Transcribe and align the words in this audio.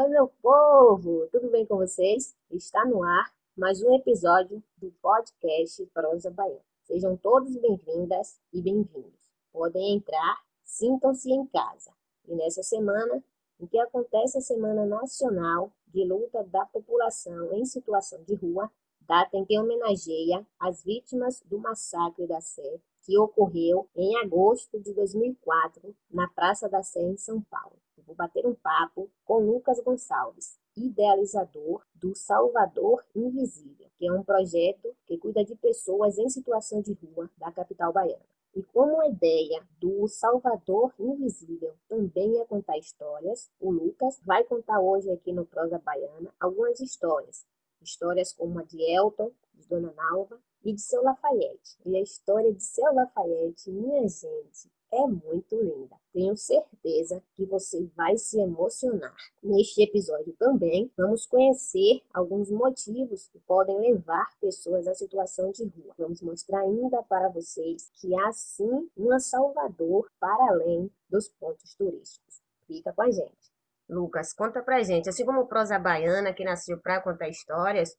Oi, 0.00 0.08
meu 0.08 0.32
povo! 0.40 1.28
Tudo 1.30 1.50
bem 1.50 1.66
com 1.66 1.76
vocês? 1.76 2.34
Está 2.50 2.86
no 2.86 3.02
ar 3.02 3.34
mais 3.54 3.82
um 3.82 3.94
episódio 3.94 4.62
do 4.78 4.90
podcast 4.92 5.84
Prosa 5.92 6.30
Baiana. 6.30 6.64
Sejam 6.84 7.18
todos 7.18 7.54
bem-vindas 7.58 8.40
e 8.50 8.62
bem-vindos. 8.62 9.12
Podem 9.52 9.96
entrar, 9.96 10.42
sintam-se 10.64 11.30
em 11.30 11.44
casa. 11.48 11.92
E 12.26 12.34
nessa 12.34 12.62
semana, 12.62 13.22
em 13.60 13.66
que 13.66 13.78
acontece 13.78 14.38
a 14.38 14.40
Semana 14.40 14.86
Nacional 14.86 15.70
de 15.88 16.02
Luta 16.02 16.44
da 16.44 16.64
População 16.64 17.52
em 17.52 17.66
Situação 17.66 18.22
de 18.22 18.34
Rua, 18.36 18.70
data 19.02 19.36
em 19.36 19.44
que 19.44 19.58
homenageia 19.58 20.46
as 20.58 20.82
vítimas 20.82 21.42
do 21.44 21.58
massacre 21.58 22.26
da 22.26 22.40
Sé, 22.40 22.80
que 23.02 23.18
ocorreu 23.18 23.88
em 23.94 24.16
agosto 24.18 24.78
de 24.80 24.92
2004 24.94 25.94
na 26.10 26.28
Praça 26.28 26.68
da 26.68 26.82
Sé, 26.82 27.02
em 27.02 27.16
São 27.16 27.40
Paulo. 27.42 27.76
Eu 27.96 28.04
vou 28.04 28.14
bater 28.14 28.46
um 28.46 28.54
papo 28.54 29.10
com 29.24 29.38
Lucas 29.38 29.80
Gonçalves, 29.80 30.58
idealizador 30.76 31.84
do 31.94 32.14
Salvador 32.14 33.04
Invisível, 33.14 33.88
que 33.98 34.06
é 34.06 34.12
um 34.12 34.22
projeto 34.22 34.94
que 35.06 35.18
cuida 35.18 35.44
de 35.44 35.54
pessoas 35.56 36.18
em 36.18 36.28
situação 36.28 36.80
de 36.80 36.92
rua 36.92 37.30
da 37.36 37.50
capital 37.52 37.92
baiana. 37.92 38.24
E 38.54 38.62
como 38.62 39.00
a 39.00 39.08
ideia 39.08 39.62
do 39.78 40.08
Salvador 40.08 40.92
Invisível 40.98 41.74
também 41.88 42.40
é 42.40 42.44
contar 42.44 42.78
histórias, 42.78 43.50
o 43.60 43.70
Lucas 43.70 44.20
vai 44.24 44.42
contar 44.44 44.80
hoje 44.80 45.10
aqui 45.10 45.32
no 45.32 45.46
Prosa 45.46 45.78
Baiana 45.78 46.34
algumas 46.40 46.80
histórias 46.80 47.46
Histórias 47.82 48.32
como 48.32 48.58
a 48.58 48.62
de 48.62 48.82
Elton, 48.82 49.30
de 49.54 49.66
Dona 49.66 49.92
Nalva 49.92 50.38
e 50.64 50.72
de 50.72 50.80
seu 50.80 51.02
Lafayette. 51.02 51.78
E 51.84 51.96
a 51.96 52.00
história 52.00 52.52
de 52.52 52.62
seu 52.62 52.92
Lafayette, 52.92 53.70
minha 53.70 54.08
gente, 54.08 54.70
é 54.92 55.06
muito 55.06 55.56
linda. 55.56 55.96
Tenho 56.12 56.36
certeza 56.36 57.22
que 57.34 57.44
você 57.44 57.88
vai 57.96 58.16
se 58.16 58.40
emocionar. 58.40 59.14
Neste 59.42 59.82
episódio 59.82 60.34
também 60.38 60.90
vamos 60.96 61.26
conhecer 61.26 62.02
alguns 62.12 62.50
motivos 62.50 63.28
que 63.28 63.38
podem 63.40 63.78
levar 63.78 64.28
pessoas 64.40 64.88
à 64.88 64.94
situação 64.94 65.52
de 65.52 65.64
rua. 65.64 65.94
Vamos 65.96 66.20
mostrar 66.20 66.60
ainda 66.60 67.02
para 67.04 67.28
vocês 67.28 67.90
que 68.00 68.14
há 68.18 68.32
sim 68.32 68.88
uma 68.96 69.20
Salvador 69.20 70.10
para 70.18 70.48
além 70.50 70.90
dos 71.08 71.28
pontos 71.28 71.74
turísticos. 71.74 72.42
Fica 72.66 72.92
com 72.92 73.02
a 73.02 73.10
gente. 73.10 73.50
Lucas, 73.88 74.32
conta 74.32 74.62
pra 74.62 74.82
gente. 74.82 75.08
Assim 75.08 75.24
como 75.24 75.46
Prosa 75.46 75.78
Baiana, 75.78 76.32
que 76.32 76.44
nasceu 76.44 76.78
para 76.78 77.00
contar 77.00 77.28
histórias, 77.28 77.96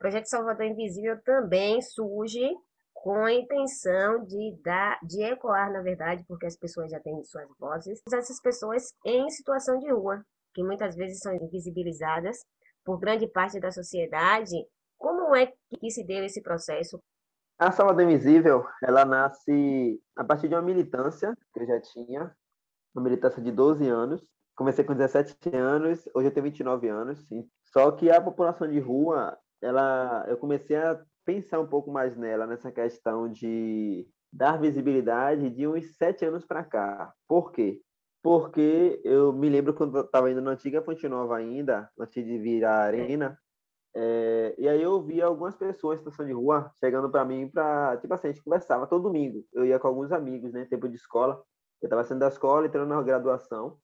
Projeto 0.00 0.30
Salvador 0.30 0.64
Invisível 0.64 1.20
também 1.22 1.82
surge 1.82 2.50
com 2.94 3.22
a 3.22 3.34
intenção 3.34 4.24
de 4.24 4.58
dar, 4.64 4.98
de 5.02 5.22
ecoar, 5.22 5.70
na 5.70 5.82
verdade, 5.82 6.24
porque 6.26 6.46
as 6.46 6.56
pessoas 6.56 6.90
já 6.90 6.98
têm 6.98 7.22
suas 7.22 7.46
vozes, 7.58 8.00
essas 8.10 8.40
pessoas 8.40 8.94
em 9.04 9.28
situação 9.28 9.78
de 9.78 9.92
rua, 9.92 10.24
que 10.54 10.62
muitas 10.62 10.96
vezes 10.96 11.18
são 11.18 11.34
invisibilizadas 11.34 12.38
por 12.82 12.98
grande 12.98 13.28
parte 13.28 13.60
da 13.60 13.70
sociedade. 13.70 14.56
Como 14.96 15.36
é 15.36 15.52
que 15.78 15.90
se 15.90 16.02
deu 16.02 16.24
esse 16.24 16.40
processo? 16.40 16.98
A 17.58 17.70
Salvador 17.70 18.04
Invisível, 18.04 18.64
ela 18.82 19.04
nasce 19.04 20.00
a 20.16 20.24
partir 20.24 20.48
de 20.48 20.54
uma 20.54 20.62
militância 20.62 21.36
que 21.52 21.60
eu 21.60 21.66
já 21.66 21.78
tinha, 21.78 22.34
uma 22.94 23.04
militância 23.04 23.42
de 23.42 23.52
12 23.52 23.86
anos, 23.86 24.22
comecei 24.56 24.82
com 24.82 24.94
17 24.94 25.54
anos, 25.54 26.08
hoje 26.14 26.28
eu 26.28 26.32
tenho 26.32 26.44
29 26.44 26.88
anos, 26.88 27.18
sim. 27.28 27.46
Só 27.66 27.90
que 27.92 28.10
a 28.10 28.18
população 28.18 28.66
de 28.66 28.80
rua, 28.80 29.38
ela, 29.60 30.24
eu 30.28 30.36
comecei 30.36 30.76
a 30.76 31.00
pensar 31.24 31.60
um 31.60 31.66
pouco 31.66 31.90
mais 31.90 32.16
nela, 32.16 32.46
nessa 32.46 32.72
questão 32.72 33.30
de 33.30 34.06
dar 34.32 34.60
visibilidade 34.60 35.50
de 35.50 35.66
uns 35.66 35.96
sete 35.96 36.24
anos 36.24 36.44
para 36.44 36.64
cá. 36.64 37.12
Por 37.28 37.52
quê? 37.52 37.80
Porque 38.22 39.00
eu 39.04 39.32
me 39.32 39.48
lembro 39.48 39.74
quando 39.74 39.96
eu 39.96 40.04
estava 40.04 40.30
indo 40.30 40.40
na 40.40 40.52
antiga 40.52 40.82
Fonte 40.82 41.08
Nova 41.08 41.36
ainda, 41.36 41.90
antes 41.98 42.24
de 42.24 42.38
vir 42.38 42.64
à 42.64 42.78
Arena, 42.80 43.38
é, 43.94 44.54
e 44.56 44.68
aí 44.68 44.80
eu 44.80 45.02
via 45.02 45.26
algumas 45.26 45.56
pessoas 45.56 45.96
em 45.96 45.98
situação 45.98 46.24
de 46.24 46.32
rua 46.32 46.72
chegando 46.78 47.10
para 47.10 47.24
mim 47.24 47.48
para, 47.48 47.96
tipo 47.96 48.12
assim, 48.14 48.28
a 48.28 48.30
gente 48.30 48.44
conversava 48.44 48.86
todo 48.86 49.02
domingo. 49.02 49.44
Eu 49.52 49.64
ia 49.64 49.78
com 49.78 49.88
alguns 49.88 50.12
amigos, 50.12 50.52
né, 50.52 50.64
tempo 50.64 50.88
de 50.88 50.96
escola. 50.96 51.42
Eu 51.82 51.86
estava 51.86 52.04
saindo 52.04 52.20
da 52.20 52.28
escola, 52.28 52.66
entrando 52.66 52.88
na 52.88 53.02
graduação 53.02 53.78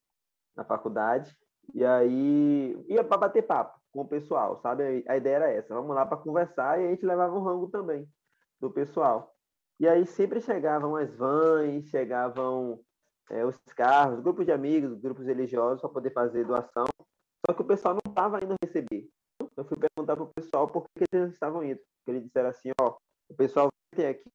na 0.55 0.65
faculdade. 0.65 1.35
E 1.75 1.85
aí 1.85 2.79
ia 2.89 3.03
para 3.03 3.17
bater 3.17 3.43
papo 3.43 3.77
com 3.97 4.03
o 4.03 4.09
pessoal, 4.09 4.59
sabe? 4.59 5.03
A 5.09 5.17
ideia 5.17 5.37
era 5.37 5.51
essa, 5.51 5.75
vamos 5.75 5.95
lá 5.95 6.05
para 6.05 6.19
conversar 6.19 6.79
e 6.79 6.87
a 6.87 6.91
gente 6.91 7.07
levava 7.07 7.35
um 7.35 7.43
rango 7.43 7.69
também 7.69 8.07
do 8.61 8.71
pessoal. 8.71 9.35
E 9.81 9.89
aí 9.89 10.07
sempre 10.07 10.41
chegavam 10.41 10.97
as 10.97 11.15
vans, 11.17 11.87
chegavam 11.89 12.79
é, 13.31 13.45
os 13.45 13.57
carros, 13.75 14.21
grupos 14.21 14.45
de 14.45 14.53
amigos, 14.53 15.01
grupos 15.01 15.27
religiosos 15.27 15.81
para 15.81 15.91
poder 15.91 16.11
fazer 16.11 16.45
doação. 16.45 16.85
Só 17.47 17.55
que 17.55 17.63
o 17.63 17.67
pessoal 17.67 17.95
não 17.95 18.11
estava 18.11 18.43
indo 18.43 18.55
receber. 18.63 19.09
Eu 19.57 19.65
fui 19.65 19.77
perguntar 19.79 20.15
para 20.15 20.25
o 20.25 20.33
pessoal 20.35 20.67
por 20.69 20.85
que 20.95 21.05
eles 21.13 21.33
estavam 21.33 21.65
indo. 21.65 21.81
Eles 22.07 22.23
disseram 22.23 22.51
assim, 22.51 22.71
ó, 22.81 22.97
o 23.29 23.35
pessoal 23.35 23.69
vem 23.95 24.09
aqui, 24.09 24.31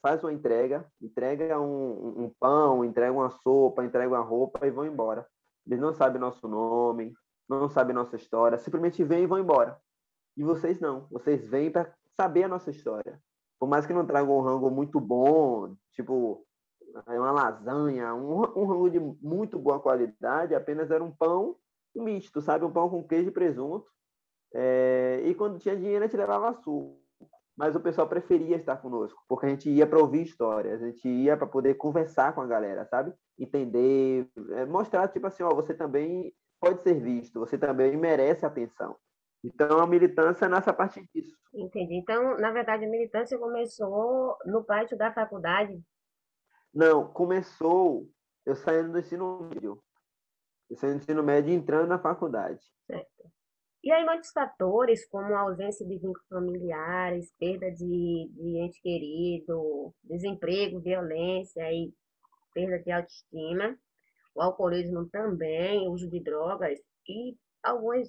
faz 0.00 0.22
uma 0.22 0.32
entrega, 0.32 0.86
entrega 1.00 1.60
um, 1.60 2.24
um 2.24 2.32
pão, 2.38 2.84
entrega 2.84 3.12
uma 3.12 3.30
sopa, 3.30 3.84
entrega 3.84 4.08
uma 4.08 4.20
roupa 4.20 4.64
e 4.66 4.70
vão 4.70 4.86
embora. 4.86 5.26
Eles 5.66 5.80
não 5.80 5.92
sabem 5.92 6.20
nosso 6.20 6.48
nome, 6.48 7.12
não 7.60 7.68
sabem 7.68 7.94
nossa 7.94 8.16
história, 8.16 8.58
simplesmente 8.58 9.04
vêm 9.04 9.24
e 9.24 9.26
vão 9.26 9.38
embora. 9.38 9.78
E 10.36 10.42
vocês 10.42 10.80
não, 10.80 11.06
vocês 11.10 11.46
vêm 11.46 11.70
para 11.70 11.92
saber 12.16 12.44
a 12.44 12.48
nossa 12.48 12.70
história. 12.70 13.20
Por 13.58 13.68
mais 13.68 13.86
que 13.86 13.92
não 13.92 14.06
tragam 14.06 14.36
um 14.36 14.40
rango 14.40 14.70
muito 14.70 15.00
bom, 15.00 15.74
tipo 15.92 16.44
uma 17.06 17.30
lasanha, 17.30 18.14
um, 18.14 18.40
um 18.56 18.66
rango 18.66 18.90
de 18.90 19.00
muito 19.00 19.58
boa 19.58 19.80
qualidade, 19.80 20.54
apenas 20.54 20.90
era 20.90 21.02
um 21.02 21.10
pão 21.10 21.56
misto, 21.94 22.40
sabe? 22.40 22.64
Um 22.64 22.72
pão 22.72 22.88
com 22.88 23.06
queijo 23.06 23.28
e 23.28 23.32
presunto. 23.32 23.90
É, 24.54 25.22
e 25.24 25.34
quando 25.34 25.58
tinha 25.58 25.76
dinheiro, 25.76 26.04
a 26.04 26.06
gente 26.06 26.16
levava 26.16 26.50
açúcar 26.50 27.02
mas 27.56 27.76
o 27.76 27.80
pessoal 27.80 28.08
preferia 28.08 28.56
estar 28.56 28.76
conosco, 28.78 29.22
porque 29.28 29.46
a 29.46 29.48
gente 29.48 29.70
ia 29.70 29.86
para 29.86 29.98
ouvir 29.98 30.22
histórias, 30.22 30.82
a 30.82 30.86
gente 30.86 31.06
ia 31.08 31.36
para 31.36 31.46
poder 31.46 31.74
conversar 31.74 32.34
com 32.34 32.40
a 32.40 32.46
galera, 32.46 32.84
sabe? 32.86 33.12
Entender, 33.38 34.28
é, 34.50 34.64
mostrar, 34.64 35.08
tipo 35.08 35.26
assim, 35.26 35.42
ó, 35.42 35.54
você 35.54 35.74
também 35.74 36.34
pode 36.62 36.80
ser 36.84 36.94
visto, 36.94 37.40
você 37.40 37.58
também 37.58 37.96
merece 37.96 38.46
atenção. 38.46 38.96
Então, 39.42 39.80
a 39.80 39.86
militância 39.86 40.48
nasce 40.48 40.70
a 40.70 40.72
partir 40.72 41.04
disso. 41.12 41.36
Entendi. 41.52 41.96
Então, 41.96 42.36
na 42.36 42.52
verdade, 42.52 42.84
a 42.84 42.88
militância 42.88 43.36
começou 43.36 44.36
no 44.46 44.62
pátio 44.62 44.96
da 44.96 45.12
faculdade? 45.12 45.82
Não, 46.72 47.12
começou 47.12 48.08
eu 48.46 48.54
saindo 48.54 48.92
do 48.92 49.00
ensino 49.00 49.48
médio. 49.48 49.82
Eu 50.70 50.76
saindo 50.76 50.98
do 50.98 51.02
ensino 51.02 51.22
médio 51.24 51.50
e 51.50 51.56
entrando 51.56 51.88
na 51.88 51.98
faculdade. 51.98 52.62
Certo. 52.86 53.10
E 53.82 53.90
aí 53.90 54.04
muitos 54.04 54.30
fatores, 54.30 55.04
como 55.08 55.34
a 55.34 55.40
ausência 55.40 55.84
de 55.84 55.94
vínculos 55.94 56.28
familiares, 56.28 57.34
perda 57.36 57.68
de, 57.72 58.30
de 58.32 58.58
ente 58.58 58.80
querido, 58.80 59.92
desemprego, 60.04 60.78
violência 60.78 61.62
e 61.72 61.92
perda 62.54 62.78
de 62.78 62.92
autoestima, 62.92 63.76
o 64.34 64.42
alcoolismo 64.42 65.08
também, 65.10 65.88
o 65.88 65.92
uso 65.92 66.08
de 66.08 66.22
drogas 66.22 66.78
e 67.08 67.36
alguns 67.62 68.08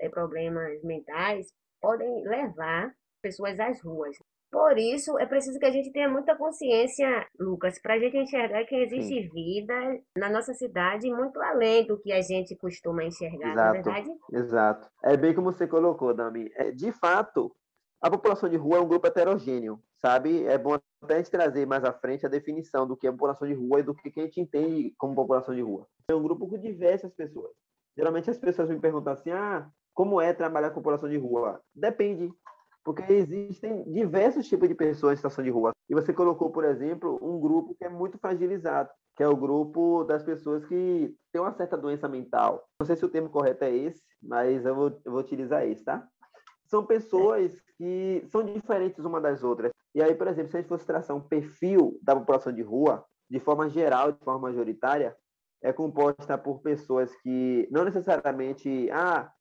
é, 0.00 0.08
problemas 0.08 0.82
mentais 0.82 1.46
podem 1.80 2.22
levar 2.26 2.92
pessoas 3.22 3.58
às 3.58 3.82
ruas. 3.82 4.16
Por 4.54 4.78
isso, 4.78 5.18
é 5.18 5.26
preciso 5.26 5.58
que 5.58 5.66
a 5.66 5.70
gente 5.70 5.90
tenha 5.90 6.08
muita 6.08 6.36
consciência, 6.36 7.26
Lucas, 7.40 7.80
para 7.82 7.94
a 7.94 7.98
gente 7.98 8.16
enxergar 8.16 8.64
que 8.64 8.76
existe 8.76 9.22
Sim. 9.24 9.28
vida 9.30 9.74
na 10.16 10.30
nossa 10.30 10.54
cidade 10.54 11.10
muito 11.10 11.40
além 11.42 11.84
do 11.84 11.98
que 11.98 12.12
a 12.12 12.22
gente 12.22 12.54
costuma 12.56 13.02
enxergar, 13.02 13.50
Exato. 13.50 13.56
não 13.56 13.66
é 13.66 13.72
verdade? 13.72 14.10
Exato. 14.32 14.88
É 15.02 15.16
bem 15.16 15.34
como 15.34 15.52
você 15.52 15.66
colocou, 15.66 16.14
Dami. 16.14 16.52
É, 16.54 16.70
de 16.70 16.92
fato, 16.92 17.50
a 18.04 18.10
população 18.10 18.50
de 18.50 18.56
rua 18.58 18.76
é 18.76 18.80
um 18.82 18.86
grupo 18.86 19.06
heterogêneo, 19.06 19.80
sabe? 19.98 20.44
É 20.44 20.58
bom 20.58 20.74
até 21.02 21.14
a 21.14 21.16
gente 21.16 21.30
trazer 21.30 21.66
mais 21.66 21.82
à 21.84 21.90
frente 21.90 22.26
a 22.26 22.28
definição 22.28 22.86
do 22.86 22.94
que 22.94 23.06
é 23.06 23.10
população 23.10 23.48
de 23.48 23.54
rua 23.54 23.80
e 23.80 23.82
do 23.82 23.94
que 23.94 24.20
a 24.20 24.24
gente 24.24 24.42
entende 24.42 24.92
como 24.98 25.14
população 25.14 25.54
de 25.54 25.62
rua. 25.62 25.86
É 26.06 26.14
um 26.14 26.22
grupo 26.22 26.46
com 26.46 26.58
diversas 26.58 27.14
pessoas. 27.14 27.50
Geralmente 27.96 28.28
as 28.28 28.36
pessoas 28.36 28.68
me 28.68 28.78
perguntam 28.78 29.14
assim, 29.14 29.30
ah, 29.30 29.66
como 29.94 30.20
é 30.20 30.34
trabalhar 30.34 30.68
com 30.68 30.82
população 30.82 31.08
de 31.08 31.16
rua? 31.16 31.62
Depende 31.74 32.30
porque 32.84 33.10
existem 33.14 33.90
diversos 33.90 34.46
tipos 34.46 34.68
de 34.68 34.74
pessoas 34.74 35.14
em 35.14 35.16
situação 35.16 35.42
de 35.42 35.48
rua. 35.48 35.72
E 35.88 35.94
você 35.94 36.12
colocou, 36.12 36.50
por 36.50 36.66
exemplo, 36.66 37.18
um 37.22 37.40
grupo 37.40 37.74
que 37.74 37.86
é 37.86 37.88
muito 37.88 38.18
fragilizado, 38.18 38.90
que 39.16 39.22
é 39.22 39.28
o 39.28 39.36
grupo 39.36 40.04
das 40.04 40.22
pessoas 40.22 40.62
que 40.66 41.16
têm 41.32 41.40
uma 41.40 41.54
certa 41.54 41.78
doença 41.78 42.06
mental. 42.06 42.68
Não 42.78 42.86
sei 42.86 42.96
se 42.96 43.04
o 43.06 43.08
termo 43.08 43.30
correto 43.30 43.64
é 43.64 43.74
esse, 43.74 44.02
mas 44.22 44.66
eu 44.66 44.74
vou, 44.74 45.00
eu 45.06 45.12
vou 45.12 45.20
utilizar 45.22 45.66
esse, 45.66 45.82
tá? 45.82 46.06
São 46.66 46.84
pessoas 46.84 47.52
que 47.76 48.24
são 48.30 48.44
diferentes 48.44 49.04
uma 49.04 49.20
das 49.20 49.42
outras. 49.42 49.72
E 49.94 50.02
aí, 50.02 50.14
por 50.14 50.26
exemplo, 50.26 50.50
se 50.50 50.56
a 50.56 50.60
gente 50.60 50.68
fosse 50.68 50.86
traçar 50.86 51.16
um 51.16 51.20
perfil 51.20 51.98
da 52.02 52.16
população 52.16 52.52
de 52.52 52.62
rua, 52.62 53.04
de 53.30 53.38
forma 53.38 53.68
geral, 53.68 54.12
de 54.12 54.18
forma 54.24 54.48
majoritária, 54.48 55.16
é 55.62 55.72
composta 55.72 56.36
por 56.36 56.60
pessoas 56.60 57.14
que 57.16 57.68
não 57.70 57.84
necessariamente, 57.84 58.90
ah, 58.90 59.32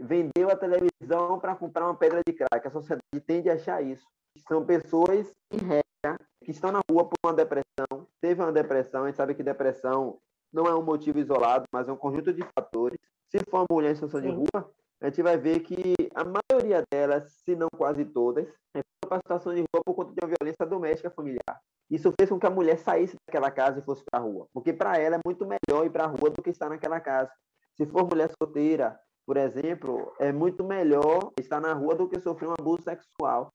vendeu 0.00 0.48
a 0.48 0.56
televisão 0.56 1.38
para 1.40 1.56
comprar 1.56 1.86
uma 1.86 1.96
pedra 1.96 2.20
de 2.26 2.32
crack. 2.32 2.66
A 2.66 2.70
sociedade 2.70 3.02
tende 3.26 3.50
a 3.50 3.54
achar 3.54 3.82
isso. 3.82 4.06
São 4.48 4.64
pessoas, 4.64 5.30
em 5.50 5.58
regra, 5.58 6.18
que 6.44 6.50
estão 6.50 6.72
na 6.72 6.80
rua 6.90 7.04
por 7.04 7.16
uma 7.24 7.34
depressão, 7.34 8.06
teve 8.20 8.40
uma 8.40 8.52
depressão, 8.52 9.04
a 9.04 9.06
gente 9.06 9.16
sabe 9.16 9.34
que 9.34 9.42
depressão 9.42 10.18
não 10.52 10.66
é 10.66 10.74
um 10.74 10.82
motivo 10.82 11.18
isolado, 11.18 11.64
mas 11.72 11.88
é 11.88 11.92
um 11.92 11.96
conjunto 11.96 12.32
de 12.32 12.42
fatores. 12.54 12.98
se 13.28 13.38
for 13.48 13.60
uma 13.60 13.66
mulher 13.70 13.92
em 13.92 13.94
situação 13.94 14.20
de 14.20 14.28
rua, 14.28 14.70
a 15.02 15.06
gente 15.06 15.22
vai 15.22 15.36
ver 15.36 15.60
que 15.60 15.94
a 16.14 16.24
maioria 16.24 16.84
delas, 16.88 17.32
se 17.44 17.56
não 17.56 17.68
quase 17.76 18.04
todas, 18.04 18.46
é 18.74 18.82
para 19.00 19.16
a 19.16 19.18
situação 19.18 19.52
de 19.52 19.60
rua 19.60 19.82
por 19.84 19.94
conta 19.94 20.12
de 20.12 20.24
uma 20.24 20.32
violência 20.32 20.64
doméstica 20.64 21.10
familiar. 21.10 21.60
Isso 21.90 22.12
fez 22.18 22.30
com 22.30 22.38
que 22.38 22.46
a 22.46 22.50
mulher 22.50 22.78
saísse 22.78 23.16
daquela 23.26 23.50
casa 23.50 23.80
e 23.80 23.82
fosse 23.82 24.04
para 24.08 24.20
a 24.20 24.22
rua, 24.22 24.46
porque 24.54 24.72
para 24.72 24.98
ela 24.98 25.16
é 25.16 25.20
muito 25.26 25.44
melhor 25.44 25.84
ir 25.84 25.90
para 25.90 26.04
a 26.04 26.06
rua 26.06 26.30
do 26.30 26.40
que 26.40 26.50
estar 26.50 26.68
naquela 26.68 27.00
casa. 27.00 27.32
Se 27.76 27.84
for 27.84 28.08
mulher 28.08 28.30
solteira, 28.40 28.96
por 29.26 29.36
exemplo, 29.36 30.14
é 30.20 30.30
muito 30.30 30.62
melhor 30.62 31.32
estar 31.38 31.60
na 31.60 31.72
rua 31.72 31.96
do 31.96 32.08
que 32.08 32.20
sofrer 32.20 32.48
um 32.48 32.54
abuso 32.56 32.84
sexual. 32.84 33.52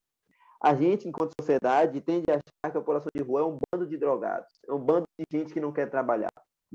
A 0.62 0.76
gente, 0.76 1.08
enquanto 1.08 1.34
sociedade, 1.40 2.02
tende 2.02 2.30
a 2.30 2.34
achar 2.34 2.72
que 2.72 2.78
a 2.78 2.82
população 2.82 3.10
de 3.16 3.24
rua 3.24 3.42
é 3.42 3.46
um 3.46 3.58
bando 3.72 3.88
de 3.88 3.96
drogados, 3.96 4.52
é 4.68 4.74
um 4.74 4.80
bando 4.80 5.06
de 5.18 5.26
gente 5.32 5.54
que 5.54 5.62
não 5.62 5.72
quer 5.72 5.90
trabalhar. 5.90 6.32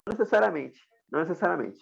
Não 0.07 0.17
necessariamente, 0.17 0.81
não 1.11 1.21
necessariamente. 1.21 1.81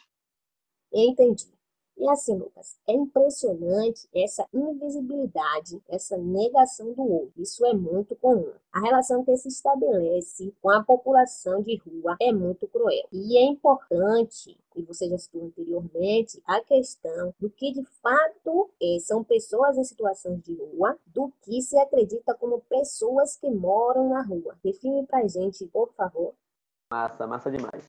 Entendi. 0.92 1.59
E 2.00 2.08
assim, 2.08 2.34
Lucas, 2.34 2.78
é 2.88 2.94
impressionante 2.94 4.08
essa 4.14 4.46
invisibilidade, 4.54 5.82
essa 5.86 6.16
negação 6.16 6.94
do 6.94 7.02
outro. 7.02 7.34
Isso 7.36 7.64
é 7.66 7.74
muito 7.74 8.16
comum. 8.16 8.54
A 8.72 8.80
relação 8.80 9.22
que 9.22 9.36
se 9.36 9.48
estabelece 9.48 10.50
com 10.62 10.70
a 10.70 10.82
população 10.82 11.62
de 11.62 11.76
rua 11.76 12.16
é 12.18 12.32
muito 12.32 12.66
cruel. 12.68 13.06
E 13.12 13.36
é 13.36 13.42
importante, 13.42 14.58
e 14.74 14.82
você 14.82 15.10
já 15.10 15.18
citou 15.18 15.44
anteriormente, 15.44 16.42
a 16.46 16.62
questão 16.62 17.34
do 17.38 17.50
que 17.50 17.70
de 17.70 17.84
fato 18.02 18.70
é, 18.82 18.98
são 19.00 19.22
pessoas 19.22 19.76
em 19.76 19.84
situações 19.84 20.42
de 20.42 20.54
rua, 20.54 20.96
do 21.04 21.30
que 21.42 21.60
se 21.60 21.78
acredita 21.78 22.34
como 22.34 22.62
pessoas 22.62 23.36
que 23.36 23.50
moram 23.50 24.08
na 24.08 24.22
rua. 24.22 24.56
Define 24.64 25.06
pra 25.06 25.28
gente, 25.28 25.66
por 25.66 25.92
favor. 25.92 26.32
Massa, 26.90 27.26
massa 27.26 27.50
demais. 27.50 27.86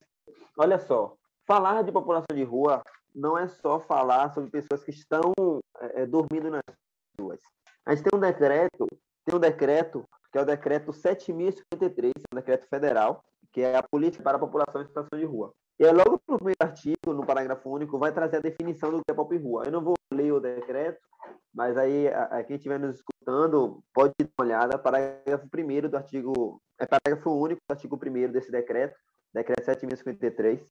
Olha 0.58 0.78
só, 0.78 1.16
falar 1.46 1.82
de 1.82 1.90
população 1.90 2.36
de 2.36 2.44
rua 2.44 2.82
não 3.14 3.36
é 3.36 3.46
só 3.48 3.80
falar 3.80 4.32
sobre 4.32 4.50
pessoas 4.50 4.82
que 4.84 4.90
estão 4.90 5.32
é, 5.80 6.02
é 6.02 6.06
dormindo 6.06 6.50
nas 6.50 6.62
ruas. 7.18 7.40
A 7.84 7.94
gente 7.94 8.08
tem 8.08 8.18
um 8.18 8.20
decreto, 8.20 8.86
tem 9.24 9.36
um 9.36 9.40
decreto 9.40 10.04
que 10.30 10.38
é 10.38 10.40
o 10.40 10.46
decreto 10.46 10.92
7053, 10.92 12.12
um 12.32 12.36
decreto 12.36 12.66
federal, 12.66 13.22
que 13.52 13.60
é 13.60 13.76
a 13.76 13.82
política 13.82 14.24
para 14.24 14.36
a 14.36 14.40
população 14.40 14.80
em 14.80 14.86
situação 14.86 15.18
de 15.18 15.26
rua. 15.26 15.52
E 15.78 15.84
aí, 15.84 15.92
logo 15.92 16.20
no 16.28 16.36
primeiro 16.36 16.58
artigo, 16.60 17.12
no 17.12 17.26
parágrafo 17.26 17.68
único, 17.68 17.98
vai 17.98 18.12
trazer 18.12 18.36
a 18.36 18.40
definição 18.40 18.90
do 18.90 18.98
que 18.98 19.10
é 19.10 19.14
pop 19.14 19.36
rua. 19.36 19.64
Eu 19.66 19.72
não 19.72 19.82
vou 19.82 19.94
ler 20.12 20.32
o 20.32 20.40
decreto, 20.40 21.00
mas 21.52 21.76
aí 21.76 22.08
a, 22.08 22.24
a 22.24 22.44
quem 22.44 22.56
estiver 22.56 22.78
nos 22.78 22.96
escutando 22.96 23.82
pode 23.92 24.12
dar 24.18 24.26
uma 24.38 24.46
olhada. 24.46 24.78
Parágrafo 24.78 25.48
1 25.54 25.88
do 25.88 25.96
artigo, 25.96 26.62
é 26.78 26.86
parágrafo 26.86 27.30
único 27.30 27.60
do 27.68 27.72
artigo 27.72 27.98
1 28.00 28.32
desse 28.32 28.50
decreto, 28.50 28.96
decreto 29.34 29.64
7053. 29.64 30.62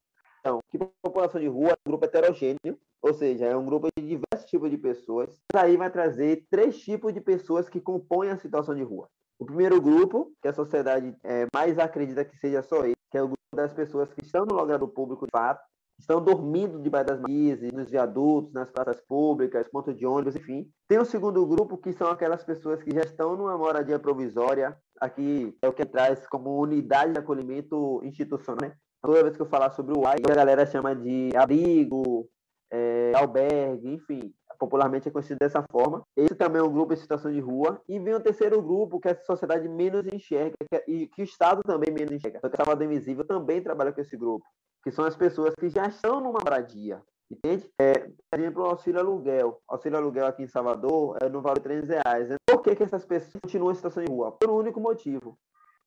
Que 0.69 0.79
população 1.01 1.39
de 1.39 1.47
rua 1.47 1.69
é 1.69 1.73
um 1.73 1.91
grupo 1.91 2.05
heterogêneo, 2.05 2.77
ou 3.01 3.13
seja, 3.13 3.45
é 3.45 3.55
um 3.55 3.65
grupo 3.65 3.87
de 3.97 4.05
diversos 4.05 4.49
tipos 4.49 4.69
de 4.69 4.77
pessoas. 4.77 5.29
Aí 5.53 5.77
vai 5.77 5.91
trazer 5.91 6.45
três 6.49 6.79
tipos 6.79 7.13
de 7.13 7.21
pessoas 7.21 7.69
que 7.69 7.79
compõem 7.79 8.29
a 8.29 8.37
situação 8.37 8.75
de 8.75 8.83
rua. 8.83 9.07
O 9.39 9.45
primeiro 9.45 9.81
grupo, 9.81 10.31
que 10.41 10.47
a 10.47 10.53
sociedade 10.53 11.15
é, 11.23 11.47
mais 11.53 11.79
acredita 11.79 12.23
que 12.23 12.37
seja 12.37 12.61
só 12.61 12.85
ele, 12.85 12.95
que 13.09 13.17
é 13.17 13.21
o 13.23 13.27
grupo 13.27 13.55
das 13.55 13.73
pessoas 13.73 14.13
que 14.13 14.23
estão 14.23 14.45
no 14.45 14.55
lugar 14.55 14.77
do 14.77 14.87
público 14.87 15.25
de 15.25 15.31
fato, 15.31 15.61
estão 15.99 16.23
dormindo 16.23 16.79
debaixo 16.79 17.07
das 17.07 17.19
marquises, 17.19 17.71
nos 17.71 17.89
viadutos, 17.89 18.53
nas 18.53 18.69
praças 18.71 19.01
públicas, 19.01 19.67
pontos 19.69 19.97
de 19.97 20.05
ônibus, 20.05 20.35
enfim. 20.35 20.69
Tem 20.87 20.99
o 20.99 21.05
segundo 21.05 21.45
grupo, 21.45 21.77
que 21.77 21.93
são 21.93 22.09
aquelas 22.09 22.43
pessoas 22.43 22.81
que 22.81 22.91
já 22.91 23.01
estão 23.01 23.35
numa 23.35 23.57
moradia 23.57 23.99
provisória, 23.99 24.77
aqui 24.99 25.55
é 25.61 25.67
o 25.67 25.73
que 25.73 25.85
traz 25.85 26.27
como 26.27 26.59
unidade 26.59 27.13
de 27.13 27.19
acolhimento 27.19 28.01
institucional, 28.03 28.69
né? 28.69 28.75
Toda 29.01 29.23
vez 29.23 29.35
que 29.35 29.41
eu 29.41 29.47
falar 29.47 29.71
sobre 29.71 29.97
o 29.97 30.05
AI, 30.05 30.17
a 30.29 30.35
galera 30.35 30.65
chama 30.65 30.95
de 30.95 31.29
abrigo, 31.35 32.29
é, 32.71 33.11
albergue, 33.15 33.93
enfim, 33.93 34.33
popularmente 34.59 35.07
é 35.07 35.11
conhecido 35.11 35.39
dessa 35.39 35.63
forma. 35.71 36.03
Esse 36.15 36.35
também 36.35 36.61
é 36.61 36.63
um 36.63 36.71
grupo 36.71 36.93
em 36.93 36.97
situação 36.97 37.31
de 37.31 37.39
rua. 37.39 37.81
E 37.89 37.99
vem 37.99 38.13
o 38.13 38.19
terceiro 38.19 38.61
grupo, 38.61 38.99
que 38.99 39.09
a 39.09 39.15
sociedade 39.23 39.67
menos 39.67 40.05
enxerga, 40.05 40.55
que, 40.69 40.83
e 40.87 41.07
que 41.07 41.21
o 41.21 41.25
Estado 41.25 41.61
também 41.63 41.91
menos 41.91 42.11
enxerga. 42.11 42.39
Só 42.39 42.47
que 42.47 42.55
a 42.55 42.63
Salvador 42.63 42.85
Invisível 42.85 43.25
também 43.25 43.61
trabalha 43.61 43.91
com 43.91 43.99
esse 43.99 44.15
grupo, 44.15 44.45
que 44.83 44.91
são 44.91 45.03
as 45.03 45.15
pessoas 45.15 45.55
que 45.55 45.67
já 45.67 45.87
estão 45.87 46.21
numa 46.21 46.39
moradia. 46.39 47.01
Entende? 47.31 47.67
É, 47.79 47.93
por 48.29 48.39
exemplo, 48.39 48.63
o 48.63 48.65
auxílio 48.65 48.99
aluguel. 48.99 49.61
Auxílio 49.67 49.97
aluguel 49.97 50.27
aqui 50.27 50.43
em 50.43 50.47
Salvador 50.47 51.17
é 51.21 51.29
no 51.29 51.41
valor 51.41 51.57
de 51.57 51.63
300 51.63 51.89
reais. 51.89 52.29
Por 52.45 52.61
que, 52.61 52.75
que 52.75 52.83
essas 52.83 53.05
pessoas 53.05 53.33
continuam 53.41 53.71
em 53.71 53.75
situação 53.75 54.03
de 54.03 54.11
rua? 54.11 54.33
Por 54.33 54.49
um 54.49 54.57
único 54.57 54.79
motivo. 54.79 55.37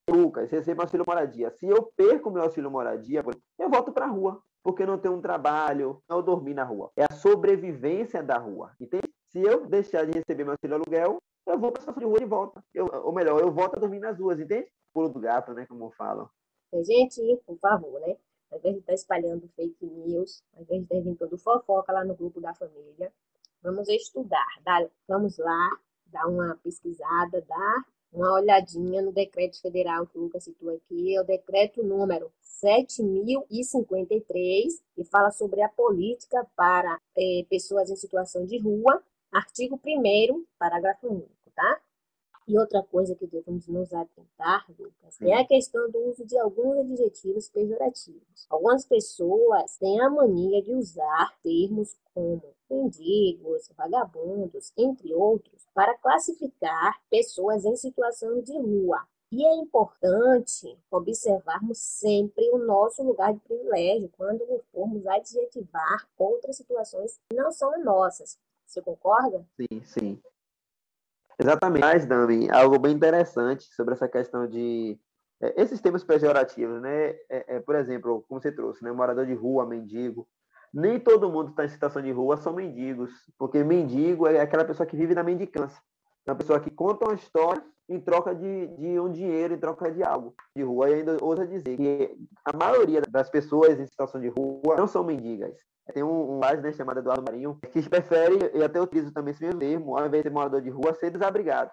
Lucas, 0.08 0.50
recebo 0.50 0.82
auxílio 0.82 1.04
moradia. 1.06 1.50
Se 1.50 1.66
eu 1.66 1.90
perco 1.96 2.30
meu 2.30 2.42
auxílio 2.42 2.70
moradia, 2.70 3.22
eu 3.58 3.70
volto 3.70 3.92
para 3.92 4.04
a 4.04 4.08
rua, 4.08 4.42
porque 4.62 4.84
não 4.84 4.98
tenho 4.98 5.14
um 5.14 5.20
trabalho, 5.20 6.02
eu 6.08 6.22
dormi 6.22 6.52
na 6.52 6.64
rua. 6.64 6.90
É 6.96 7.04
a 7.04 7.14
sobrevivência 7.14 8.22
da 8.22 8.38
rua, 8.38 8.72
entende? 8.80 9.12
Se 9.28 9.40
eu 9.40 9.66
deixar 9.66 10.04
de 10.04 10.12
receber 10.12 10.44
meu 10.44 10.52
auxílio 10.52 10.76
aluguel, 10.76 11.18
eu 11.46 11.58
vou 11.58 11.72
para 11.72 11.90
a 11.90 11.98
de 11.98 12.04
rua 12.04 12.18
de 12.18 12.24
volta. 12.24 12.64
Eu, 12.72 12.86
ou 12.86 13.12
melhor, 13.12 13.40
eu 13.40 13.50
volto 13.50 13.76
a 13.76 13.80
dormir 13.80 14.00
nas 14.00 14.18
ruas, 14.18 14.38
entende? 14.38 14.68
Pulo 14.92 15.08
do 15.08 15.20
gato, 15.20 15.52
né, 15.52 15.66
como 15.66 15.90
falam. 15.92 16.28
Gente, 16.82 17.20
por 17.46 17.58
favor, 17.58 18.00
né? 18.00 18.16
Ao 18.50 18.58
invés 18.58 18.74
de 18.74 18.80
estar 18.80 18.94
espalhando 18.94 19.48
fake 19.56 19.84
news, 19.84 20.42
ao 20.54 20.62
invés 20.62 20.80
de 20.80 20.84
estar 20.84 20.96
inventando 20.96 21.38
fofoca 21.38 21.92
lá 21.92 22.04
no 22.04 22.14
grupo 22.14 22.40
da 22.40 22.54
família, 22.54 23.12
vamos 23.62 23.88
estudar. 23.88 24.46
Dar, 24.64 24.86
vamos 25.08 25.38
lá, 25.38 25.78
dar 26.06 26.26
uma 26.26 26.56
pesquisada, 26.62 27.42
dar 27.42 27.84
uma 28.14 28.32
olhadinha 28.32 29.02
no 29.02 29.12
decreto 29.12 29.60
federal 29.60 30.06
que 30.06 30.16
o 30.16 30.22
Lucas 30.22 30.44
citou 30.44 30.70
aqui, 30.70 31.16
é 31.16 31.20
o 31.20 31.24
decreto 31.24 31.82
número 31.82 32.30
7053, 32.40 34.80
que 34.94 35.02
fala 35.04 35.32
sobre 35.32 35.60
a 35.60 35.68
política 35.68 36.46
para 36.56 36.98
é, 37.16 37.44
pessoas 37.50 37.90
em 37.90 37.96
situação 37.96 38.46
de 38.46 38.56
rua, 38.58 39.02
artigo 39.32 39.80
1 39.84 40.44
parágrafo 40.58 41.08
único, 41.08 41.28
tá? 41.54 41.80
E 42.46 42.58
outra 42.58 42.82
coisa 42.82 43.14
que 43.14 43.26
devemos 43.26 43.66
nos 43.68 43.92
atentar, 43.94 44.66
Lucas, 44.78 45.20
é 45.22 45.32
a 45.32 45.46
questão 45.46 45.90
do 45.90 45.98
uso 46.10 46.26
de 46.26 46.38
alguns 46.38 46.78
adjetivos 46.78 47.48
pejorativos. 47.48 48.46
Algumas 48.50 48.84
pessoas 48.84 49.78
têm 49.78 49.98
a 50.00 50.10
mania 50.10 50.62
de 50.62 50.74
usar 50.74 51.34
termos 51.42 51.96
como 52.12 52.42
mendigos, 52.70 53.70
vagabundos, 53.76 54.72
entre 54.76 55.14
outros, 55.14 55.66
para 55.72 55.96
classificar 55.98 57.00
pessoas 57.08 57.64
em 57.64 57.76
situação 57.76 58.40
de 58.42 58.58
rua. 58.58 59.06
E 59.32 59.44
é 59.44 59.54
importante 59.56 60.78
observarmos 60.90 61.78
sempre 61.78 62.48
o 62.50 62.58
nosso 62.58 63.02
lugar 63.02 63.32
de 63.32 63.40
privilégio 63.40 64.10
quando 64.16 64.62
formos 64.70 65.06
adjetivar 65.06 66.08
outras 66.16 66.56
situações 66.56 67.18
que 67.28 67.34
não 67.34 67.50
são 67.50 67.82
nossas. 67.82 68.38
Você 68.66 68.82
concorda? 68.82 69.44
Sim, 69.56 69.82
sim. 69.82 70.22
Exatamente. 71.38 71.82
Mas, 71.82 72.06
Dami, 72.06 72.50
algo 72.50 72.78
bem 72.78 72.92
interessante 72.92 73.64
sobre 73.74 73.94
essa 73.94 74.08
questão 74.08 74.46
de 74.46 74.98
é, 75.40 75.60
esses 75.60 75.80
termos 75.80 76.04
pejorativos, 76.04 76.80
né? 76.80 77.10
É, 77.28 77.56
é, 77.56 77.60
por 77.60 77.74
exemplo, 77.74 78.24
como 78.28 78.40
você 78.40 78.52
trouxe, 78.52 78.82
né? 78.84 78.92
Morador 78.92 79.26
de 79.26 79.34
rua, 79.34 79.66
mendigo. 79.66 80.26
Nem 80.72 80.98
todo 80.98 81.30
mundo 81.30 81.50
está 81.50 81.64
em 81.64 81.68
situação 81.68 82.02
de 82.02 82.10
rua 82.10 82.36
são 82.36 82.52
mendigos, 82.52 83.12
porque 83.38 83.62
mendigo 83.62 84.26
é 84.26 84.40
aquela 84.40 84.64
pessoa 84.64 84.86
que 84.86 84.96
vive 84.96 85.14
na 85.14 85.22
mendicância. 85.22 85.80
Uma 86.26 86.34
pessoa 86.36 86.60
que 86.60 86.70
conta 86.70 87.06
uma 87.06 87.14
história 87.14 87.62
em 87.88 88.00
troca 88.00 88.34
de, 88.34 88.66
de 88.78 88.98
um 88.98 89.10
dinheiro, 89.10 89.54
em 89.54 89.58
troca 89.58 89.90
de 89.90 90.02
algo 90.02 90.34
de 90.56 90.62
rua. 90.62 90.88
E 90.88 90.94
ainda 90.94 91.18
ousa 91.22 91.46
dizer 91.46 91.76
que 91.76 92.16
a 92.44 92.56
maioria 92.56 93.02
das 93.02 93.28
pessoas 93.28 93.78
em 93.78 93.86
situação 93.86 94.20
de 94.20 94.28
rua 94.28 94.76
não 94.76 94.86
são 94.86 95.04
mendigas. 95.04 95.54
Tem 95.92 96.02
um, 96.02 96.36
um 96.36 96.40
né, 96.40 96.72
chamado 96.72 97.00
Eduardo 97.00 97.22
Marinho, 97.22 97.58
que 97.70 97.86
prefere, 97.88 98.50
e 98.54 98.62
até 98.62 98.80
utilizo 98.80 99.12
também 99.12 99.32
esse 99.32 99.44
mesmo 99.44 99.60
termo, 99.60 99.98
ao 99.98 100.06
invés 100.06 100.22
de 100.22 100.30
ser 100.30 100.34
morador 100.34 100.62
de 100.62 100.70
rua, 100.70 100.94
ser 100.94 101.10
desabrigado. 101.10 101.70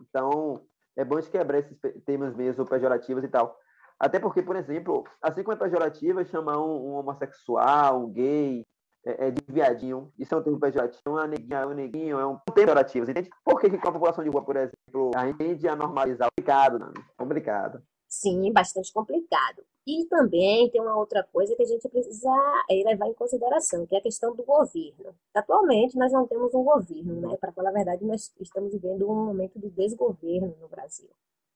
Então, 0.00 0.62
é 0.96 1.04
bom 1.04 1.20
de 1.20 1.30
quebrar 1.30 1.58
esses 1.58 1.78
termos 2.04 2.34
mesmo 2.34 2.66
pejorativos 2.66 3.22
e 3.22 3.28
tal. 3.28 3.56
Até 4.00 4.18
porque, 4.18 4.42
por 4.42 4.56
exemplo, 4.56 5.04
assim 5.22 5.44
como 5.44 5.54
é 5.54 5.56
pejorativo 5.56 6.24
chamar 6.24 6.58
um, 6.58 6.88
um 6.88 6.94
homossexual, 6.94 8.04
um 8.04 8.10
gay, 8.10 8.66
é, 9.04 9.28
é, 9.28 9.30
de 9.30 9.42
viadinho, 9.48 10.12
isso 10.18 10.34
é 10.34 10.38
um 10.38 10.42
termo 10.42 10.60
pejorativo, 10.60 11.00
uma 11.06 11.26
neguinha, 11.26 11.66
um 11.66 11.74
neguinho, 11.74 12.18
é 12.18 12.26
um 12.26 12.36
termo 12.36 12.54
pejorativo, 12.54 13.10
entende? 13.10 13.30
Por 13.44 13.60
que, 13.60 13.70
que 13.70 13.78
com 13.78 13.88
a 13.88 13.92
população 13.92 14.22
de 14.22 14.30
rua, 14.30 14.42
por 14.42 14.56
exemplo, 14.56 15.10
a 15.14 15.26
gente 15.26 15.38
tende 15.38 15.68
a 15.68 15.76
normalizar? 15.76 16.28
Complicado, 16.30 16.78
não? 16.78 16.92
Complicado. 17.16 17.82
Sim, 18.08 18.52
bastante 18.52 18.92
complicado. 18.92 19.64
E 19.86 20.04
também 20.04 20.70
tem 20.70 20.80
uma 20.80 20.96
outra 20.96 21.24
coisa 21.32 21.56
que 21.56 21.62
a 21.62 21.66
gente 21.66 21.88
precisa 21.88 22.30
eh, 22.70 22.82
levar 22.84 23.08
em 23.08 23.14
consideração, 23.14 23.84
que 23.86 23.96
é 23.96 23.98
a 23.98 24.02
questão 24.02 24.36
do 24.36 24.44
governo. 24.44 25.14
Atualmente, 25.34 25.96
nós 25.96 26.12
não 26.12 26.26
temos 26.26 26.54
um 26.54 26.62
governo, 26.62 27.20
né? 27.22 27.36
Para 27.36 27.52
falar 27.52 27.70
a 27.70 27.72
verdade, 27.72 28.04
nós 28.04 28.30
estamos 28.38 28.70
vivendo 28.70 29.10
um 29.10 29.24
momento 29.24 29.58
de 29.58 29.70
desgoverno 29.70 30.54
no 30.60 30.68
Brasil. 30.68 31.08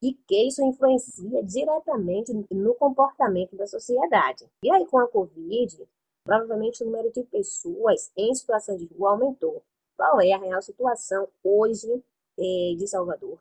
E 0.03 0.15
que 0.15 0.49
isso 0.49 0.65
influencia 0.65 1.43
diretamente 1.45 2.33
no 2.51 2.75
comportamento 2.75 3.55
da 3.55 3.67
sociedade. 3.67 4.47
E 4.63 4.71
aí, 4.71 4.87
com 4.87 4.99
a 4.99 5.07
Covid, 5.07 5.87
provavelmente 6.27 6.83
o 6.83 6.87
número 6.87 7.11
de 7.13 7.23
pessoas 7.23 8.11
em 8.17 8.35
situação 8.35 8.77
de 8.77 8.87
rua 8.87 9.13
aumentou. 9.13 9.63
Qual 9.97 10.21
é 10.21 10.33
a 10.33 10.39
real 10.39 10.61
situação 10.61 11.29
hoje 11.43 12.05
eh, 12.39 12.75
de 12.77 12.87
Salvador? 12.87 13.39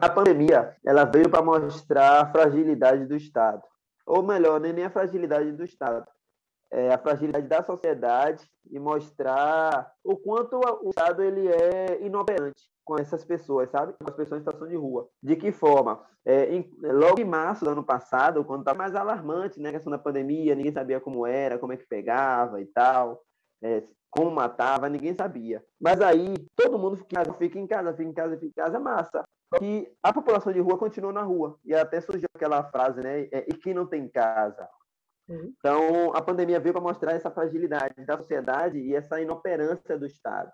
a 0.00 0.08
pandemia 0.08 0.76
ela 0.84 1.04
veio 1.04 1.30
para 1.30 1.42
mostrar 1.42 2.22
a 2.22 2.30
fragilidade 2.30 3.06
do 3.06 3.16
Estado. 3.16 3.62
Ou 4.06 4.22
melhor, 4.22 4.60
nem 4.60 4.84
a 4.84 4.90
fragilidade 4.90 5.52
do 5.52 5.64
Estado. 5.64 6.06
é, 6.72 6.94
a 6.94 6.98
fragilidade 6.98 7.48
da 7.48 7.64
sociedade 7.64 8.48
e 8.70 8.78
mostrar 8.78 9.92
o 10.04 10.16
quanto 10.16 10.56
o 10.56 10.90
Estado 10.90 11.22
ele 11.22 11.48
é 11.48 12.00
inoperante 12.04 12.62
com 12.90 12.98
essas 12.98 13.24
pessoas, 13.24 13.70
sabe? 13.70 13.92
Com 13.92 14.10
as 14.10 14.16
pessoas 14.16 14.40
em 14.40 14.44
situação 14.44 14.66
de 14.66 14.74
rua. 14.74 15.08
De 15.22 15.36
que 15.36 15.52
forma? 15.52 16.04
É, 16.24 16.52
em, 16.52 16.68
logo 16.82 17.20
em 17.20 17.24
março 17.24 17.64
do 17.64 17.70
ano 17.70 17.84
passado, 17.84 18.44
quando 18.44 18.62
estava 18.62 18.78
mais 18.78 18.96
alarmante, 18.96 19.60
né, 19.60 19.68
a 19.68 19.72
questão 19.74 19.92
da 19.92 19.98
pandemia, 19.98 20.56
ninguém 20.56 20.72
sabia 20.72 20.98
como 20.98 21.24
era, 21.24 21.56
como 21.56 21.72
é 21.72 21.76
que 21.76 21.86
pegava 21.86 22.60
e 22.60 22.66
tal, 22.66 23.22
é, 23.62 23.84
como 24.10 24.28
matava, 24.32 24.88
ninguém 24.88 25.14
sabia. 25.14 25.64
Mas 25.80 26.00
aí 26.00 26.34
todo 26.56 26.80
mundo 26.80 26.96
fica, 26.96 27.32
fica 27.34 27.60
em 27.60 27.66
casa, 27.66 27.92
fica 27.92 28.10
em 28.10 28.12
casa, 28.12 28.34
fica 28.34 28.46
em 28.46 28.52
casa, 28.52 28.80
massa. 28.80 29.22
Que 29.56 29.88
a 30.02 30.12
população 30.12 30.52
de 30.52 30.58
rua 30.58 30.76
continua 30.76 31.12
na 31.12 31.22
rua. 31.22 31.56
E 31.64 31.72
até 31.72 32.00
surgiu 32.00 32.28
aquela 32.34 32.64
frase, 32.64 33.00
né? 33.00 33.28
É, 33.30 33.46
e 33.48 33.54
quem 33.54 33.72
não 33.72 33.86
tem 33.86 34.08
casa? 34.08 34.68
Uhum. 35.28 35.54
Então, 35.58 36.12
a 36.12 36.20
pandemia 36.20 36.58
veio 36.58 36.72
para 36.72 36.82
mostrar 36.82 37.12
essa 37.12 37.30
fragilidade 37.30 38.04
da 38.04 38.16
sociedade 38.16 38.78
e 38.78 38.96
essa 38.96 39.20
inoperância 39.20 39.96
do 39.96 40.06
Estado. 40.06 40.50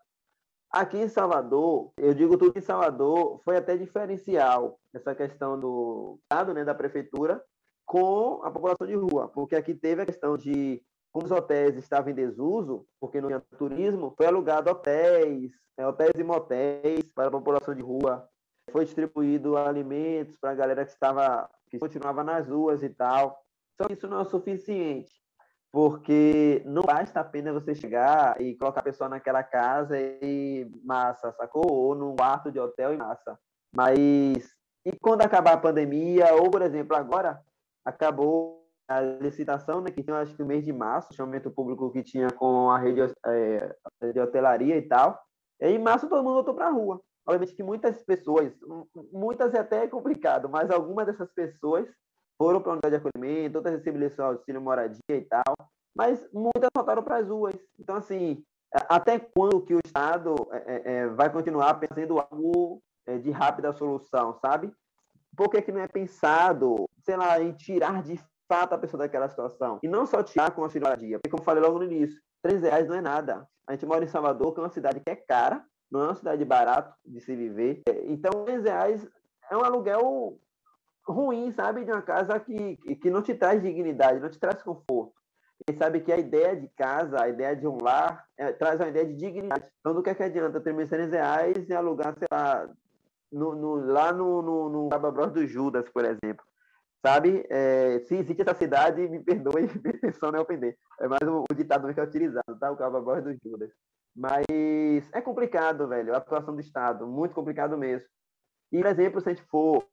Aqui 0.70 0.98
em 0.98 1.08
Salvador, 1.08 1.92
eu 1.96 2.12
digo 2.12 2.36
tudo 2.36 2.58
em 2.58 2.62
Salvador, 2.62 3.40
foi 3.44 3.56
até 3.56 3.76
diferencial 3.76 4.78
essa 4.92 5.14
questão 5.14 5.58
do 5.58 6.18
Estado, 6.22 6.52
né, 6.52 6.64
da 6.64 6.74
prefeitura, 6.74 7.42
com 7.84 8.40
a 8.42 8.50
população 8.50 8.86
de 8.86 8.94
rua, 8.94 9.28
porque 9.28 9.54
aqui 9.54 9.74
teve 9.74 10.02
a 10.02 10.06
questão 10.06 10.36
de 10.36 10.82
como 11.12 11.24
os 11.24 11.32
hotéis 11.32 11.76
estavam 11.76 12.10
em 12.10 12.14
desuso, 12.14 12.86
porque 13.00 13.20
não 13.20 13.28
tinha 13.28 13.42
turismo, 13.56 14.12
foi 14.16 14.26
alugado 14.26 14.70
hotéis, 14.70 15.52
né, 15.78 15.86
hotéis 15.86 16.12
e 16.18 16.24
motéis 16.24 17.10
para 17.14 17.28
a 17.28 17.30
população 17.30 17.74
de 17.74 17.80
rua, 17.80 18.28
foi 18.70 18.84
distribuído 18.84 19.56
alimentos 19.56 20.36
para 20.36 20.50
a 20.50 20.54
galera 20.54 20.84
que 20.84 20.90
estava, 20.90 21.48
que 21.70 21.78
continuava 21.78 22.22
nas 22.22 22.48
ruas 22.48 22.82
e 22.82 22.90
tal. 22.90 23.40
Só 23.80 23.86
que 23.86 23.94
isso 23.94 24.08
não 24.08 24.18
é 24.18 24.22
o 24.22 24.24
suficiente, 24.24 25.15
porque 25.72 26.62
não 26.64 26.82
basta 26.82 27.20
apenas 27.20 27.54
você 27.54 27.74
chegar 27.74 28.40
e 28.40 28.54
colocar 28.56 28.80
a 28.80 28.84
pessoa 28.84 29.08
naquela 29.08 29.42
casa 29.42 29.96
e 29.98 30.70
massa, 30.84 31.32
sacou? 31.32 31.70
Ou 31.70 31.94
num 31.94 32.16
quarto 32.16 32.50
de 32.50 32.58
hotel 32.58 32.94
e 32.94 32.96
massa. 32.96 33.38
Mas 33.74 34.56
e 34.86 34.92
quando 35.00 35.22
acabar 35.22 35.54
a 35.54 35.58
pandemia, 35.58 36.32
ou 36.34 36.48
por 36.48 36.62
exemplo, 36.62 36.96
agora 36.96 37.40
acabou 37.84 38.64
a 38.88 39.00
licitação, 39.00 39.80
né, 39.80 39.90
que 39.90 40.02
tinha 40.02 40.16
acho 40.16 40.34
que 40.34 40.42
no 40.42 40.46
mês 40.46 40.64
de 40.64 40.72
março, 40.72 41.12
o 41.12 41.16
chamamento 41.16 41.50
público 41.50 41.90
que 41.90 42.04
tinha 42.04 42.30
com 42.30 42.70
a 42.70 42.78
rede 42.78 43.00
é, 43.26 43.74
de 44.12 44.20
hotelaria 44.20 44.76
e 44.76 44.82
tal. 44.82 45.20
E 45.60 45.68
em 45.70 45.78
março 45.78 46.08
todo 46.08 46.22
mundo 46.22 46.34
voltou 46.34 46.54
para 46.54 46.68
a 46.68 46.70
rua. 46.70 47.00
Obviamente 47.26 47.56
que 47.56 47.64
muitas 47.64 48.00
pessoas, 48.04 48.52
muitas 49.12 49.52
é 49.54 49.58
até 49.58 49.88
complicado, 49.88 50.48
mas 50.48 50.70
algumas 50.70 51.06
dessas 51.06 51.32
pessoas 51.32 51.88
foram 52.38 52.60
para 52.60 52.70
a 52.70 52.74
unidade 52.74 52.96
de 52.96 53.04
acolhimento, 53.04 53.56
outras 53.56 53.74
receberam 53.74 54.26
auxílio 54.26 54.62
moradia 54.62 55.00
e 55.08 55.22
tal, 55.22 55.55
mas 55.96 56.28
muitas 56.30 56.68
voltaram 56.76 57.02
para 57.02 57.16
as 57.16 57.28
ruas. 57.28 57.56
Então, 57.80 57.96
assim, 57.96 58.44
até 58.70 59.18
quando 59.18 59.62
que 59.62 59.74
o 59.74 59.80
Estado 59.82 60.34
é, 60.52 60.58
é, 60.58 60.92
é, 60.92 61.06
vai 61.08 61.32
continuar 61.32 61.74
pensando 61.74 62.18
algo 62.18 62.82
é, 63.06 63.16
de 63.16 63.30
rápida 63.30 63.72
solução, 63.72 64.34
sabe? 64.34 64.70
Por 65.34 65.48
que, 65.48 65.62
que 65.62 65.72
não 65.72 65.80
é 65.80 65.88
pensado, 65.88 66.84
sei 67.02 67.16
lá, 67.16 67.40
em 67.40 67.52
tirar 67.52 68.02
de 68.02 68.20
fato 68.46 68.74
a 68.74 68.78
pessoa 68.78 68.98
daquela 68.98 69.28
situação? 69.28 69.78
E 69.82 69.88
não 69.88 70.04
só 70.04 70.22
tirar 70.22 70.50
com 70.50 70.62
auxílio 70.62 70.86
moradia, 70.86 71.18
porque 71.18 71.30
como 71.30 71.42
falei 71.42 71.62
logo 71.62 71.78
no 71.78 71.84
início, 71.84 72.20
três 72.42 72.60
reais 72.60 72.86
não 72.86 72.96
é 72.96 73.00
nada. 73.00 73.48
A 73.66 73.72
gente 73.72 73.86
mora 73.86 74.04
em 74.04 74.08
Salvador, 74.08 74.52
que 74.52 74.60
é 74.60 74.62
uma 74.62 74.70
cidade 74.70 75.00
que 75.00 75.10
é 75.10 75.16
cara, 75.16 75.64
não 75.90 76.02
é 76.02 76.04
uma 76.04 76.14
cidade 76.14 76.44
barata 76.44 76.94
de 77.04 77.20
se 77.20 77.34
viver. 77.34 77.82
Então, 78.04 78.44
três 78.44 78.64
reais 78.64 79.08
é 79.50 79.56
um 79.56 79.64
aluguel 79.64 80.38
ruim, 81.06 81.50
sabe? 81.52 81.84
De 81.84 81.90
uma 81.90 82.02
casa 82.02 82.38
que, 82.38 82.76
que 82.96 83.10
não 83.10 83.22
te 83.22 83.34
traz 83.34 83.62
dignidade, 83.62 84.20
não 84.20 84.28
te 84.28 84.38
traz 84.38 84.62
conforto. 84.62 85.15
E 85.68 85.72
sabe 85.76 86.00
que 86.00 86.12
a 86.12 86.18
ideia 86.18 86.54
de 86.54 86.68
casa, 86.68 87.22
a 87.22 87.28
ideia 87.28 87.56
de 87.56 87.66
um 87.66 87.78
lar, 87.82 88.26
é, 88.36 88.52
traz 88.52 88.78
uma 88.78 88.88
ideia 88.88 89.06
de 89.06 89.14
dignidade. 89.14 89.64
Então, 89.80 89.94
do 89.94 90.02
que, 90.02 90.10
é 90.10 90.14
que 90.14 90.22
adianta 90.22 90.60
ter 90.60 90.74
1.600 90.74 91.10
reais 91.10 91.68
e 91.68 91.74
alugar, 91.74 92.14
sei 92.18 92.28
lá, 92.30 92.68
no, 93.32 93.54
no, 93.54 93.74
lá 93.92 94.12
no, 94.12 94.42
no, 94.42 94.68
no 94.68 95.30
do 95.30 95.46
Judas, 95.46 95.88
por 95.88 96.04
exemplo? 96.04 96.44
Sabe? 97.04 97.46
É, 97.48 98.00
se 98.00 98.16
existe 98.16 98.42
essa 98.42 98.54
cidade, 98.54 99.08
me 99.08 99.20
perdoe, 99.20 99.64
intenção 99.76 100.30
não 100.30 100.40
é 100.40 100.42
ofender. 100.42 100.76
É 101.00 101.08
mais 101.08 101.22
o, 101.22 101.44
o 101.50 101.54
ditado 101.54 101.92
que 101.92 102.00
é 102.00 102.02
utilizado, 102.02 102.58
tá? 102.58 102.70
O 102.70 102.76
Caba 102.76 103.00
do 103.22 103.34
Judas. 103.42 103.70
Mas 104.14 104.44
é 105.12 105.20
complicado, 105.20 105.88
velho, 105.88 106.14
a 106.14 106.18
atuação 106.18 106.54
do 106.54 106.60
Estado, 106.60 107.06
muito 107.06 107.34
complicado 107.34 107.76
mesmo. 107.76 108.06
E, 108.72 108.78
por 108.78 108.86
exemplo, 108.86 109.20
se 109.20 109.28
a 109.28 109.34
gente 109.34 109.46
for 109.46 109.86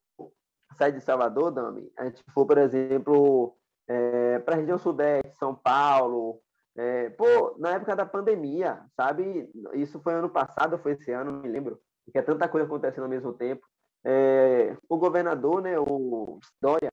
sair 0.77 0.93
de 0.93 1.01
Salvador, 1.01 1.51
Dami, 1.51 1.91
a 1.97 2.05
gente 2.05 2.23
for, 2.33 2.45
por 2.45 2.57
exemplo, 2.57 3.55
é, 3.87 4.39
para 4.39 4.55
a 4.55 4.57
região 4.57 4.77
sudeste, 4.77 5.37
São 5.37 5.55
Paulo, 5.55 6.39
é, 6.75 7.09
pô, 7.11 7.55
na 7.59 7.71
época 7.71 7.95
da 7.95 8.05
pandemia, 8.05 8.81
sabe? 8.95 9.49
Isso 9.73 9.99
foi 10.01 10.13
ano 10.13 10.29
passado, 10.29 10.77
foi 10.79 10.93
esse 10.93 11.11
ano, 11.11 11.31
não 11.31 11.41
me 11.41 11.49
lembro, 11.49 11.79
porque 12.05 12.17
é 12.17 12.21
tanta 12.21 12.47
coisa 12.47 12.65
acontecendo 12.65 13.03
ao 13.03 13.09
mesmo 13.09 13.33
tempo. 13.33 13.65
É, 14.05 14.75
o 14.89 14.97
governador, 14.97 15.61
né, 15.61 15.79
o 15.79 16.39
Dória, 16.61 16.91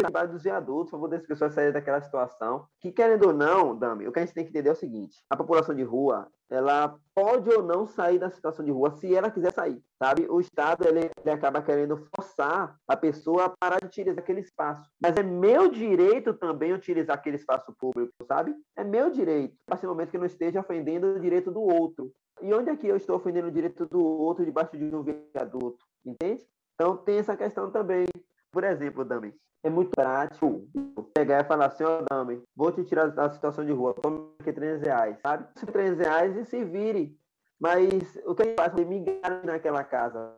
trabalha 0.00 0.28
dos 0.28 0.42
viadutos, 0.42 0.90
poder 0.90 1.16
as 1.16 1.26
pessoas 1.26 1.54
saírem 1.54 1.72
daquela 1.72 2.00
situação. 2.00 2.66
Que, 2.80 2.90
querendo 2.90 3.28
ou 3.28 3.32
não, 3.32 3.76
Dami, 3.76 4.06
o 4.06 4.12
que 4.12 4.18
a 4.18 4.24
gente 4.24 4.34
tem 4.34 4.44
que 4.44 4.50
entender 4.50 4.68
é 4.68 4.72
o 4.72 4.76
seguinte: 4.76 5.22
a 5.30 5.36
população 5.36 5.74
de 5.74 5.82
rua, 5.82 6.28
ela 6.50 6.98
pode 7.14 7.50
ou 7.50 7.62
não 7.62 7.86
sair 7.86 8.18
da 8.18 8.30
situação 8.30 8.64
de 8.64 8.70
rua 8.70 8.90
se 8.92 9.14
ela 9.14 9.30
quiser 9.30 9.52
sair, 9.52 9.82
sabe? 9.98 10.26
O 10.30 10.40
Estado, 10.40 10.86
ele, 10.88 11.10
ele 11.20 11.30
acaba 11.30 11.62
querendo 11.62 12.08
forçar 12.16 12.76
a 12.86 12.96
pessoa 12.96 13.44
a 13.44 13.50
parar 13.50 13.78
de 13.80 13.86
utilizar 13.86 14.18
aquele 14.18 14.40
espaço. 14.40 14.88
Mas 15.00 15.16
é 15.16 15.22
meu 15.22 15.70
direito 15.70 16.32
também 16.34 16.72
utilizar 16.72 17.16
aquele 17.16 17.36
espaço 17.36 17.74
público, 17.78 18.12
sabe? 18.26 18.54
É 18.76 18.82
meu 18.82 19.10
direito, 19.10 19.54
a 19.66 19.70
partir 19.70 19.86
do 19.86 19.90
momento 19.90 20.10
que 20.10 20.18
não 20.18 20.26
esteja 20.26 20.60
ofendendo 20.60 21.08
o 21.14 21.20
direito 21.20 21.50
do 21.50 21.60
outro. 21.60 22.10
E 22.40 22.54
onde 22.54 22.70
é 22.70 22.76
que 22.76 22.86
eu 22.86 22.96
estou 22.96 23.16
ofendendo 23.16 23.48
o 23.48 23.52
direito 23.52 23.84
do 23.86 24.00
outro 24.00 24.44
debaixo 24.44 24.76
de 24.76 24.94
um 24.94 25.02
viaduto? 25.02 25.84
Entende? 26.04 26.46
Então 26.74 26.96
tem 26.96 27.18
essa 27.18 27.36
questão 27.36 27.70
também. 27.70 28.06
Por 28.50 28.64
exemplo, 28.64 29.04
Dami, 29.04 29.34
é 29.62 29.70
muito 29.70 29.90
prático 29.90 30.66
pegar 31.14 31.40
e 31.40 31.48
falar 31.48 31.66
assim, 31.66 31.84
ó, 31.84 32.00
oh, 32.00 32.04
Dami, 32.08 32.42
vou 32.54 32.70
te 32.72 32.84
tirar 32.84 33.08
da 33.08 33.30
situação 33.30 33.64
de 33.64 33.72
rua, 33.72 33.94
toma 33.94 34.30
aqui 34.38 34.52
300 34.52 34.86
reais, 34.86 35.20
sabe? 35.20 35.46
300 35.54 35.98
reais 35.98 36.36
e 36.36 36.44
se 36.44 36.64
vire. 36.64 37.18
Mas 37.60 38.16
o 38.24 38.34
que 38.34 38.42
eu 38.42 38.54
faço? 38.56 38.76
Me 38.86 39.00
garantir 39.00 39.46
naquela 39.46 39.82
casa. 39.82 40.36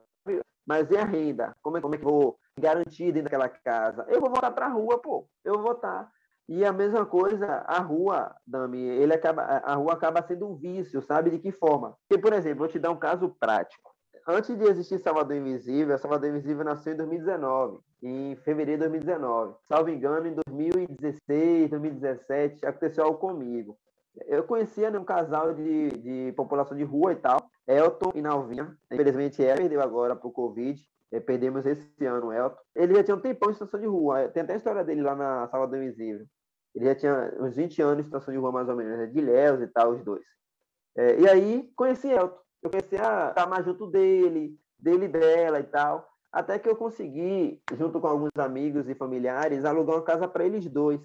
Mas 0.66 0.90
e 0.90 0.96
a 0.96 1.04
renda? 1.04 1.54
Como 1.62 1.76
é, 1.76 1.80
como 1.80 1.94
é 1.94 1.98
que 1.98 2.04
eu 2.04 2.10
vou 2.10 2.38
garantir 2.58 3.12
dentro 3.12 3.24
daquela 3.24 3.48
casa? 3.48 4.06
Eu 4.08 4.20
vou 4.20 4.30
voltar 4.30 4.50
para 4.52 4.66
a 4.66 4.70
rua, 4.70 4.98
pô. 4.98 5.28
Eu 5.44 5.54
vou 5.54 5.64
voltar. 5.64 6.10
E 6.48 6.64
a 6.64 6.72
mesma 6.72 7.04
coisa, 7.04 7.46
a 7.66 7.78
rua, 7.78 8.34
Dami, 8.46 8.80
ele 8.80 9.14
acaba, 9.14 9.42
a 9.42 9.74
rua 9.74 9.92
acaba 9.92 10.26
sendo 10.26 10.48
um 10.48 10.56
vício, 10.56 11.02
sabe? 11.02 11.30
De 11.30 11.38
que 11.38 11.52
forma? 11.52 11.96
Porque, 12.08 12.20
por 12.20 12.32
exemplo, 12.32 12.60
vou 12.60 12.68
te 12.68 12.78
dar 12.78 12.90
um 12.90 12.98
caso 12.98 13.28
prático 13.38 13.89
antes 14.26 14.56
de 14.56 14.64
existir 14.64 14.98
Salvador 14.98 15.36
Invisível, 15.36 15.96
Salvador 15.98 16.30
Invisível 16.30 16.64
nasceu 16.64 16.92
em 16.92 16.96
2019, 16.96 17.78
em 18.02 18.36
fevereiro 18.36 18.82
de 18.82 18.88
2019. 18.88 19.54
Salvo 19.68 19.90
engano, 19.90 20.26
em 20.26 20.34
2016, 20.46 21.70
2017, 21.70 22.66
aconteceu 22.66 23.04
algo 23.04 23.18
comigo. 23.18 23.78
Eu 24.26 24.42
conhecia 24.44 24.90
né, 24.90 24.98
um 24.98 25.04
casal 25.04 25.54
de, 25.54 25.88
de 25.90 26.32
população 26.36 26.76
de 26.76 26.84
rua 26.84 27.12
e 27.12 27.16
tal, 27.16 27.38
Elton 27.66 28.12
e 28.14 28.22
Nalvinha. 28.22 28.76
Infelizmente, 28.90 29.42
ela 29.42 29.58
perdeu 29.58 29.80
agora 29.80 30.16
pro 30.16 30.30
Covid. 30.30 30.80
É, 31.12 31.18
perdemos 31.18 31.66
esse 31.66 32.06
ano 32.06 32.32
Elton. 32.32 32.60
Ele 32.74 32.94
já 32.94 33.02
tinha 33.02 33.16
um 33.16 33.20
tempão 33.20 33.50
em 33.50 33.54
situação 33.54 33.80
de 33.80 33.86
rua. 33.86 34.28
Tem 34.28 34.42
até 34.42 34.54
a 34.54 34.56
história 34.56 34.84
dele 34.84 35.02
lá 35.02 35.14
na 35.14 35.48
Salvador 35.48 35.78
Invisível. 35.78 36.26
Ele 36.74 36.84
já 36.84 36.94
tinha 36.94 37.34
uns 37.40 37.56
20 37.56 37.82
anos 37.82 38.00
em 38.00 38.04
situação 38.04 38.32
de 38.32 38.38
rua, 38.38 38.52
mais 38.52 38.68
ou 38.68 38.76
menos, 38.76 38.96
né, 38.96 39.06
de 39.06 39.20
e 39.20 39.66
tal, 39.68 39.92
os 39.92 40.04
dois. 40.04 40.22
É, 40.96 41.20
e 41.20 41.28
aí, 41.28 41.70
conheci 41.76 42.08
Elton 42.08 42.38
eu 42.62 42.70
comecei 42.70 42.98
a 42.98 43.28
estar 43.28 43.46
mais 43.46 43.64
junto 43.64 43.86
dele, 43.86 44.58
dele 44.78 45.06
e 45.06 45.08
dela 45.08 45.60
e 45.60 45.64
tal. 45.64 46.08
Até 46.32 46.58
que 46.58 46.68
eu 46.68 46.76
consegui, 46.76 47.60
junto 47.76 48.00
com 48.00 48.06
alguns 48.06 48.30
amigos 48.38 48.88
e 48.88 48.94
familiares, 48.94 49.64
alugar 49.64 49.96
uma 49.96 50.04
casa 50.04 50.28
para 50.28 50.44
eles 50.44 50.66
dois, 50.66 51.00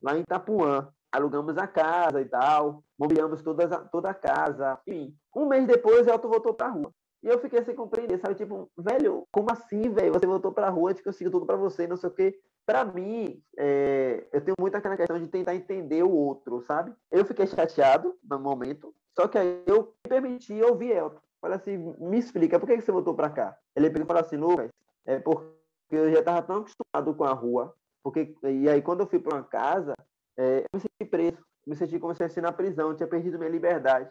lá 0.00 0.16
em 0.16 0.20
Itapuã. 0.20 0.88
Alugamos 1.10 1.56
a 1.56 1.66
casa 1.66 2.20
e 2.20 2.26
tal, 2.26 2.84
mobiliamos 2.98 3.42
toda, 3.42 3.66
toda 3.86 4.10
a 4.10 4.14
casa. 4.14 4.78
Enfim, 4.86 5.16
um 5.34 5.46
mês 5.46 5.66
depois, 5.66 6.06
o 6.06 6.10
Elton 6.10 6.28
voltou 6.28 6.52
para 6.52 6.66
a 6.66 6.70
rua. 6.70 6.92
E 7.22 7.28
eu 7.28 7.38
fiquei 7.40 7.64
sem 7.64 7.74
compreender, 7.74 8.18
sabe? 8.18 8.34
Tipo, 8.34 8.70
velho, 8.76 9.26
como 9.32 9.50
assim, 9.50 9.88
velho? 9.90 10.12
Você 10.12 10.26
voltou 10.26 10.52
para 10.52 10.66
a 10.66 10.70
rua, 10.70 10.90
a 10.90 10.92
gente 10.92 11.02
conseguiu 11.02 11.32
tudo 11.32 11.46
para 11.46 11.56
você, 11.56 11.86
não 11.86 11.96
sei 11.96 12.10
o 12.10 12.12
quê. 12.12 12.38
Para 12.68 12.84
mim, 12.84 13.42
é, 13.56 14.28
eu 14.30 14.42
tenho 14.42 14.54
muito 14.60 14.74
aquela 14.74 14.94
questão 14.94 15.18
de 15.18 15.26
tentar 15.26 15.54
entender 15.54 16.02
o 16.02 16.10
outro, 16.10 16.60
sabe? 16.66 16.92
Eu 17.10 17.24
fiquei 17.24 17.46
chateado 17.46 18.14
no 18.22 18.38
momento, 18.38 18.94
só 19.18 19.26
que 19.26 19.38
aí 19.38 19.62
eu 19.64 19.94
me 20.04 20.10
permiti 20.10 20.62
ouvir 20.62 20.90
Elton. 20.90 21.18
Falei 21.40 21.56
assim, 21.56 21.78
me 21.98 22.18
explica, 22.18 22.60
por 22.60 22.66
que 22.66 22.78
você 22.78 22.92
voltou 22.92 23.14
para 23.14 23.30
cá? 23.30 23.56
Ele 23.74 23.90
falou 24.04 24.20
assim, 24.20 24.36
Lucas, 24.36 24.68
é 25.06 25.18
porque 25.18 25.48
eu 25.90 26.12
já 26.12 26.18
estava 26.18 26.42
tão 26.42 26.56
acostumado 26.56 27.14
com 27.14 27.24
a 27.24 27.32
rua, 27.32 27.74
porque 28.02 28.36
e 28.42 28.68
aí 28.68 28.82
quando 28.82 29.00
eu 29.00 29.06
fui 29.06 29.18
para 29.18 29.36
uma 29.38 29.44
casa, 29.44 29.94
é, 30.36 30.58
eu 30.58 30.66
me 30.74 30.80
senti 30.80 31.10
preso, 31.10 31.42
me 31.66 31.74
senti 31.74 31.98
como 31.98 32.14
se 32.14 32.22
estivesse 32.22 32.42
na 32.42 32.52
prisão, 32.52 32.94
tinha 32.94 33.08
perdido 33.08 33.38
minha 33.38 33.50
liberdade. 33.50 34.10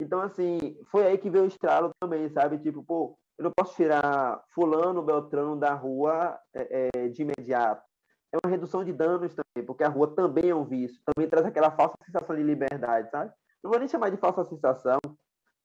Então, 0.00 0.22
assim, 0.22 0.80
foi 0.90 1.06
aí 1.06 1.18
que 1.18 1.28
veio 1.28 1.44
o 1.44 1.48
estralo 1.48 1.90
também, 2.00 2.26
sabe? 2.30 2.56
Tipo, 2.56 2.82
pô, 2.82 3.18
eu 3.36 3.44
não 3.44 3.52
posso 3.52 3.74
tirar 3.74 4.42
fulano, 4.54 5.02
beltrano 5.02 5.56
da 5.56 5.74
rua 5.74 6.38
é, 6.54 6.88
é, 6.94 7.08
de 7.08 7.20
imediato. 7.20 7.87
É 8.32 8.38
uma 8.42 8.50
redução 8.50 8.84
de 8.84 8.92
danos 8.92 9.34
também, 9.34 9.66
porque 9.66 9.84
a 9.84 9.88
rua 9.88 10.14
também 10.14 10.50
é 10.50 10.54
um 10.54 10.64
vício, 10.64 11.00
também 11.04 11.28
traz 11.28 11.46
aquela 11.46 11.70
falsa 11.70 11.96
sensação 12.04 12.36
de 12.36 12.42
liberdade, 12.42 13.10
sabe? 13.10 13.32
Não 13.62 13.70
vou 13.70 13.78
nem 13.78 13.88
chamar 13.88 14.10
de 14.10 14.16
falsa 14.16 14.44
sensação, 14.44 14.98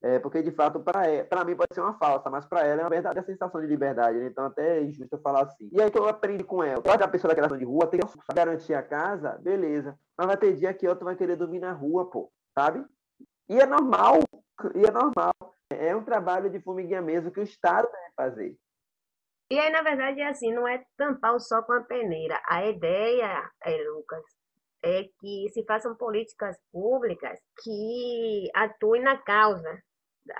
é, 0.02 0.18
porque 0.18 0.42
de 0.42 0.50
fato, 0.50 0.80
para 0.80 1.44
mim 1.44 1.56
pode 1.56 1.74
ser 1.74 1.80
uma 1.80 1.94
falsa, 1.94 2.28
mas 2.28 2.44
para 2.44 2.66
ela 2.66 2.82
é 2.82 2.84
uma 2.84 2.90
verdadeira 2.90 3.26
sensação 3.26 3.60
de 3.60 3.66
liberdade, 3.66 4.18
né? 4.18 4.26
então 4.26 4.44
até 4.44 4.78
é 4.78 4.82
injusto 4.82 5.14
eu 5.14 5.20
falar 5.20 5.44
assim. 5.44 5.68
E 5.72 5.80
aí 5.80 5.90
que 5.90 5.98
eu 5.98 6.06
aprendi 6.08 6.44
com 6.44 6.62
ela, 6.62 6.82
toda 6.82 7.04
a 7.04 7.08
pessoa 7.08 7.30
daquela 7.30 7.46
ação 7.46 7.58
de 7.58 7.64
rua 7.64 7.86
tem 7.86 8.00
que 8.00 8.06
garantir 8.34 8.74
a 8.74 8.82
casa, 8.82 9.38
beleza, 9.40 9.98
mas 10.16 10.26
vai 10.26 10.36
ter 10.36 10.54
dia 10.56 10.74
que 10.74 10.88
outro 10.88 11.04
vai 11.04 11.16
querer 11.16 11.36
dormir 11.36 11.60
na 11.60 11.72
rua, 11.72 12.10
pô, 12.10 12.30
sabe? 12.54 12.84
E 13.48 13.60
é 13.60 13.66
normal, 13.66 14.18
e 14.74 14.84
é 14.84 14.90
normal. 14.90 15.34
É 15.70 15.94
um 15.96 16.04
trabalho 16.04 16.50
de 16.50 16.60
formiguinha 16.60 17.02
mesmo 17.02 17.30
que 17.30 17.40
o 17.40 17.42
Estado 17.42 17.88
deve 17.90 18.12
fazer. 18.16 18.56
E 19.54 19.58
aí, 19.60 19.70
na 19.70 19.82
verdade, 19.82 20.20
é 20.20 20.26
assim, 20.26 20.52
não 20.52 20.66
é 20.66 20.84
tampar 20.96 21.32
o 21.32 21.38
sol 21.38 21.62
com 21.62 21.74
a 21.74 21.80
peneira. 21.80 22.42
A 22.44 22.66
ideia, 22.66 23.48
é, 23.62 23.76
Lucas, 23.84 24.24
é 24.82 25.04
que 25.20 25.48
se 25.52 25.64
façam 25.64 25.94
políticas 25.94 26.56
públicas 26.72 27.38
que 27.62 28.50
atuem 28.52 29.00
na 29.00 29.16
causa 29.16 29.80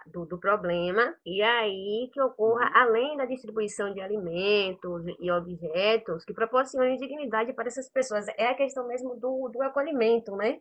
do, 0.07 0.27
do, 0.27 0.41
problema 0.41 1.15
e 1.25 1.41
aí 1.43 2.11
que 2.13 2.21
ocorra, 2.21 2.65
uhum. 2.65 2.73
além 2.75 3.17
da 3.17 3.25
distribuição 3.25 3.95
de 3.95 4.01
alimentos 4.01 5.05
e 5.21 5.31
objetos, 5.31 6.25
que 6.25 6.35
proporcionem 6.35 6.97
dignidade 6.97 7.53
para 7.53 7.69
essas 7.69 7.89
pessoas. 7.89 8.27
É 8.37 8.49
a 8.49 8.57
questão 8.57 8.89
mesmo 8.89 9.15
do, 9.15 9.49
do 9.49 9.63
acolhimento, 9.63 10.35
né? 10.35 10.59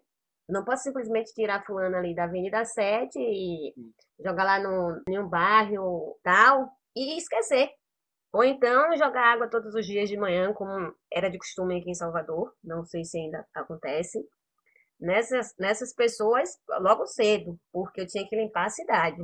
Não 0.47 0.63
posso 0.63 0.83
simplesmente 0.83 1.33
tirar 1.33 1.65
fulano 1.65 1.95
ali 1.97 2.13
da 2.13 2.25
Avenida 2.25 2.63
7 2.63 3.17
e 3.17 3.73
jogar 4.23 4.43
lá 4.43 4.59
no, 4.59 5.01
em 5.09 5.17
um 5.17 5.27
bairro 5.27 6.19
tal 6.21 6.69
e 6.95 7.17
esquecer. 7.17 7.71
Ou 8.33 8.43
então 8.43 8.97
jogar 8.97 9.33
água 9.33 9.47
todos 9.47 9.75
os 9.75 9.85
dias 9.85 10.09
de 10.09 10.17
manhã, 10.17 10.51
como 10.53 10.95
era 11.11 11.29
de 11.29 11.37
costume 11.37 11.79
aqui 11.79 11.91
em 11.91 11.95
Salvador, 11.95 12.51
não 12.63 12.83
sei 12.83 13.05
se 13.05 13.19
ainda 13.19 13.47
acontece, 13.53 14.27
nessas, 14.99 15.55
nessas 15.59 15.93
pessoas 15.93 16.59
logo 16.79 17.05
cedo, 17.05 17.59
porque 17.71 18.01
eu 18.01 18.07
tinha 18.07 18.27
que 18.27 18.35
limpar 18.35 18.65
a 18.65 18.69
cidade. 18.69 19.21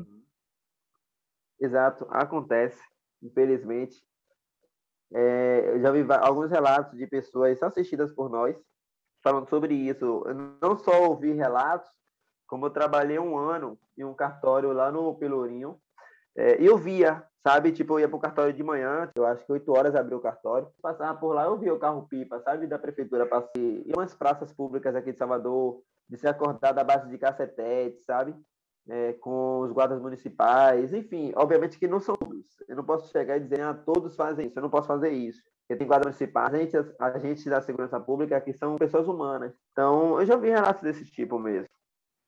Exato, 1.60 2.06
acontece, 2.12 2.80
infelizmente. 3.24 4.00
É, 5.12 5.72
eu 5.72 5.82
já 5.82 5.92
vi 5.92 6.06
alguns 6.22 6.51
relatos 6.51 6.96
de 6.96 7.08
pessoas 7.08 7.62
assistidas 7.63 8.13
por 8.13 8.30
nós 8.30 8.56
falando 9.24 9.50
sobre 9.50 9.74
isso. 9.74 10.24
Eu 10.28 10.36
não 10.62 10.78
só 10.78 11.10
ouvi 11.10 11.34
relatos, 11.34 11.89
como 12.46 12.68
eu 12.68 12.70
trabalhei 12.70 13.18
um 13.18 13.36
ano 13.38 13.80
em 13.98 14.04
um 14.04 14.13
cartório 14.13 14.72
lá 14.72 14.92
no 14.92 15.18
Pelourinho, 15.18 15.82
é, 16.38 16.62
eu 16.62 16.77
via, 16.77 17.24
sabe? 17.45 17.71
Tipo, 17.71 17.93
eu 17.93 18.01
ia 18.01 18.09
pro 18.09 18.19
cartório 18.19 18.53
de 18.53 18.63
manhã, 18.63 19.09
eu 19.15 19.25
acho 19.25 19.45
que 19.45 19.51
8 19.51 19.71
horas 19.71 19.95
abriu 19.95 20.17
o 20.17 20.21
cartório. 20.21 20.67
Passava 20.81 21.17
por 21.17 21.33
lá, 21.33 21.45
eu 21.45 21.57
via 21.57 21.74
o 21.74 21.79
carro-pipa, 21.79 22.39
sabe? 22.41 22.67
Da 22.67 22.79
prefeitura 22.79 23.25
passei. 23.25 23.83
E 23.86 23.91
umas 23.95 24.13
praças 24.13 24.53
públicas 24.53 24.95
aqui 24.95 25.12
de 25.12 25.17
Salvador, 25.17 25.81
de 26.09 26.17
se 26.17 26.27
acordar 26.27 26.71
da 26.71 26.83
base 26.83 27.09
de 27.09 27.17
cacetete, 27.17 28.01
sabe? 28.03 28.36
É, 28.88 29.13
com 29.13 29.59
os 29.59 29.71
guardas 29.71 30.01
municipais, 30.01 30.93
enfim, 30.93 31.31
obviamente 31.36 31.77
que 31.77 31.88
não 31.88 32.00
são 32.00 32.15
todos. 32.15 32.48
Eu 32.67 32.75
não 32.75 32.83
posso 32.83 33.12
chegar 33.12 33.38
e 33.38 33.41
dizer, 33.41 33.62
ah, 33.62 33.74
todos 33.74 34.15
fazem 34.15 34.48
isso, 34.48 34.57
eu 34.57 34.63
não 34.63 34.69
posso 34.69 34.88
fazer 34.88 35.12
isso. 35.12 35.43
Porque 35.62 35.77
tem 35.77 35.88
guardas 35.88 36.07
municipais, 36.07 36.51
agentes, 36.51 36.95
agentes 37.00 37.45
da 37.45 37.62
segurança 37.62 38.00
pública 38.00 38.41
que 38.41 38.51
são 38.53 38.77
pessoas 38.77 39.07
humanas. 39.07 39.53
Então, 39.71 40.19
eu 40.19 40.25
já 40.25 40.36
vi 40.36 40.50
relatos 40.50 40.81
desse 40.81 41.05
tipo 41.05 41.38
mesmo. 41.38 41.68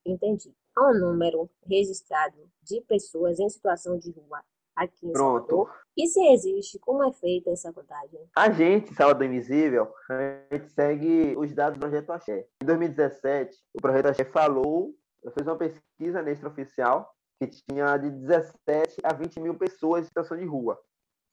Entendi. 0.05 0.53
Há 0.75 0.89
um 0.89 1.00
número 1.00 1.50
registrado 1.65 2.50
de 2.63 2.81
pessoas 2.81 3.39
em 3.39 3.50
situação 3.50 3.98
de 3.98 4.12
rua 4.12 4.41
aqui 4.75 5.08
em 5.08 5.13
Pronto. 5.13 5.48
Salvador. 5.48 5.81
E 5.98 6.08
se 6.08 6.25
existe, 6.31 6.79
como 6.79 7.03
é 7.03 7.12
feita 7.12 7.50
essa 7.51 7.72
contagem? 7.74 8.20
A 8.36 8.50
gente, 8.51 8.93
Salvador 8.93 9.27
Invisível, 9.27 9.93
a 10.10 10.55
gente 10.55 10.70
segue 10.70 11.36
os 11.38 11.53
dados 11.53 11.77
do 11.77 11.81
Projeto 11.81 12.12
Axé. 12.12 12.48
Em 12.62 12.65
2017, 12.65 13.58
o 13.74 13.81
Projeto 13.81 14.05
Axé 14.08 14.24
falou, 14.25 14.96
fez 15.34 15.46
uma 15.46 15.58
pesquisa 15.58 16.22
extraoficial 16.29 17.13
que 17.39 17.48
tinha 17.48 17.98
de 17.98 18.10
17 18.10 18.98
a 19.03 19.13
20 19.13 19.39
mil 19.39 19.55
pessoas 19.55 20.03
em 20.03 20.05
situação 20.05 20.38
de 20.38 20.46
rua. 20.46 20.80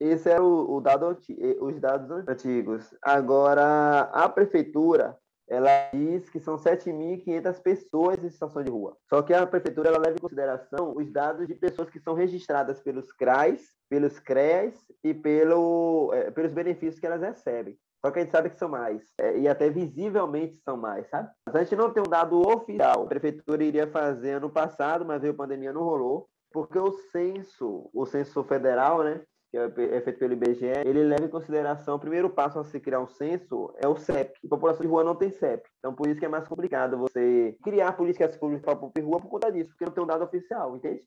Esse 0.00 0.30
era 0.30 0.42
o, 0.42 0.76
o 0.76 0.80
dado, 0.80 1.18
os 1.60 1.80
dados 1.80 2.26
antigos. 2.28 2.94
Agora, 3.02 4.02
a 4.12 4.28
prefeitura 4.28 5.18
ela 5.48 5.90
diz 5.92 6.28
que 6.28 6.38
são 6.38 6.56
7.500 6.56 7.60
pessoas 7.62 8.22
em 8.22 8.28
situação 8.28 8.62
de 8.62 8.70
rua. 8.70 8.96
Só 9.08 9.22
que 9.22 9.32
a 9.32 9.46
prefeitura 9.46 9.88
ela 9.88 9.98
leva 9.98 10.16
em 10.16 10.20
consideração 10.20 10.94
os 10.96 11.10
dados 11.10 11.46
de 11.46 11.54
pessoas 11.54 11.88
que 11.88 11.98
são 11.98 12.14
registradas 12.14 12.80
pelos 12.80 13.10
CRAs, 13.12 13.62
pelos 13.88 14.18
CREAs 14.18 14.74
e 15.02 15.14
pelo, 15.14 16.12
é, 16.12 16.30
pelos 16.30 16.52
benefícios 16.52 17.00
que 17.00 17.06
elas 17.06 17.22
recebem. 17.22 17.78
Só 18.04 18.12
que 18.12 18.20
a 18.20 18.22
gente 18.22 18.30
sabe 18.30 18.50
que 18.50 18.58
são 18.58 18.68
mais, 18.68 19.02
é, 19.18 19.38
e 19.38 19.48
até 19.48 19.68
visivelmente 19.68 20.60
são 20.64 20.76
mais, 20.76 21.08
sabe? 21.08 21.30
Mas 21.46 21.56
a 21.56 21.62
gente 21.64 21.74
não 21.74 21.92
tem 21.92 22.02
um 22.02 22.08
dado 22.08 22.40
oficial. 22.40 23.02
A 23.02 23.06
prefeitura 23.06 23.64
iria 23.64 23.88
fazer 23.88 24.34
ano 24.34 24.50
passado, 24.50 25.04
mas 25.04 25.20
veio 25.20 25.32
a 25.32 25.36
pandemia, 25.36 25.72
não 25.72 25.82
rolou, 25.82 26.28
porque 26.52 26.78
o 26.78 26.92
censo, 27.10 27.90
o 27.92 28.06
censo 28.06 28.44
federal, 28.44 29.02
né, 29.02 29.20
que 29.50 29.56
é, 29.56 29.64
é 29.64 30.00
feito 30.00 30.18
pelo 30.18 30.34
IBGE, 30.34 30.66
ele 30.84 31.04
leva 31.04 31.24
em 31.24 31.30
consideração, 31.30 31.96
o 31.96 32.00
primeiro 32.00 32.28
passo 32.28 32.58
a 32.58 32.64
se 32.64 32.78
criar 32.78 33.00
um 33.00 33.08
censo 33.08 33.72
é 33.76 33.88
o 33.88 33.96
CEP. 33.96 34.38
A 34.44 34.48
população 34.48 34.82
de 34.82 34.88
rua 34.88 35.04
não 35.04 35.16
tem 35.16 35.30
CEP. 35.30 35.68
Então, 35.78 35.94
por 35.94 36.06
isso 36.06 36.20
que 36.20 36.26
é 36.26 36.28
mais 36.28 36.46
complicado 36.46 36.98
você 36.98 37.56
criar 37.62 37.92
políticas 37.96 38.36
públicas 38.36 38.62
para 38.62 38.72
a 38.72 38.76
população 38.76 39.02
de 39.02 39.08
rua 39.08 39.20
por 39.20 39.30
conta 39.30 39.50
disso, 39.50 39.70
porque 39.70 39.84
não 39.86 39.92
tem 39.92 40.04
um 40.04 40.06
dado 40.06 40.24
oficial, 40.24 40.76
entende? 40.76 41.06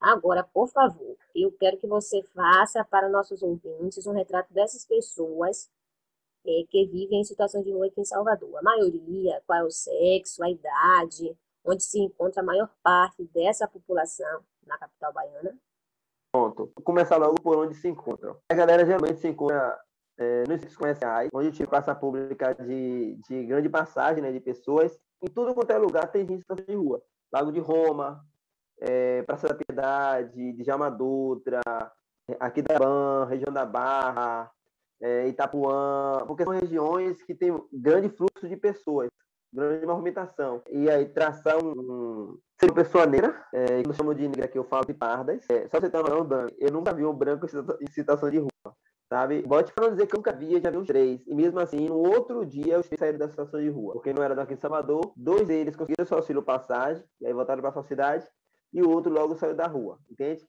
Agora, 0.00 0.44
por 0.44 0.68
favor, 0.68 1.16
eu 1.34 1.50
quero 1.52 1.78
que 1.78 1.86
você 1.86 2.22
faça 2.34 2.84
para 2.84 3.08
nossos 3.08 3.42
ouvintes 3.42 4.06
um 4.06 4.12
retrato 4.12 4.52
dessas 4.52 4.86
pessoas 4.86 5.68
é, 6.46 6.62
que 6.70 6.86
vivem 6.86 7.20
em 7.20 7.24
situação 7.24 7.62
de 7.62 7.72
rua 7.72 7.86
aqui 7.86 8.00
em 8.00 8.04
Salvador. 8.04 8.56
A 8.58 8.62
maioria, 8.62 9.42
qual 9.46 9.60
é 9.60 9.64
o 9.64 9.70
sexo, 9.70 10.44
a 10.44 10.50
idade, 10.50 11.36
onde 11.64 11.82
se 11.82 11.98
encontra 11.98 12.40
a 12.40 12.44
maior 12.44 12.70
parte 12.82 13.24
dessa 13.34 13.66
população 13.66 14.44
na 14.64 14.78
capital 14.78 15.12
baiana. 15.12 15.58
Pronto. 16.36 16.70
Vou 16.76 16.84
começar 16.84 17.16
logo 17.16 17.36
por 17.40 17.56
onde 17.56 17.74
se 17.74 17.88
encontram. 17.88 18.36
A 18.50 18.54
galera 18.54 18.84
geralmente 18.84 19.20
se 19.20 19.28
encontra 19.28 19.74
é, 20.18 20.40
nos 20.40 20.60
centros 20.60 20.76
comerciais, 20.76 21.30
onde 21.32 21.50
tive 21.50 21.66
praça 21.66 21.94
pública 21.94 22.54
de, 22.54 23.18
de 23.26 23.46
grande 23.46 23.70
passagem 23.70 24.22
né, 24.22 24.30
de 24.30 24.38
pessoas. 24.38 24.98
Em 25.22 25.28
tudo 25.28 25.54
quanto 25.54 25.70
é 25.70 25.78
lugar 25.78 26.12
tem 26.12 26.26
gente 26.26 26.44
de 26.66 26.74
rua. 26.74 27.00
Lago 27.32 27.50
de 27.50 27.58
Roma, 27.58 28.22
é, 28.78 29.22
Praça 29.22 29.48
da 29.48 29.54
Piedade, 29.54 30.52
de 30.52 30.64
Dutra, 30.98 31.60
aqui 32.38 32.60
da 32.60 32.78
Ban, 32.78 33.24
região 33.24 33.50
da 33.50 33.64
Barra, 33.64 34.50
é, 35.00 35.28
Itapuã, 35.28 36.22
porque 36.26 36.44
são 36.44 36.52
regiões 36.52 37.22
que 37.22 37.34
têm 37.34 37.58
grande 37.72 38.10
fluxo 38.10 38.46
de 38.46 38.56
pessoas 38.58 39.08
grande 39.56 39.86
movimentação. 39.86 40.62
E 40.70 40.88
aí 40.90 41.06
traçar 41.06 41.56
um. 41.62 42.38
Ser 42.58 42.72
pessoa 42.72 43.04
negra, 43.04 43.44
é, 43.52 43.82
que 43.82 43.88
eu 43.88 43.92
chamo 43.92 44.14
de 44.14 44.28
negra 44.28 44.48
que 44.48 44.58
eu 44.58 44.64
falo 44.64 44.86
de 44.86 44.94
pardas. 44.94 45.44
É, 45.50 45.68
só 45.68 45.78
você 45.78 45.88
uma 45.88 46.08
noção, 46.08 46.46
eu 46.58 46.72
nunca 46.72 46.94
vi 46.94 47.04
um 47.04 47.12
branco 47.12 47.46
em 47.80 47.90
situação 47.90 48.30
de 48.30 48.38
rua. 48.38 48.50
Sabe? 49.08 49.42
Bote 49.42 49.72
para 49.72 49.84
não 49.84 49.92
dizer 49.92 50.06
que 50.06 50.14
eu 50.14 50.18
nunca 50.18 50.32
vi, 50.32 50.60
já 50.60 50.70
vi 50.70 50.78
uns 50.78 50.86
três. 50.86 51.20
E 51.26 51.34
mesmo 51.34 51.60
assim, 51.60 51.86
no 51.86 51.96
outro 51.96 52.44
dia, 52.44 52.78
os 52.78 52.86
três 52.86 52.98
saíram 52.98 53.18
da 53.18 53.28
situação 53.28 53.60
de 53.60 53.68
rua. 53.68 53.92
Porque 53.92 54.12
não 54.12 54.22
era 54.22 54.34
daqui 54.34 54.54
de 54.54 54.60
Salvador. 54.60 55.12
Dois 55.16 55.46
deles 55.46 55.76
conseguiram 55.76 56.06
seu 56.06 56.16
auxílio 56.16 56.42
passagem, 56.42 57.04
e 57.20 57.26
aí 57.26 57.32
voltaram 57.32 57.62
para 57.62 57.72
sua 57.72 57.84
cidade. 57.84 58.26
E 58.72 58.82
o 58.82 58.90
outro 58.90 59.12
logo 59.12 59.36
saiu 59.36 59.54
da 59.54 59.66
rua, 59.66 59.98
entende? 60.10 60.44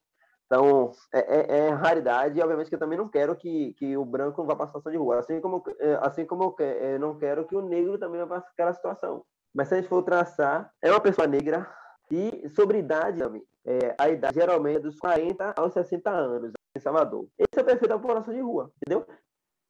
Então, 0.48 0.94
é, 1.14 1.20
é, 1.20 1.58
é, 1.58 1.70
raridade 1.70 2.40
e, 2.40 2.42
obviamente, 2.42 2.70
que 2.70 2.76
eu 2.76 2.80
também 2.80 2.98
não 2.98 3.10
quero 3.10 3.36
que, 3.36 3.74
que 3.74 3.98
o 3.98 4.06
branco 4.06 4.46
vá 4.46 4.56
para 4.56 4.64
a 4.64 4.68
situação 4.68 4.92
de 4.92 4.98
rua. 4.98 5.20
Assim 5.20 5.42
como, 5.42 5.62
é, 5.78 6.00
assim 6.02 6.26
como 6.26 6.56
eu, 6.58 6.66
eu 6.66 7.00
não 7.00 7.18
quero 7.18 7.46
que 7.46 7.56
o 7.56 7.62
negro 7.62 8.00
também 8.00 8.20
vá 8.22 8.28
para 8.28 8.38
aquela 8.38 8.74
situação. 8.74 9.26
Mas 9.54 9.68
se 9.68 9.74
a 9.74 9.78
gente 9.78 9.90
for 9.90 10.02
traçar, 10.04 10.72
é 10.82 10.90
uma 10.90 11.02
pessoa 11.02 11.28
negra 11.28 11.70
e 12.10 12.48
sobre 12.56 12.80
idade 12.80 13.20
também. 13.20 13.44
É, 13.66 13.94
a 14.00 14.08
idade 14.08 14.36
geralmente 14.36 14.78
é 14.78 14.80
dos 14.80 14.98
40 14.98 15.54
aos 15.58 15.74
60 15.74 16.10
anos 16.10 16.54
em 16.74 16.80
Salvador. 16.80 17.28
Esse 17.38 17.60
é 17.60 17.62
o 17.62 17.66
perfil 17.66 17.90
da 17.90 18.00
população 18.00 18.34
de 18.34 18.40
rua, 18.40 18.72
entendeu? 18.78 19.06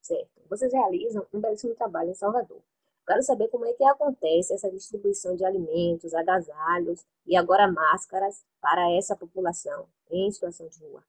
Certo. 0.04 0.30
Vocês 0.48 0.72
realizam 0.72 1.26
um 1.34 1.42
belíssimo 1.42 1.74
trabalho 1.74 2.12
em 2.12 2.14
Salvador. 2.14 2.62
Quero 3.08 3.24
saber 3.24 3.48
como 3.48 3.66
é 3.66 3.74
que 3.74 3.84
acontece 3.84 4.54
essa 4.54 4.70
distribuição 4.70 5.36
de 5.36 5.44
alimentos, 5.44 6.14
agasalhos 6.14 7.04
e 7.26 7.36
agora 7.36 7.72
máscaras 7.72 8.46
para 8.62 8.92
essa 8.92 9.16
população 9.16 9.88
em 10.12 10.32
situação 10.32 10.68
de 10.68 10.80
rua. 10.84 11.04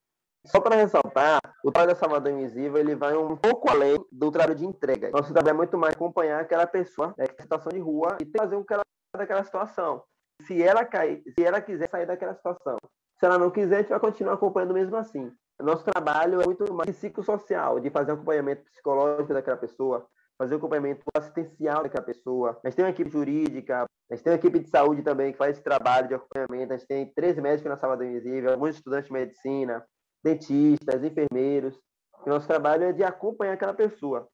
Só 0.45 0.61
para 0.61 0.75
ressaltar, 0.75 1.39
o 1.63 1.71
trabalho 1.71 1.93
da 1.93 1.99
Salvador 1.99 2.31
Invisível 2.31 2.77
ele 2.77 2.95
vai 2.95 3.15
um 3.15 3.35
pouco 3.35 3.69
além 3.69 3.97
do 4.11 4.31
trabalho 4.31 4.55
de 4.55 4.65
entrega. 4.65 5.09
Nosso 5.11 5.33
trabalho 5.33 5.55
é 5.55 5.57
muito 5.57 5.77
mais 5.77 5.93
acompanhar 5.93 6.39
aquela 6.39 6.65
pessoa 6.65 7.13
né, 7.17 7.25
está 7.25 7.35
em 7.39 7.41
situação 7.41 7.71
de 7.71 7.79
rua 7.79 8.17
e 8.21 8.25
fazer 8.37 8.55
um 8.55 8.63
que 8.63 8.73
ela 8.73 8.83
daquela 9.17 9.43
situação. 9.43 10.03
Se 10.43 10.61
ela 10.63 10.85
cair, 10.85 11.21
se 11.27 11.43
ela 11.43 11.59
quiser 11.59 11.89
sair 11.89 12.05
daquela 12.05 12.33
situação, 12.33 12.77
se 13.17 13.25
ela 13.25 13.37
não 13.37 13.51
quiser, 13.51 13.75
a 13.75 13.81
gente 13.81 13.89
vai 13.89 13.99
continuar 13.99 14.33
acompanhando 14.33 14.73
mesmo 14.73 14.95
assim. 14.95 15.29
Nosso 15.59 15.83
trabalho 15.83 16.41
é 16.41 16.45
muito 16.45 16.73
mais 16.73 16.95
psicossocial, 16.95 17.79
de 17.81 17.89
fazer 17.89 18.13
acompanhamento 18.13 18.63
psicológico 18.63 19.33
daquela 19.33 19.57
pessoa, 19.57 20.07
fazer 20.37 20.55
o 20.55 20.57
acompanhamento 20.57 21.03
assistencial 21.13 21.83
daquela 21.83 22.05
pessoa. 22.05 22.57
Gente 22.63 22.75
tem 22.75 22.85
uma 22.85 22.91
equipe 22.91 23.09
jurídica, 23.09 23.85
a 24.09 24.15
gente 24.15 24.23
tem 24.23 24.33
uma 24.33 24.39
equipe 24.39 24.59
de 24.59 24.69
saúde 24.69 25.03
também 25.03 25.31
que 25.31 25.37
faz 25.37 25.51
esse 25.55 25.63
trabalho 25.63 26.07
de 26.07 26.15
acompanhamento. 26.15 26.73
A 26.73 26.77
gente 26.77 26.87
tem 26.87 27.13
três 27.13 27.37
médicos 27.37 27.69
na 27.69 27.77
Salvador 27.77 28.07
Invisível, 28.07 28.51
alguns 28.51 28.75
estudantes 28.75 29.07
de 29.07 29.13
medicina, 29.13 29.85
dentistas, 30.23 31.03
enfermeiros. 31.03 31.79
O 32.25 32.29
nosso 32.29 32.47
trabalho 32.47 32.85
é 32.85 32.91
de 32.91 33.03
acompanhar 33.03 33.53
aquela 33.53 33.73
pessoa. 33.73 34.27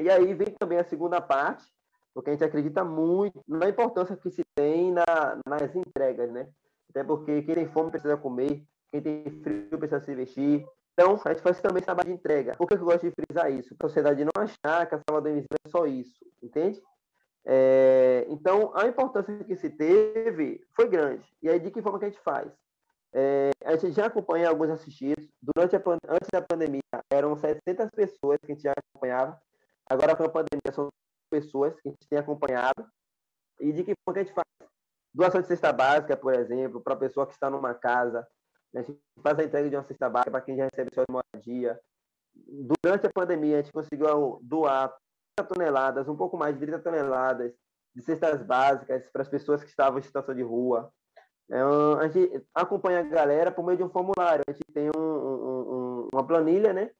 E 0.00 0.10
aí 0.10 0.34
vem 0.34 0.48
também 0.58 0.78
a 0.78 0.84
segunda 0.84 1.20
parte, 1.20 1.64
porque 2.12 2.30
a 2.30 2.32
gente 2.32 2.44
acredita 2.44 2.84
muito 2.84 3.40
na 3.46 3.68
importância 3.68 4.16
que 4.16 4.30
se 4.30 4.42
tem 4.56 4.92
na, 4.92 5.38
nas 5.46 5.74
entregas, 5.76 6.32
né? 6.32 6.48
Até 6.90 7.04
porque 7.04 7.42
quem 7.42 7.54
tem 7.54 7.68
fome 7.68 7.92
precisa 7.92 8.16
comer, 8.16 8.64
quem 8.90 9.00
tem 9.00 9.24
frio 9.42 9.78
precisa 9.78 10.00
se 10.00 10.14
vestir. 10.14 10.66
Então, 10.92 11.20
a 11.24 11.32
gente 11.32 11.42
faz 11.42 11.60
também 11.60 11.78
esse 11.78 11.86
trabalho 11.86 12.08
de 12.08 12.14
entrega. 12.14 12.56
Por 12.56 12.66
que 12.66 12.74
eu 12.74 12.84
gosto 12.84 13.08
de 13.08 13.12
frisar 13.12 13.50
isso? 13.52 13.76
Para 13.76 13.86
a 13.86 13.90
sociedade 13.90 14.24
não 14.24 14.42
achar 14.42 14.86
que 14.86 14.94
a 14.94 15.00
Salvador 15.08 15.30
Invisível 15.30 15.58
é 15.66 15.70
só 15.70 15.86
isso, 15.86 16.24
entende? 16.42 16.80
É, 17.46 18.26
então, 18.28 18.72
a 18.74 18.86
importância 18.86 19.44
que 19.44 19.56
se 19.56 19.68
teve 19.68 20.64
foi 20.74 20.88
grande. 20.88 21.26
E 21.42 21.48
aí, 21.48 21.60
de 21.60 21.70
que 21.70 21.82
forma 21.82 21.98
que 21.98 22.06
a 22.06 22.08
gente 22.08 22.20
faz? 22.20 22.50
É, 23.12 23.50
a 23.64 23.76
gente 23.76 23.92
já 23.92 24.06
acompanha 24.06 24.48
alguns 24.48 24.70
assistidos. 24.70 25.28
Durante 25.42 25.76
a, 25.76 25.82
antes 26.08 26.28
da 26.32 26.42
pandemia, 26.42 26.80
eram 27.10 27.36
700 27.36 27.90
pessoas 27.90 28.38
que 28.40 28.52
a 28.52 28.54
gente 28.54 28.62
já 28.62 28.72
acompanhava. 28.72 29.40
Agora, 29.88 30.16
com 30.16 30.24
a 30.24 30.28
pandemia, 30.28 30.72
são 30.72 30.88
pessoas 31.30 31.78
que 31.80 31.88
a 31.88 31.90
gente 31.92 32.08
tem 32.08 32.18
acompanhado. 32.18 32.86
E 33.60 33.72
de 33.72 33.84
que 33.84 33.94
forma 34.04 34.14
que 34.14 34.20
a 34.20 34.24
gente 34.24 34.34
faz? 34.34 34.44
Doação 35.14 35.40
de 35.40 35.46
cesta 35.46 35.72
básica, 35.72 36.16
por 36.16 36.34
exemplo, 36.34 36.80
para 36.80 36.94
a 36.94 36.98
pessoa 36.98 37.26
que 37.26 37.34
está 37.34 37.48
numa 37.48 37.74
casa. 37.74 38.26
A 38.74 38.82
gente 38.82 38.98
faz 39.22 39.38
a 39.38 39.44
entrega 39.44 39.70
de 39.70 39.76
uma 39.76 39.84
cesta 39.84 40.08
básica 40.08 40.32
para 40.32 40.40
quem 40.40 40.56
já 40.56 40.64
recebe 40.64 40.92
sua 40.92 41.04
moradia. 41.08 41.78
Durante 42.82 43.06
a 43.06 43.12
pandemia, 43.12 43.58
a 43.58 43.62
gente 43.62 43.72
conseguiu 43.72 44.40
doar 44.42 44.88
30 44.88 45.03
toneladas, 45.42 46.08
um 46.08 46.16
pouco 46.16 46.36
mais 46.36 46.54
de 46.54 46.60
30 46.60 46.78
toneladas 46.78 47.52
de 47.94 48.02
cestas 48.02 48.42
básicas 48.42 49.08
para 49.10 49.22
as 49.22 49.28
pessoas 49.28 49.62
que 49.62 49.70
estavam 49.70 49.98
em 49.98 50.02
situação 50.02 50.34
de 50.34 50.42
rua. 50.42 50.92
É, 51.50 51.60
a 51.60 52.08
gente 52.08 52.42
acompanha 52.54 53.00
a 53.00 53.02
galera 53.02 53.50
por 53.50 53.64
meio 53.64 53.76
de 53.76 53.84
um 53.84 53.90
formulário. 53.90 54.44
A 54.48 54.52
gente 54.52 54.64
tem 54.72 54.90
um, 54.96 55.00
um, 55.00 56.08
uma 56.12 56.26
planilha, 56.26 56.72
né? 56.72 56.90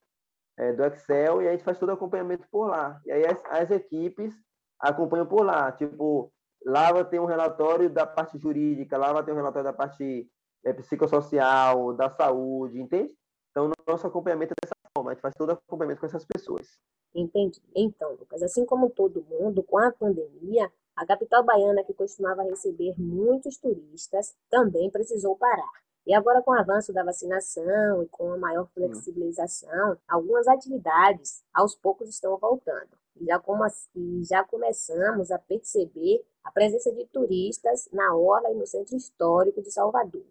É, 0.57 0.73
do 0.73 0.85
Excel 0.85 1.42
e 1.42 1.49
a 1.49 1.53
gente 1.53 1.64
faz 1.64 1.79
todo 1.79 1.88
o 1.88 1.92
acompanhamento 1.92 2.47
por 2.51 2.68
lá. 2.68 3.01
E 3.05 3.11
aí 3.11 3.27
as, 3.27 3.42
as 3.47 3.70
equipes 3.70 4.35
acompanham 4.79 5.27
por 5.27 5.44
lá. 5.44 5.73
Tipo, 5.73 6.33
lá 6.64 6.92
vai 6.92 7.05
ter 7.05 7.20
um 7.20 7.25
relatório 7.25 7.90
da 7.90 8.07
parte 8.07 8.38
jurídica, 8.38 8.97
lá 8.97 9.12
vai 9.12 9.25
ter 9.25 9.33
um 9.33 9.37
relatório 9.37 9.64
da 9.64 9.73
parte 9.73 10.29
é, 10.64 10.73
psicossocial, 10.73 11.92
da 11.94 12.11
saúde, 12.11 12.81
entende? 12.81 13.12
Então, 13.51 13.70
nosso 13.87 14.07
acompanhamento 14.07 14.53
é 14.53 14.57
dessa 14.62 14.74
forma. 15.05 15.11
A 15.11 15.14
gente 15.14 15.23
faz 15.23 15.35
todo 15.35 15.51
o 15.51 15.53
acompanhamento 15.53 16.01
com 16.01 16.07
essas 16.07 16.25
pessoas. 16.25 16.79
Entendi. 17.14 17.61
Então, 17.75 18.12
Lucas, 18.14 18.43
assim 18.43 18.64
como 18.64 18.90
todo 18.90 19.25
mundo, 19.25 19.62
com 19.62 19.79
a 19.79 19.93
pandemia, 19.93 20.71
a 20.97 21.07
capital 21.07 21.45
baiana, 21.45 21.85
que 21.85 21.95
costumava 21.95 22.43
receber 22.43 22.95
muitos 22.99 23.57
turistas, 23.59 24.35
também 24.51 24.90
precisou 24.90 25.37
parar. 25.37 25.71
E 26.07 26.12
agora, 26.12 26.43
com 26.43 26.51
o 26.51 26.59
avanço 26.59 26.93
da 26.93 27.03
vacinação 27.03 28.03
e 28.03 28.09
com 28.09 28.33
a 28.33 28.37
maior 28.37 28.69
flexibilização, 28.75 29.97
algumas 30.07 30.47
atividades 30.49 31.43
aos 31.53 31.75
poucos 31.75 32.09
estão 32.09 32.37
voltando. 32.37 32.90
E 33.17 33.25
já, 33.27 33.38
como, 33.38 33.64
e 33.95 34.25
já 34.25 34.45
começamos 34.45 35.31
a 35.31 35.38
perceber 35.38 36.23
a 36.43 36.51
presença 36.51 36.93
de 36.93 37.07
turistas 37.07 37.88
na 37.93 38.14
orla 38.14 38.51
e 38.51 38.55
no 38.55 38.67
centro 38.67 38.97
histórico 38.97 39.62
de 39.62 39.71
Salvador. 39.71 40.27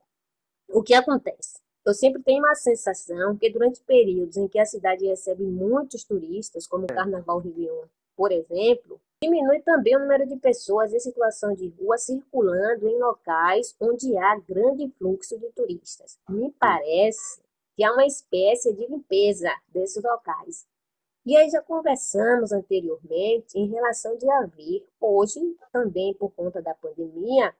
O 0.69 0.83
que 0.83 0.93
acontece? 0.93 1.63
Eu 1.85 1.93
sempre 1.93 2.23
tenho 2.23 2.39
uma 2.39 2.55
sensação 2.55 3.35
que 3.37 3.49
durante 3.49 3.81
períodos 3.81 4.37
em 4.37 4.47
que 4.47 4.59
a 4.59 4.65
cidade 4.65 5.05
recebe 5.05 5.43
muitos 5.43 6.03
turistas, 6.03 6.65
como 6.65 6.83
o 6.83 6.91
é. 6.91 6.95
Carnaval 6.95 7.39
Réveillon, 7.39 7.85
por 8.15 8.31
exemplo, 8.31 8.99
Diminui 9.23 9.61
também 9.61 9.95
o 9.95 9.99
número 9.99 10.27
de 10.27 10.35
pessoas 10.35 10.93
em 10.93 10.99
situação 10.99 11.55
de 11.55 11.69
rua 11.79 11.97
circulando 11.97 12.89
em 12.89 12.99
locais 12.99 13.73
onde 13.79 14.17
há 14.17 14.37
grande 14.37 14.89
fluxo 14.97 15.39
de 15.39 15.49
turistas. 15.53 16.19
Me 16.27 16.51
parece 16.59 17.41
que 17.73 17.85
há 17.85 17.93
uma 17.93 18.05
espécie 18.05 18.73
de 18.73 18.85
limpeza 18.85 19.49
desses 19.69 20.03
locais. 20.03 20.65
E 21.25 21.37
aí 21.37 21.49
já 21.49 21.61
conversamos 21.61 22.51
anteriormente 22.51 23.57
em 23.57 23.69
relação 23.69 24.17
de 24.17 24.29
haver, 24.29 24.85
hoje, 24.99 25.39
também 25.71 26.13
por 26.15 26.29
conta 26.31 26.61
da 26.61 26.73
pandemia, 26.73 27.55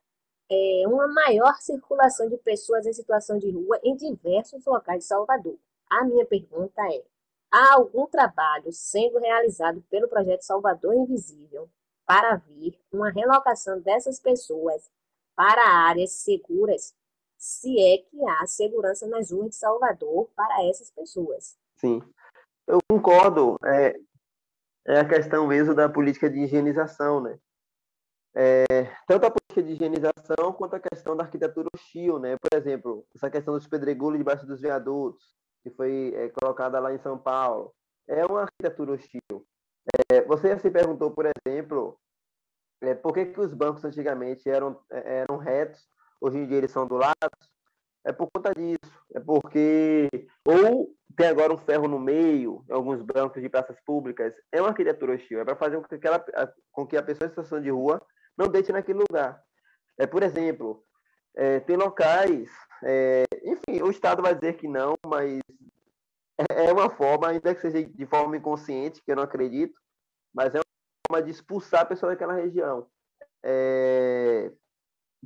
é, 0.54 0.88
uma 0.88 1.08
maior 1.08 1.56
circulação 1.60 2.30
de 2.30 2.38
pessoas 2.38 2.86
em 2.86 2.94
situação 2.94 3.38
de 3.38 3.50
rua 3.52 3.80
em 3.84 3.96
diversos 3.96 4.66
locais 4.66 5.00
de 5.00 5.06
Salvador. 5.06 5.58
A 5.89 6.04
minha 6.06 6.26
pergunta 6.26 6.82
é: 6.92 7.04
Há 7.52 7.76
algum 7.76 8.08
trabalho 8.08 8.72
sendo 8.72 9.20
realizado 9.20 9.84
pelo 9.88 10.08
projeto 10.08 10.42
Salvador 10.42 10.96
Invisível 10.96 11.70
para 12.04 12.36
vir 12.36 12.80
uma 12.92 13.12
relocação 13.12 13.80
dessas 13.80 14.20
pessoas 14.20 14.89
para 15.36 15.63
áreas 15.88 16.13
seguras, 16.13 16.96
se 17.38 17.80
é 17.80 18.00
que 18.00 18.28
há 18.28 18.48
segurança 18.48 19.06
nas 19.08 19.32
ruas 19.32 19.50
de 19.50 19.56
Salvador 19.56 20.30
para 20.36 20.68
essas 20.68 20.89
pessoas? 20.89 21.56
Sim, 21.76 22.02
eu 22.66 22.80
concordo. 22.89 23.58
É, 23.63 24.00
é 24.88 25.00
a 25.00 25.08
questão 25.08 25.46
mesmo 25.46 25.76
da 25.76 25.88
política 25.88 26.30
de 26.32 26.39
higienização, 26.39 27.22
né? 27.22 27.38
É, 28.36 28.65
tanto 29.08 29.28
a 29.28 29.32
política 29.32 29.62
de 29.62 29.74
higienização 29.74 30.54
quanto 30.58 30.76
a 30.76 30.80
questão 30.80 31.15
da 31.15 31.24
arquitetura 31.24 31.67
hostil, 31.74 32.17
né? 32.19 32.36
Por 32.38 32.58
exemplo, 32.58 33.06
essa 33.15 33.30
questão 33.30 33.54
dos 33.54 33.67
pedregulhos 33.67 34.17
debaixo 34.17 34.46
dos 34.46 34.60
viadutos, 34.60 35.24
que 35.62 35.69
foi 35.69 36.13
é, 36.15 36.30
colocada 36.30 36.80
lá 36.80 36.93
em 36.93 37.00
São 37.00 37.17
Paulo. 37.17 37.74
É 38.08 38.26
uma 38.26 38.41
arquitetura 38.41 38.93
hostil. 38.93 39.46
É, 40.12 40.22
você 40.22 40.58
se 40.58 40.72
perguntou, 40.72 41.12
por 41.12 41.26
exemplo, 41.26 42.00
é, 42.82 42.96
por 42.96 43.13
que, 43.13 43.26
que 43.28 43.39
os 43.39 43.54
bancos 43.54 43.86
antigamente 43.86 44.50
eram, 44.50 44.80
é, 44.91 45.19
eram 45.22 45.38
retos, 45.38 45.88
hoje 46.19 46.38
em 46.38 46.48
dia 46.48 46.58
eles 46.58 46.72
são 46.72 46.88
do 46.88 46.96
lado? 46.96 47.13
É 48.06 48.12
por 48.12 48.30
conta 48.34 48.52
disso. 48.54 49.04
É 49.13 49.19
porque 49.19 50.10
ou 50.46 50.93
tem 51.15 51.28
agora 51.28 51.54
um 51.54 51.58
ferro 51.58 51.88
no 51.88 52.00
meio, 52.00 52.65
alguns 52.69 53.02
bancos 53.02 53.41
de 53.41 53.48
praças 53.48 53.80
públicas, 53.86 54.34
é 54.52 54.60
uma 54.60 54.69
arquitetura 54.69 55.13
hostil. 55.13 55.39
É 55.39 55.46
para 55.46 55.56
fazer 55.56 55.80
com 55.80 55.84
que, 55.84 56.08
ela, 56.08 56.26
com 56.72 56.88
que 56.88 56.98
a 56.98 57.04
pessoa 57.04 57.28
em 57.28 57.30
situação 57.30 57.62
de 57.62 57.69
rua 57.69 58.02
não 58.38 58.48
deite 58.48 58.72
naquele 58.72 59.00
lugar. 59.00 59.41
É, 59.98 60.08
por 60.08 60.24
exemplo, 60.24 60.84
é, 61.36 61.60
tem 61.60 61.76
locais, 61.76 62.50
é, 62.84 63.24
enfim, 63.43 63.82
o 63.82 63.89
Estado 63.89 64.22
vai 64.22 64.36
dizer 64.36 64.58
que 64.58 64.67
não, 64.67 64.96
mas 65.06 65.39
é, 66.38 66.65
é 66.65 66.74
uma 66.74 66.89
forma, 66.89 67.28
ainda 67.28 67.54
que 67.54 67.62
seja 67.62 67.84
de 67.84 68.06
forma 68.06 68.38
inconsciente, 68.38 69.02
que 69.04 69.12
eu 69.12 69.15
não 69.15 69.24
acredito, 69.24 69.80
mas 70.34 70.54
é 70.56 70.60
uma 70.60 70.63
forma 71.08 71.26
de 71.26 71.32
expulsar 71.32 71.82
a 71.82 71.86
pessoa 71.86 72.12
daquela 72.12 72.34
região. 72.34 72.88
É, 73.43 74.52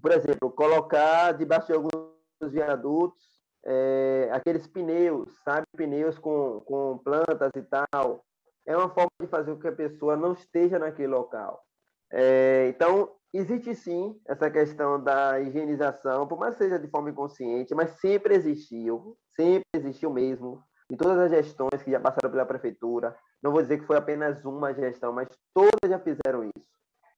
por 0.02 0.12
exemplo, 0.12 0.52
colocar 0.52 1.32
debaixo 1.34 1.68
de 1.68 1.74
alguns 1.74 2.52
viadutos 2.52 3.38
é, 3.68 4.30
aqueles 4.32 4.66
pneus, 4.66 5.30
sabe? 5.44 5.66
Pneus 5.76 6.18
com, 6.18 6.62
com 6.62 6.98
plantas 7.00 7.52
e 7.56 7.62
tal. 7.64 8.26
É 8.66 8.76
uma 8.76 8.90
forma 8.90 9.12
de 9.22 9.28
fazer 9.28 9.54
com 9.54 9.60
que 9.60 9.68
a 9.68 9.76
pessoa 9.76 10.16
não 10.16 10.34
esteja 10.34 10.80
naquele 10.80 11.10
local. 11.10 11.67
É, 12.12 12.68
então, 12.70 13.12
existe 13.34 13.76
sim 13.76 14.20
essa 14.26 14.50
questão 14.50 15.02
da 15.02 15.40
higienização, 15.40 16.28
por 16.28 16.40
mais 16.40 16.56
que 16.56 16.64
seja 16.64 16.80
de 16.80 16.88
forma 16.88 17.10
inconsciente, 17.10 17.76
mas 17.76 17.92
sempre 18.00 18.36
existiu, 18.36 19.18
sempre 19.36 19.66
existiu 19.76 20.12
mesmo, 20.12 20.64
em 20.90 20.96
todas 20.96 21.20
as 21.20 21.32
gestões 21.32 21.84
que 21.84 21.92
já 21.92 22.00
passaram 22.00 22.32
pela 22.32 22.46
prefeitura. 22.46 23.16
Não 23.42 23.52
vou 23.52 23.62
dizer 23.62 23.80
que 23.80 23.86
foi 23.86 23.98
apenas 23.98 24.44
uma 24.46 24.74
gestão, 24.74 25.12
mas 25.12 25.28
todas 25.54 25.90
já 25.90 26.00
fizeram 26.00 26.50
isso, 26.58 26.70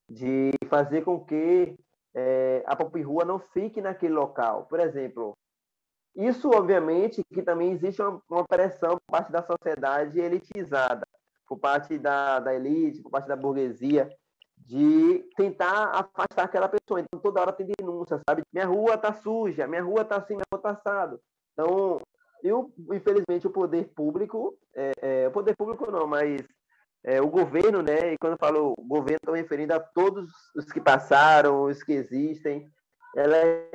de 0.10 0.52
fazer 0.68 1.04
com 1.04 1.24
que 1.24 1.78
é, 2.16 2.64
a 2.66 2.76
Pop 2.76 3.00
Rua 3.02 3.24
não 3.24 3.40
fique 3.40 3.82
naquele 3.82 4.14
local. 4.14 4.66
Por 4.66 4.80
exemplo, 4.80 5.38
isso, 6.16 6.50
obviamente, 6.50 7.24
que 7.32 7.42
também 7.42 7.72
existe 7.72 8.02
uma, 8.02 8.22
uma 8.30 8.46
pressão 8.46 8.98
por 8.98 9.12
parte 9.12 9.32
da 9.32 9.44
sociedade 9.44 10.20
elitizada, 10.20 11.06
por 11.48 11.60
parte 11.60 11.98
da, 11.98 12.40
da 12.40 12.54
elite, 12.54 13.02
por 13.02 13.12
parte 13.12 13.28
da 13.28 13.36
burguesia, 13.36 14.10
de 14.70 15.28
tentar 15.36 15.90
afastar 15.96 16.44
aquela 16.44 16.70
pessoa. 16.70 17.02
Então, 17.02 17.20
toda 17.20 17.42
hora 17.42 17.52
tem 17.52 17.68
denúncia, 17.80 18.22
sabe? 18.30 18.44
Minha 18.54 18.68
rua 18.68 19.00
tá 19.00 19.12
suja, 19.12 19.68
minha 19.68 19.82
rua 19.82 20.06
tá 20.06 20.18
assim, 20.18 20.36
minha 20.36 20.46
rua 20.54 20.62
tá 20.62 20.70
assado. 20.70 21.20
Então, 21.54 22.00
eu, 22.44 22.72
infelizmente, 22.94 23.48
o 23.48 23.52
poder 23.52 23.90
público, 23.96 24.56
é, 24.76 24.92
é, 25.02 25.28
o 25.28 25.32
poder 25.32 25.56
público 25.56 25.92
não, 25.92 26.06
mas 26.06 26.44
é, 27.04 27.20
o 27.20 27.28
governo, 27.28 27.82
né? 27.82 28.14
E 28.14 28.18
quando 28.20 28.34
eu 28.34 28.38
falo 28.38 28.76
governo, 28.78 29.18
estou 29.18 29.34
me 29.34 29.42
referindo 29.42 29.74
a 29.74 29.80
todos 29.80 30.30
os 30.56 30.66
que 30.66 30.80
passaram, 30.80 31.64
os 31.64 31.82
que 31.82 31.94
existem, 31.94 32.72
elas 33.16 33.66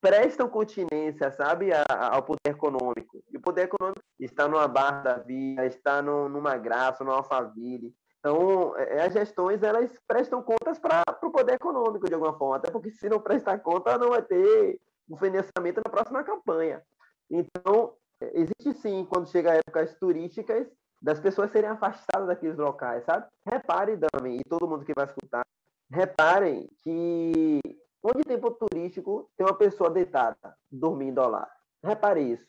prestam 0.00 0.48
continência, 0.48 1.32
sabe, 1.32 1.70
ao 1.72 2.22
poder 2.22 2.50
econômico. 2.50 3.24
E 3.32 3.36
o 3.38 3.40
poder 3.40 3.62
econômico 3.62 4.00
está 4.20 4.46
numa 4.46 4.68
barra 4.68 5.00
da 5.00 5.18
via, 5.18 5.66
está 5.66 6.00
no, 6.00 6.28
numa 6.28 6.56
graça, 6.56 7.02
numa 7.02 7.16
alfaville. 7.16 7.92
Então, 8.24 8.74
é, 8.78 9.04
as 9.04 9.12
gestões 9.12 9.62
elas 9.62 9.90
prestam 10.08 10.42
contas 10.42 10.78
para 10.78 11.02
o 11.22 11.30
poder 11.30 11.56
econômico 11.56 12.08
de 12.08 12.14
alguma 12.14 12.32
forma, 12.32 12.56
até 12.56 12.70
porque 12.70 12.90
se 12.90 13.06
não 13.06 13.20
prestar 13.20 13.58
conta 13.58 13.98
não 13.98 14.08
vai 14.08 14.22
ter 14.22 14.80
o 15.06 15.14
financiamento 15.14 15.82
na 15.84 15.90
próxima 15.90 16.24
campanha. 16.24 16.82
Então, 17.30 17.92
existe 18.32 18.72
sim, 18.80 19.06
quando 19.10 19.28
chega 19.28 19.52
épocas 19.52 19.94
turísticas, 19.96 20.66
das 21.02 21.20
pessoas 21.20 21.50
serem 21.50 21.68
afastadas 21.68 22.26
daqueles 22.26 22.56
locais, 22.56 23.04
sabe? 23.04 23.26
Repare, 23.46 23.94
Dami, 23.94 24.38
e 24.38 24.44
todo 24.48 24.66
mundo 24.66 24.86
que 24.86 24.94
vai 24.94 25.04
escutar, 25.04 25.44
reparem 25.90 26.66
que 26.80 27.60
onde 28.02 28.24
tem 28.24 28.40
ponto 28.40 28.66
turístico 28.66 29.28
tem 29.36 29.46
uma 29.46 29.54
pessoa 29.54 29.90
deitada, 29.90 30.56
dormindo 30.72 31.20
lado. 31.28 31.50
Repare 31.84 32.22
isso. 32.22 32.46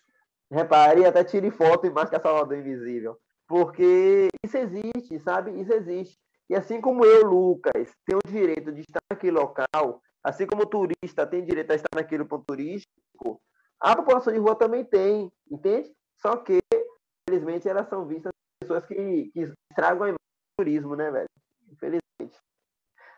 Repare 0.50 1.06
até 1.06 1.22
tire 1.26 1.52
foto 1.52 1.86
e 1.86 1.90
marque 1.90 2.16
a 2.16 2.22
Salvador 2.22 2.58
Invisível. 2.58 3.20
Porque 3.48 4.28
isso 4.44 4.58
existe, 4.58 5.20
sabe? 5.20 5.52
Isso 5.62 5.74
existe. 5.74 6.18
E 6.50 6.56
assim 6.56 6.80
como 6.82 7.06
eu, 7.06 7.26
Lucas, 7.26 7.92
tenho 8.06 8.20
o 8.24 8.32
direito 8.32 8.72
de 8.72 8.82
estar 8.82 9.00
naquele 9.10 9.38
local, 9.38 10.02
assim 10.24 10.46
como 10.46 10.64
o 10.64 10.66
turista 10.66 11.26
tem 11.26 11.44
direito 11.44 11.72
a 11.72 11.76
estar 11.76 11.90
naquele 11.96 12.26
ponto 12.26 12.46
turístico, 12.46 13.42
a 13.80 13.96
população 13.96 14.34
de 14.34 14.40
rua 14.40 14.56
também 14.56 14.84
tem, 14.84 15.32
entende? 15.50 15.92
Só 16.18 16.38
que, 16.38 16.60
infelizmente, 17.28 17.68
elas 17.68 17.88
são 17.90 18.06
vistas 18.06 18.32
pessoas 18.60 18.86
que, 18.86 19.32
que 19.32 19.54
estragam 19.72 20.04
a 20.04 20.10
imagem 20.10 20.14
do 20.14 20.64
turismo, 20.64 20.96
né, 20.96 21.12
velho? 21.12 21.30
Infelizmente. 21.72 22.40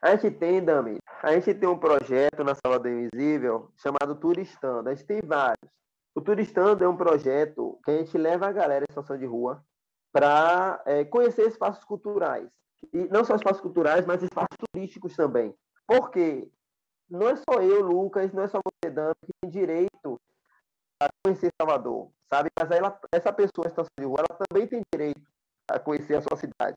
A 0.02 0.16
gente 0.16 0.32
tem, 0.38 0.64
Dami, 0.64 0.98
a 1.24 1.34
gente 1.34 1.54
tem 1.54 1.68
um 1.68 1.78
projeto 1.78 2.44
na 2.44 2.54
Sala 2.56 2.80
do 2.80 2.88
Invisível 2.88 3.72
chamado 3.78 4.16
Turistando. 4.16 4.90
A 4.90 4.96
gente 4.96 5.08
tem 5.08 5.22
vários. 5.22 5.70
O 6.16 6.22
Turistando 6.22 6.84
é 6.84 6.88
um 6.88 6.98
projeto 6.98 7.80
que 7.84 7.92
a 7.92 7.98
gente 7.98 8.18
leva 8.18 8.48
a 8.48 8.52
galera 8.52 8.86
em 8.86 8.92
situação 8.92 9.18
de 9.18 9.26
rua 9.26 9.64
para 10.12 10.82
é, 10.86 11.06
conhecer 11.06 11.48
espaços 11.48 11.84
culturais. 11.84 12.50
E 12.94 13.08
não 13.08 13.26
só 13.26 13.36
espaços 13.36 13.62
culturais, 13.62 14.06
mas 14.06 14.24
espaços 14.24 14.58
turísticos 14.72 15.16
também. 15.16 15.54
Porque 15.86 16.50
não 17.10 17.30
é 17.30 17.36
só 17.36 17.62
eu, 17.62 17.82
Lucas, 17.82 18.32
não 18.34 18.44
é 18.44 18.48
só 18.48 18.60
você, 18.64 18.92
Dami, 18.92 19.16
que 19.26 19.32
tem 19.42 19.50
direito 19.50 20.20
a 21.02 21.08
conhecer 21.24 21.52
Salvador, 21.60 22.12
sabe? 22.32 22.50
Mas 22.60 22.72
ela, 22.72 23.00
essa 23.12 23.32
pessoa 23.32 23.70
situação 23.70 23.92
de 23.98 24.06
rua, 24.06 24.20
ela 24.20 24.40
também 24.48 24.68
tem 24.68 24.82
direito 24.94 25.22
a 25.70 25.80
conhecer 25.80 26.16
a 26.16 26.22
sua 26.22 26.38
cidade. 26.38 26.76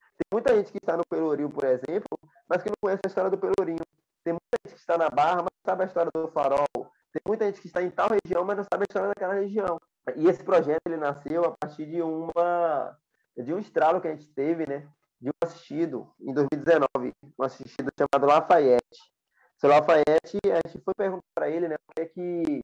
Tem 0.00 0.26
muita 0.32 0.54
gente 0.54 0.70
que 0.70 0.78
está 0.78 0.96
no 0.96 1.04
Pelourinho, 1.08 1.50
por 1.50 1.64
exemplo, 1.64 2.18
mas 2.48 2.62
que 2.62 2.68
não 2.68 2.76
conhece 2.80 3.00
a 3.04 3.08
história 3.08 3.30
do 3.30 3.38
Pelourinho. 3.38 3.84
Tem 4.22 4.32
muita 4.32 4.56
gente 4.64 4.74
que 4.74 4.80
está 4.80 4.96
na 4.96 5.08
Barra, 5.08 5.42
mas 5.42 5.44
não 5.44 5.70
sabe 5.72 5.82
a 5.82 5.86
história 5.86 6.10
do 6.14 6.28
Farol. 6.28 6.66
Tem 7.12 7.22
muita 7.26 7.46
gente 7.46 7.60
que 7.60 7.66
está 7.66 7.82
em 7.82 7.90
tal 7.90 8.08
região, 8.08 8.44
mas 8.44 8.56
não 8.56 8.64
sabe 8.64 8.82
a 8.82 8.88
história 8.88 9.08
daquela 9.08 9.34
região. 9.34 9.80
E 10.16 10.26
esse 10.28 10.42
projeto 10.42 10.80
ele 10.86 10.96
nasceu 10.96 11.44
a 11.44 11.56
partir 11.56 11.86
de 11.86 12.02
uma 12.02 12.96
de 13.36 13.52
um 13.54 13.58
estralo 13.58 14.00
que 14.00 14.08
a 14.08 14.10
gente 14.10 14.26
teve, 14.34 14.68
né? 14.68 14.88
De 15.20 15.30
um 15.30 15.32
assistido 15.42 16.12
em 16.20 16.34
2019, 16.34 17.12
um 17.38 17.44
assistido 17.44 17.90
chamado 17.96 18.26
Lafayette. 18.26 19.00
Seu 19.56 19.70
Lafayette, 19.70 20.38
a 20.44 20.68
gente 20.68 20.82
foi 20.84 20.94
perguntar 20.94 21.22
para 21.34 21.48
ele, 21.48 21.68
né? 21.68 21.76
O 21.76 21.94
que 21.94 22.02
é 22.02 22.06
que 22.06 22.62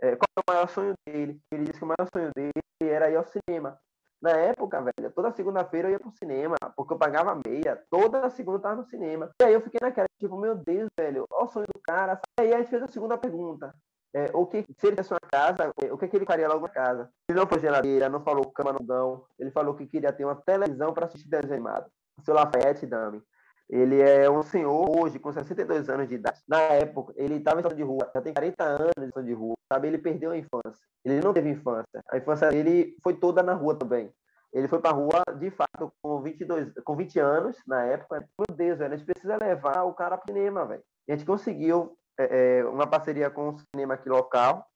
é, 0.00 0.14
qual 0.14 0.28
é 0.36 0.40
o 0.40 0.52
maior 0.52 0.68
sonho 0.68 0.94
dele? 1.04 1.40
Ele 1.50 1.64
disse 1.64 1.78
que 1.78 1.84
o 1.84 1.88
maior 1.88 2.08
sonho 2.12 2.30
dele 2.34 2.52
era 2.80 3.10
ir 3.10 3.16
ao 3.16 3.24
cinema. 3.24 3.78
Na 4.20 4.30
época, 4.30 4.80
velho, 4.80 5.12
toda 5.14 5.32
segunda-feira 5.32 5.88
eu 5.88 5.92
ia 5.92 6.00
pro 6.00 6.10
cinema, 6.10 6.56
porque 6.76 6.92
eu 6.92 6.98
pagava 6.98 7.40
meia, 7.46 7.80
toda 7.88 8.28
segunda 8.30 8.58
eu 8.58 8.62
tava 8.62 8.76
no 8.76 8.84
cinema. 8.84 9.30
E 9.40 9.44
aí 9.44 9.54
eu 9.54 9.60
fiquei 9.60 9.78
naquela, 9.80 10.08
tipo, 10.18 10.36
meu 10.36 10.56
Deus, 10.56 10.88
velho, 10.98 11.24
olha 11.30 11.44
o 11.44 11.48
sonho 11.48 11.66
do 11.72 11.80
cara. 11.80 12.20
E 12.38 12.42
aí 12.42 12.54
a 12.54 12.58
gente 12.58 12.70
fez 12.70 12.82
a 12.82 12.88
segunda 12.88 13.16
pergunta. 13.16 13.74
É, 14.14 14.30
o 14.32 14.46
que, 14.46 14.62
se 14.62 14.86
ele 14.86 14.96
tivesse 14.96 15.12
uma 15.12 15.20
casa, 15.20 15.72
é, 15.82 15.92
o 15.92 15.98
que, 15.98 16.08
que 16.08 16.16
ele 16.16 16.24
faria 16.24 16.48
logo 16.48 16.66
na 16.66 16.72
casa? 16.72 17.10
Ele 17.28 17.38
não 17.38 17.46
foi 17.46 17.60
geladeira, 17.60 18.08
não 18.08 18.22
falou 18.22 18.50
cama 18.52 18.72
no 18.72 18.84
gão, 18.84 19.24
ele 19.38 19.50
falou 19.50 19.74
que 19.74 19.86
queria 19.86 20.12
ter 20.12 20.24
uma 20.24 20.34
televisão 20.34 20.94
para 20.94 21.06
assistir 21.06 21.28
desenho 21.28 21.54
animado. 21.54 21.86
O 22.18 22.22
seu 22.22 22.34
Lafayette, 22.34 22.86
Dami, 22.86 23.22
ele 23.68 24.00
é 24.00 24.30
um 24.30 24.42
senhor 24.42 24.98
hoje 24.98 25.18
com 25.18 25.30
62 25.30 25.90
anos 25.90 26.08
de 26.08 26.14
idade. 26.14 26.40
Na 26.48 26.58
época, 26.58 27.12
ele 27.16 27.34
estava 27.34 27.56
em 27.56 27.62
situação 27.62 27.76
de 27.76 27.82
rua, 27.82 28.10
já 28.14 28.22
tem 28.22 28.32
40 28.32 28.64
anos 28.64 28.92
de 28.96 29.22
de 29.22 29.32
rua, 29.34 29.54
sabe? 29.70 29.88
Ele 29.88 29.98
perdeu 29.98 30.30
a 30.30 30.38
infância. 30.38 30.82
Ele 31.04 31.20
não 31.20 31.34
teve 31.34 31.50
infância. 31.50 32.02
A 32.10 32.16
infância 32.16 32.48
dele 32.48 32.96
foi 33.02 33.14
toda 33.14 33.42
na 33.42 33.52
rua 33.52 33.74
também. 33.74 34.10
Ele 34.54 34.66
foi 34.66 34.80
para 34.80 34.90
a 34.90 34.94
rua, 34.94 35.22
de 35.38 35.50
fato, 35.50 35.92
com 36.00 36.22
22, 36.22 36.72
com 36.82 36.96
20 36.96 37.18
anos 37.18 37.56
na 37.66 37.84
época. 37.84 38.26
Meu 38.38 38.56
Deus, 38.56 38.78
velho, 38.78 38.94
a 38.94 38.96
gente 38.96 39.06
precisa 39.06 39.36
levar 39.36 39.82
o 39.82 39.92
cara 39.92 40.16
para 40.16 40.32
o 40.32 40.34
cinema, 40.34 40.64
velho. 40.64 40.82
E 41.06 41.12
a 41.12 41.16
gente 41.16 41.26
conseguiu 41.26 41.97
é, 42.18 42.58
é, 42.58 42.64
uma 42.64 42.86
parceria 42.86 43.30
com 43.30 43.50
o 43.50 43.58
cinema 43.74 43.94
aqui 43.94 44.08
local, 44.08 44.66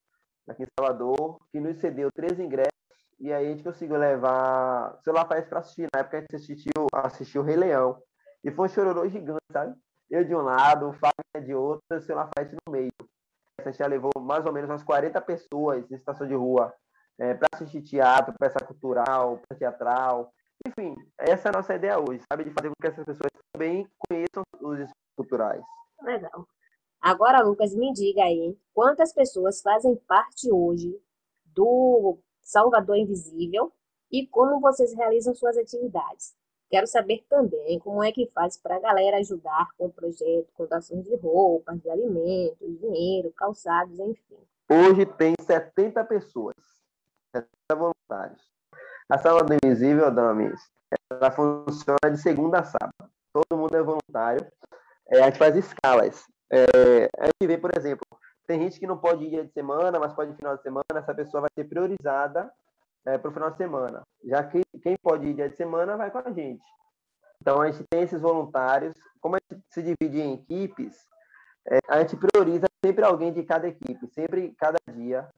aqui 0.49 0.63
em 0.63 0.67
Salvador, 0.79 1.39
que 1.51 1.61
nos 1.61 1.79
cedeu 1.79 2.11
três 2.13 2.39
ingressos. 2.39 2.73
E 3.19 3.33
aí 3.33 3.47
a 3.47 3.51
gente 3.51 3.65
conseguiu 3.65 3.97
levar 3.97 4.95
o 4.95 5.03
celular 5.03 5.25
para 5.25 5.59
assistir. 5.59 5.87
Na 5.95 6.01
época 6.01 6.19
a 6.19 6.21
gente 6.21 6.37
assistiu, 6.37 6.87
assistiu 6.93 7.43
Rei 7.43 7.57
Leão. 7.57 8.01
E 8.45 8.51
foi 8.51 8.67
um 8.67 8.69
chororô 8.69 9.09
gigante, 9.09 9.41
sabe? 9.53 9.77
Eu 10.11 10.25
de 10.25 10.35
um 10.35 10.43
lado, 10.43 10.89
o 10.89 10.93
Fagner 10.93 11.47
de 11.47 11.55
outro, 11.55 11.83
o 11.91 12.01
seu 12.01 12.17
Lafayette 12.17 12.57
no 12.67 12.73
meio. 12.73 12.91
A 13.59 13.65
gente 13.65 13.79
já 13.79 13.87
levou 13.87 14.11
mais 14.21 14.45
ou 14.45 14.53
menos 14.53 14.69
umas 14.69 14.83
40 14.83 15.21
pessoas 15.21 15.89
em 15.91 15.95
estação 15.95 16.27
de 16.27 16.35
rua 16.35 16.75
é, 17.19 17.35
para 17.35 17.49
assistir 17.55 17.83
teatro, 17.83 18.35
peça 18.39 18.59
cultural, 18.59 19.41
peça 19.49 19.59
teatral. 19.61 20.33
Enfim, 20.67 20.97
essa 21.19 21.49
é 21.49 21.51
a 21.51 21.53
nossa 21.53 21.75
ideia 21.75 21.99
hoje, 21.99 22.23
sabe? 22.31 22.45
De 22.45 22.51
fazer 22.51 22.69
com 22.69 22.75
que 22.81 22.89
essas 22.89 23.05
pessoas 23.05 23.31
também 23.53 23.89
conheçam 24.09 24.43
os 24.61 24.91
culturais. 25.17 25.63
Legal. 26.03 26.47
Agora, 27.03 27.43
Lucas, 27.43 27.75
me 27.75 27.93
diga 27.93 28.23
aí, 28.23 28.57
quantas 28.73 29.13
pessoas 29.13 29.61
fazem 29.61 29.97
parte 30.07 30.49
hoje 30.53 30.97
do 31.47 32.17
Salvador 32.41 32.97
Invisível 32.97 33.73
e 34.09 34.25
como 34.29 34.61
vocês 34.61 34.95
realizam 34.95 35.35
suas 35.35 35.59
atividades? 35.59 36.33
Quero 36.71 36.87
saber 36.87 37.27
também 37.29 37.81
como 37.81 38.05
é 38.05 38.13
que 38.13 38.31
faz 38.33 38.57
para 38.57 38.77
a 38.77 38.81
galera 38.81 39.17
ajudar 39.17 39.67
com 39.77 39.87
o 39.87 39.93
projeto, 39.93 40.47
com 40.55 40.65
doações 40.65 41.05
de 41.05 41.17
roupas, 41.17 41.83
de 41.83 41.91
alimentos, 41.91 42.79
dinheiro, 42.79 43.33
calçados, 43.33 43.99
enfim. 43.99 44.39
Hoje 44.71 45.05
tem 45.05 45.35
70 45.41 46.05
pessoas, 46.05 46.55
70 47.35 47.49
voluntários. 47.75 48.41
A 49.11 49.19
Sala 49.19 49.43
do 49.43 49.55
Invisível, 49.55 50.09
Damis, 50.15 50.71
ela 51.11 51.33
funciona 51.33 51.99
de 52.13 52.19
segunda 52.19 52.61
a 52.61 52.65
sábado. 52.65 53.11
Todo 53.35 53.59
mundo 53.59 53.77
é 53.77 53.83
voluntário. 53.83 54.47
É, 55.09 55.21
a 55.21 55.25
gente 55.27 55.39
faz 55.39 55.57
escalas. 55.57 56.25
É, 56.53 57.09
a 57.19 57.27
gente 57.27 57.47
vê, 57.47 57.57
por 57.57 57.71
exemplo, 57.75 58.07
tem 58.47 58.61
gente 58.61 58.79
que 58.79 58.87
não 58.87 58.99
pode 58.99 59.25
ir 59.25 59.31
dia 59.31 59.45
de 59.45 59.53
semana, 59.53 59.99
mas 59.99 60.13
pode 60.13 60.33
ir 60.33 60.37
final 60.37 60.57
de 60.57 60.63
semana. 60.63 60.85
Essa 60.95 61.15
pessoa 61.15 61.41
vai 61.41 61.51
ser 61.55 61.65
priorizada 61.65 62.53
é, 63.07 63.17
para 63.17 63.31
o 63.31 63.33
final 63.33 63.51
de 63.51 63.57
semana. 63.57 64.03
Já 64.25 64.45
que 64.45 64.63
quem 64.83 64.97
pode 65.03 65.27
ir 65.27 65.35
dia 65.35 65.49
de 65.49 65.57
semana 65.57 65.97
vai 65.97 66.11
com 66.11 66.19
a 66.19 66.31
gente. 66.31 66.63
Então 67.41 67.61
a 67.61 67.71
gente 67.71 67.85
tem 67.91 68.03
esses 68.03 68.21
voluntários. 68.21 68.95
Como 69.21 69.37
a 69.37 69.39
gente 69.39 69.65
se 69.71 69.83
divide 69.83 70.21
em 70.21 70.35
equipes, 70.35 70.95
é, 71.69 71.79
a 71.89 72.01
gente 72.01 72.17
prioriza 72.17 72.67
sempre 72.85 73.05
alguém 73.05 73.33
de 73.33 73.43
cada 73.45 73.69
equipe, 73.69 74.07
sempre 74.09 74.55
cada 74.59 74.79
dia. 74.93 75.29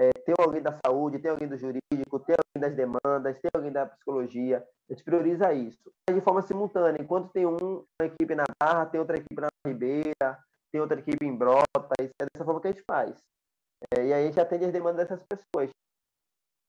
É, 0.00 0.10
tem 0.24 0.32
alguém 0.38 0.62
da 0.62 0.78
saúde, 0.86 1.18
tem 1.18 1.28
alguém 1.28 1.48
do 1.48 1.56
jurídico, 1.56 2.20
tem 2.20 2.36
alguém 2.38 2.70
das 2.70 2.76
demandas, 2.76 3.36
tem 3.40 3.50
alguém 3.52 3.72
da 3.72 3.84
psicologia. 3.84 4.64
A 4.88 4.92
gente 4.92 5.02
prioriza 5.02 5.52
isso 5.52 5.92
de 6.08 6.20
forma 6.20 6.40
simultânea. 6.40 7.02
Enquanto 7.02 7.32
tem 7.32 7.44
um, 7.44 7.56
uma 7.56 8.06
equipe 8.06 8.32
na 8.36 8.44
Barra, 8.62 8.86
tem 8.86 9.00
outra 9.00 9.16
equipe 9.16 9.40
na 9.40 9.48
Ribeira, 9.66 10.38
tem 10.70 10.80
outra 10.80 11.00
equipe 11.00 11.26
em 11.26 11.36
Brota. 11.36 11.66
É 12.00 12.04
dessa 12.32 12.44
forma 12.44 12.60
que 12.60 12.68
a 12.68 12.70
gente 12.70 12.84
faz. 12.84 13.16
É, 13.92 14.06
e 14.06 14.12
aí 14.12 14.22
a 14.22 14.26
gente 14.26 14.40
atende 14.40 14.66
as 14.66 14.72
demandas 14.72 15.08
dessas 15.08 15.24
pessoas. 15.26 15.70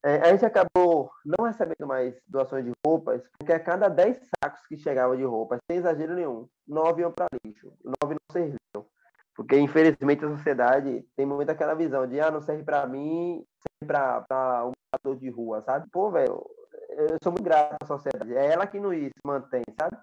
É, 0.04 0.16
a 0.22 0.32
gente 0.32 0.46
acabou 0.46 1.12
não 1.24 1.46
recebendo 1.46 1.86
mais 1.86 2.20
doações 2.26 2.66
de 2.66 2.72
roupas, 2.84 3.22
porque 3.38 3.54
a 3.54 3.60
cada 3.60 3.90
10 3.90 4.18
sacos 4.44 4.66
que 4.66 4.78
chegavam 4.78 5.16
de 5.16 5.24
roupas, 5.24 5.60
sem 5.70 5.78
exagero 5.78 6.16
nenhum, 6.16 6.48
9 6.68 7.02
iam 7.02 7.12
para 7.12 7.28
lixo, 7.46 7.72
9 7.84 8.16
não 8.16 8.32
serviam. 8.32 8.90
Porque, 9.40 9.58
infelizmente, 9.58 10.26
a 10.26 10.36
sociedade 10.36 11.02
tem 11.16 11.26
muito 11.26 11.50
aquela 11.50 11.74
visão 11.74 12.06
de, 12.06 12.20
ah, 12.20 12.30
não 12.30 12.42
serve 12.42 12.62
para 12.62 12.86
mim, 12.86 13.42
serve 13.62 13.88
para 14.28 14.66
um 14.66 14.74
morador 14.92 15.18
de 15.18 15.30
rua, 15.30 15.62
sabe? 15.62 15.88
Pô, 15.94 16.12
velho, 16.12 16.46
eu 16.90 17.18
sou 17.24 17.32
muito 17.32 17.46
grato 17.46 17.78
à 17.82 17.86
sociedade. 17.86 18.36
É 18.36 18.52
ela 18.52 18.68
que 18.68 18.78
nos 18.82 18.94
mantém, 19.24 19.64
sabe? 19.80 19.98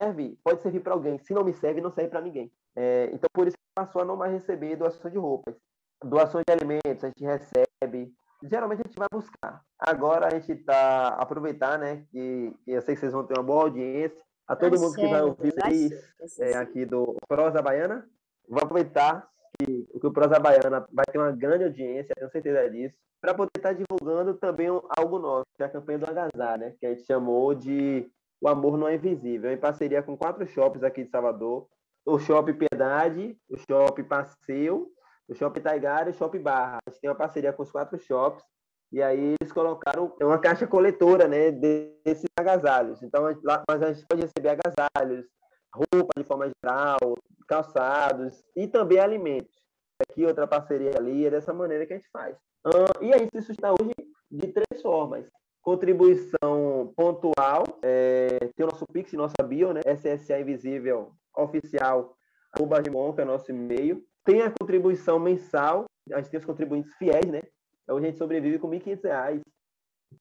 Serve, 0.00 0.38
pode 0.44 0.62
servir 0.62 0.78
para 0.78 0.94
alguém. 0.94 1.18
Se 1.18 1.34
não 1.34 1.42
me 1.42 1.52
serve, 1.54 1.80
não 1.80 1.90
serve 1.90 2.08
para 2.08 2.20
ninguém. 2.20 2.52
É, 2.76 3.10
então, 3.12 3.28
por 3.32 3.48
isso 3.48 3.56
que 3.56 3.74
passou 3.74 4.00
a 4.00 4.04
não 4.04 4.14
mais 4.14 4.32
receber 4.32 4.76
doações 4.76 5.12
de 5.12 5.18
roupas. 5.18 5.56
Doações 6.04 6.44
de 6.46 6.52
alimentos, 6.52 7.02
a 7.02 7.08
gente 7.08 7.24
recebe, 7.24 8.14
geralmente 8.44 8.82
a 8.82 8.86
gente 8.86 8.96
vai 8.96 9.08
buscar. 9.12 9.60
Agora 9.76 10.28
a 10.28 10.38
gente 10.38 10.52
está 10.52 11.08
aproveitar, 11.08 11.80
né? 11.80 12.06
Que, 12.12 12.54
que, 12.64 12.70
eu 12.70 12.82
sei 12.82 12.94
que 12.94 13.00
vocês 13.00 13.12
vão 13.12 13.26
ter 13.26 13.36
uma 13.36 13.42
boa 13.42 13.64
audiência. 13.64 14.22
A 14.46 14.54
todo 14.54 14.76
é 14.76 14.78
mundo 14.78 14.94
que 14.94 15.08
vai 15.08 15.20
ouvir 15.20 15.52
isso, 15.72 16.40
é, 16.40 16.56
aqui 16.56 16.86
do 16.86 17.16
Prosa 17.26 17.60
Baiana, 17.60 18.08
vou 18.48 18.62
aproveitar 18.62 19.28
que, 19.58 19.86
que 20.00 20.06
o 20.06 20.12
Prosa 20.12 20.38
Baiana 20.38 20.86
vai 20.92 21.04
ter 21.10 21.18
uma 21.18 21.32
grande 21.32 21.64
audiência, 21.64 22.14
tenho 22.14 22.30
certeza 22.30 22.70
disso, 22.70 22.96
para 23.20 23.34
poder 23.34 23.50
estar 23.56 23.74
tá 23.74 23.80
divulgando 23.80 24.34
também 24.34 24.68
algo 24.96 25.18
nosso, 25.18 25.46
que 25.56 25.62
é 25.62 25.66
a 25.66 25.70
campanha 25.70 25.98
do 25.98 26.06
Agazar, 26.08 26.58
né? 26.58 26.74
Que 26.78 26.86
a 26.86 26.90
gente 26.90 27.04
chamou 27.04 27.54
de 27.54 28.08
O 28.40 28.48
Amor 28.48 28.78
Não 28.78 28.88
é 28.88 28.94
Invisível, 28.94 29.52
em 29.52 29.58
parceria 29.58 30.02
com 30.02 30.16
quatro 30.16 30.46
shoppings 30.46 30.84
aqui 30.84 31.04
de 31.04 31.10
Salvador. 31.10 31.66
O 32.06 32.18
Shopping 32.18 32.54
Piedade, 32.54 33.36
o 33.50 33.56
Shopping 33.58 34.04
Passeio, 34.04 34.88
o 35.28 35.34
Shopping 35.34 35.60
Taigara 35.60 36.08
e 36.08 36.12
o 36.12 36.16
Shopping 36.16 36.40
Barra. 36.40 36.78
A 36.86 36.90
gente 36.90 37.00
tem 37.00 37.10
uma 37.10 37.16
parceria 37.16 37.52
com 37.52 37.62
os 37.62 37.70
quatro 37.70 37.98
shops 37.98 38.42
e 38.90 39.02
aí 39.02 39.34
eles 39.40 39.52
colocaram 39.52 40.14
uma 40.22 40.38
caixa 40.38 40.66
coletora, 40.66 41.28
né, 41.28 41.50
desses 41.50 42.24
agasalhos. 42.38 43.02
Então, 43.02 43.24
lá, 43.42 43.62
mas 43.68 43.82
a 43.82 43.92
gente 43.92 44.06
pode 44.06 44.22
receber 44.22 44.50
agasalhos, 44.50 45.26
roupa 45.74 46.12
de 46.16 46.24
forma 46.24 46.50
geral, 46.64 47.16
calçados 47.46 48.44
e 48.56 48.66
também 48.66 48.98
alimentos. 48.98 49.56
Aqui 50.00 50.24
outra 50.24 50.46
parceria 50.46 50.92
ali, 50.96 51.26
é 51.26 51.30
dessa 51.30 51.52
maneira 51.52 51.86
que 51.86 51.92
a 51.92 51.96
gente 51.96 52.08
faz. 52.12 52.36
Uh, 52.64 53.04
e 53.04 53.12
aí 53.12 53.28
se 53.32 53.42
sustenta 53.42 53.72
hoje 53.72 53.92
de 54.30 54.48
três 54.48 54.82
formas. 54.82 55.26
Contribuição 55.62 56.92
pontual, 56.96 57.64
é, 57.82 58.38
tem 58.56 58.64
o 58.64 58.70
nosso 58.70 58.86
Pix, 58.86 59.12
nossa 59.12 59.42
bio, 59.42 59.72
né? 59.72 59.80
SSA 59.84 60.40
Invisível 60.40 61.12
Oficial, 61.36 62.16
arroba 62.52 62.82
que 62.82 63.20
é 63.20 63.24
nosso 63.24 63.50
e-mail. 63.50 64.02
Tem 64.24 64.42
a 64.42 64.50
contribuição 64.50 65.18
mensal, 65.18 65.84
a 66.12 66.18
gente 66.18 66.30
tem 66.30 66.40
os 66.40 66.46
contribuintes 66.46 66.94
fiéis, 66.94 67.26
né? 67.26 67.42
Então 67.82 67.96
a 67.96 68.00
gente 68.00 68.16
sobrevive 68.16 68.58
com 68.58 68.68
R$ 68.68 68.78
1.500 68.78 69.42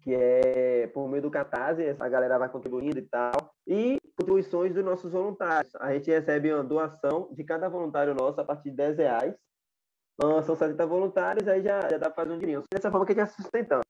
que 0.01 0.13
é 0.13 0.87
por 0.87 1.07
meio 1.07 1.21
do 1.21 1.31
Catarse, 1.31 1.83
essa 1.83 2.07
galera 2.07 2.37
vai 2.37 2.49
contribuindo 2.49 2.99
e 2.99 3.03
tal, 3.03 3.33
e 3.65 3.97
contribuições 4.17 4.73
dos 4.73 4.83
nossos 4.83 5.11
voluntários. 5.11 5.73
A 5.75 5.93
gente 5.93 6.09
recebe 6.09 6.53
uma 6.53 6.63
doação 6.63 7.29
de 7.33 7.43
cada 7.43 7.69
voluntário 7.69 8.13
nosso 8.13 8.39
a 8.39 8.43
partir 8.43 8.71
de 8.71 8.77
10 8.77 8.97
reais. 8.97 9.35
São 10.43 10.55
70 10.55 10.85
voluntários, 10.87 11.47
aí 11.47 11.61
já, 11.61 11.81
já 11.81 11.97
dá 11.97 12.09
para 12.09 12.23
fazer 12.23 12.31
um 12.31 12.39
dinheirinho. 12.39 12.63
Dessa 12.73 12.89
forma 12.89 13.05
que 13.05 13.11
a 13.11 13.15
gente 13.15 13.29
está 13.29 13.43
sustentando. 13.43 13.83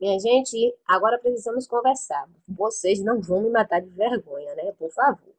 Minha 0.00 0.18
gente, 0.18 0.74
agora 0.86 1.18
precisamos 1.18 1.66
conversar. 1.66 2.28
Vocês 2.48 3.00
não 3.00 3.20
vão 3.20 3.42
me 3.42 3.50
matar 3.50 3.80
de 3.80 3.90
vergonha, 3.90 4.54
né? 4.54 4.72
Por 4.72 4.90
favor. 4.90 5.34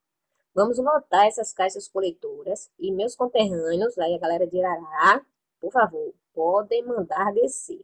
Vamos 0.53 0.77
lotar 0.77 1.25
essas 1.25 1.51
caixas 1.51 1.87
coletoras 1.87 2.69
e 2.77 2.91
meus 2.91 3.15
conterrâneos, 3.15 3.97
aí 3.97 4.13
a 4.13 4.19
galera 4.19 4.45
de 4.45 4.57
Irará, 4.57 5.21
por 5.59 5.71
favor, 5.71 6.13
podem 6.33 6.83
mandar 6.83 7.33
descer. 7.33 7.81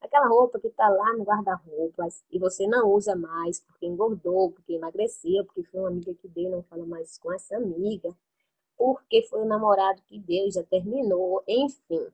Aquela 0.00 0.28
roupa 0.28 0.60
que 0.60 0.68
está 0.68 0.88
lá 0.88 1.12
no 1.14 1.24
guarda-roupas 1.24 2.24
e 2.30 2.38
você 2.38 2.66
não 2.66 2.88
usa 2.92 3.16
mais 3.16 3.60
porque 3.60 3.86
engordou, 3.86 4.52
porque 4.52 4.74
emagreceu, 4.74 5.44
porque 5.44 5.64
foi 5.64 5.80
uma 5.80 5.88
amiga 5.88 6.14
que 6.14 6.28
deu, 6.28 6.50
não 6.50 6.62
fala 6.62 6.86
mais 6.86 7.18
com 7.18 7.32
essa 7.32 7.56
amiga, 7.56 8.14
porque 8.76 9.22
foi 9.22 9.42
o 9.42 9.48
namorado 9.48 10.00
que 10.02 10.18
deu 10.18 10.50
já 10.50 10.62
terminou, 10.62 11.42
enfim. 11.48 12.06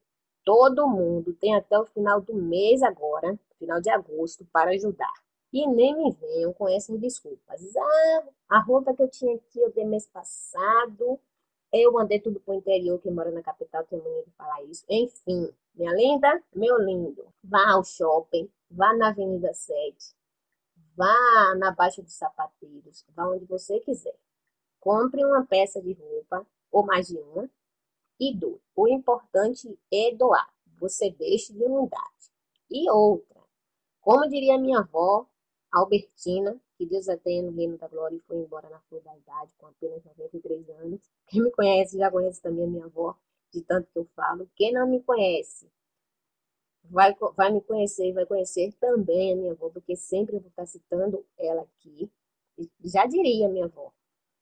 Todo 0.45 0.89
mundo 0.89 1.35
tem 1.35 1.55
até 1.55 1.79
o 1.79 1.87
final 1.87 2.21
do 2.21 2.35
mês 2.35 2.83
agora, 2.83 3.39
final 3.59 3.81
de 3.81 3.91
agosto, 3.91 4.47
para 4.53 4.71
ajudar. 4.73 5.13
E 5.53 5.67
nem 5.69 5.97
me 5.97 6.11
venham 6.13 6.53
com 6.53 6.69
essas 6.69 6.99
desculpas. 6.99 7.61
Ah, 7.77 8.25
a 8.49 8.59
roupa 8.61 8.95
que 8.95 9.03
eu 9.03 9.09
tinha 9.09 9.37
aqui 9.37 9.61
eu 9.61 9.73
dei 9.73 9.85
mês 9.85 10.07
passado, 10.09 11.19
eu 11.83 11.93
mandei 11.93 12.21
tudo 12.21 12.41
para 12.41 12.55
o 12.55 12.57
interior, 12.57 13.01
quem 13.01 13.13
mora 13.13 13.31
na 13.31 13.43
capital 13.43 13.85
tem 13.85 13.99
mania 13.99 14.25
de 14.25 14.31
falar 14.33 14.63
isso. 14.65 14.85
Enfim, 14.89 15.53
minha 15.75 15.93
linda, 15.93 16.43
meu 16.55 16.79
lindo, 16.79 17.27
vá 17.43 17.73
ao 17.73 17.85
shopping, 17.85 18.49
vá 18.71 18.95
na 18.95 19.09
Avenida 19.09 19.53
7, 19.53 20.15
vá 20.97 21.55
na 21.59 21.73
Baixa 21.73 22.03
dos 22.03 22.15
Sapateiros, 22.15 23.05
vá 23.15 23.29
onde 23.29 23.45
você 23.45 23.81
quiser. 23.81 24.17
Compre 24.79 25.25
uma 25.25 25.45
peça 25.45 25.83
de 25.83 25.95
roupa, 25.95 26.47
ou 26.71 26.85
mais 26.85 27.09
de 27.09 27.19
uma, 27.19 27.51
e 28.21 28.37
doe. 28.37 28.61
O 28.77 28.87
importante 28.89 29.79
é 29.93 30.15
doar. 30.15 30.53
Você 30.79 31.11
deixe 31.11 31.53
de 31.53 31.65
unidade. 31.65 32.31
E 32.71 32.91
outra, 32.91 33.41
como 34.01 34.29
diria 34.29 34.59
minha 34.59 34.81
avó, 34.81 35.27
Albertina, 35.73 36.61
que 36.85 36.91
Deus 36.91 37.09
a 37.09 37.17
tenha 37.17 37.43
no 37.43 37.51
reino 37.51 37.79
da 37.79 37.89
glória 37.89 38.17
e 38.17 38.21
foi 38.21 38.37
embora 38.37 38.69
na 38.69 38.79
flor 38.81 39.03
da 39.03 39.17
idade 39.17 39.51
com 39.57 39.67
apenas 39.67 40.05
93 40.05 40.69
anos. 40.71 41.01
Quem 41.27 41.43
me 41.43 41.51
conhece 41.51 41.99
já 41.99 42.11
conhece 42.11 42.43
também 42.43 42.65
a 42.65 42.69
minha 42.69 42.85
avó 42.85 43.17
de 43.53 43.63
tanto 43.63 43.89
que 43.91 43.99
eu 43.99 44.05
falo. 44.15 44.49
Quem 44.55 44.73
não 44.73 44.87
me 44.87 45.03
conhece, 45.03 45.71
vai, 46.85 47.15
vai 47.37 47.53
me 47.53 47.61
conhecer 47.63 48.09
e 48.09 48.13
vai 48.13 48.27
conhecer 48.27 48.73
também 48.75 49.33
a 49.33 49.37
minha 49.37 49.53
avó, 49.53 49.71
porque 49.71 49.97
sempre 49.97 50.37
eu 50.37 50.41
vou 50.41 50.51
estar 50.51 50.67
citando 50.67 51.25
ela 51.39 51.63
aqui. 51.63 52.11
Já 52.85 53.07
diria 53.07 53.49
minha 53.49 53.65
avó, 53.65 53.93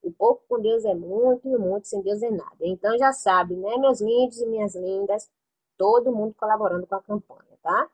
o 0.02 0.10
pouco 0.12 0.44
com 0.48 0.60
Deus 0.60 0.84
é 0.84 0.94
muito 0.94 1.48
e 1.48 1.56
o 1.56 1.60
muito 1.60 1.86
sem 1.86 2.02
Deus 2.02 2.22
é 2.22 2.30
nada. 2.30 2.56
Então 2.60 2.98
já 2.98 3.12
sabe, 3.12 3.54
né, 3.56 3.76
meus 3.78 4.00
lindos 4.00 4.40
e 4.40 4.46
minhas 4.46 4.74
lindas, 4.74 5.30
todo 5.76 6.12
mundo 6.12 6.34
colaborando 6.34 6.86
com 6.86 6.94
a 6.94 7.02
campanha, 7.02 7.58
tá? 7.62 7.90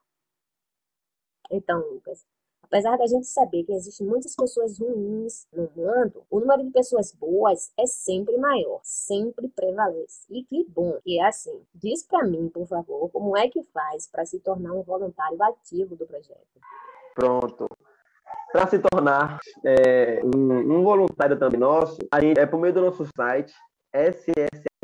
Então, 1.51 1.81
Lucas, 1.81 2.27
Apesar 2.69 2.99
da 2.99 3.07
gente 3.07 3.27
saber 3.27 3.65
que 3.65 3.73
existem 3.73 4.07
muitas 4.07 4.37
pessoas 4.37 4.79
ruins 4.79 5.49
no 5.51 5.71
mundo, 5.75 6.23
o 6.31 6.39
número 6.39 6.63
de 6.65 6.71
pessoas 6.71 7.15
boas 7.15 7.73
é 7.79 7.87
sempre 7.87 8.37
maior, 8.37 8.81
sempre 8.83 9.49
prevalece. 9.49 10.27
E 10.29 10.45
que 10.45 10.67
bom 10.69 10.99
que 11.03 11.19
é 11.19 11.27
assim. 11.27 11.63
Diz 11.75 12.07
para 12.07 12.25
mim, 12.25 12.51
por 12.51 12.67
favor, 12.67 13.09
como 13.09 13.35
é 13.35 13.49
que 13.49 13.63
faz 13.63 14.07
para 14.07 14.27
se 14.27 14.39
tornar 14.41 14.75
um 14.75 14.83
voluntário 14.83 15.43
ativo 15.43 15.97
do 15.97 16.07
projeto? 16.07 16.61
Pronto. 17.15 17.67
Para 18.53 18.67
se 18.67 18.79
tornar 18.79 19.39
é, 19.65 20.21
um, 20.23 20.79
um, 20.79 20.85
voluntário 20.85 21.39
também 21.39 21.59
nosso, 21.59 21.97
a 22.13 22.21
gente 22.21 22.39
é 22.39 22.45
por 22.45 22.61
meio 22.61 22.75
do 22.75 22.83
nosso 22.83 23.07
site 23.17 23.55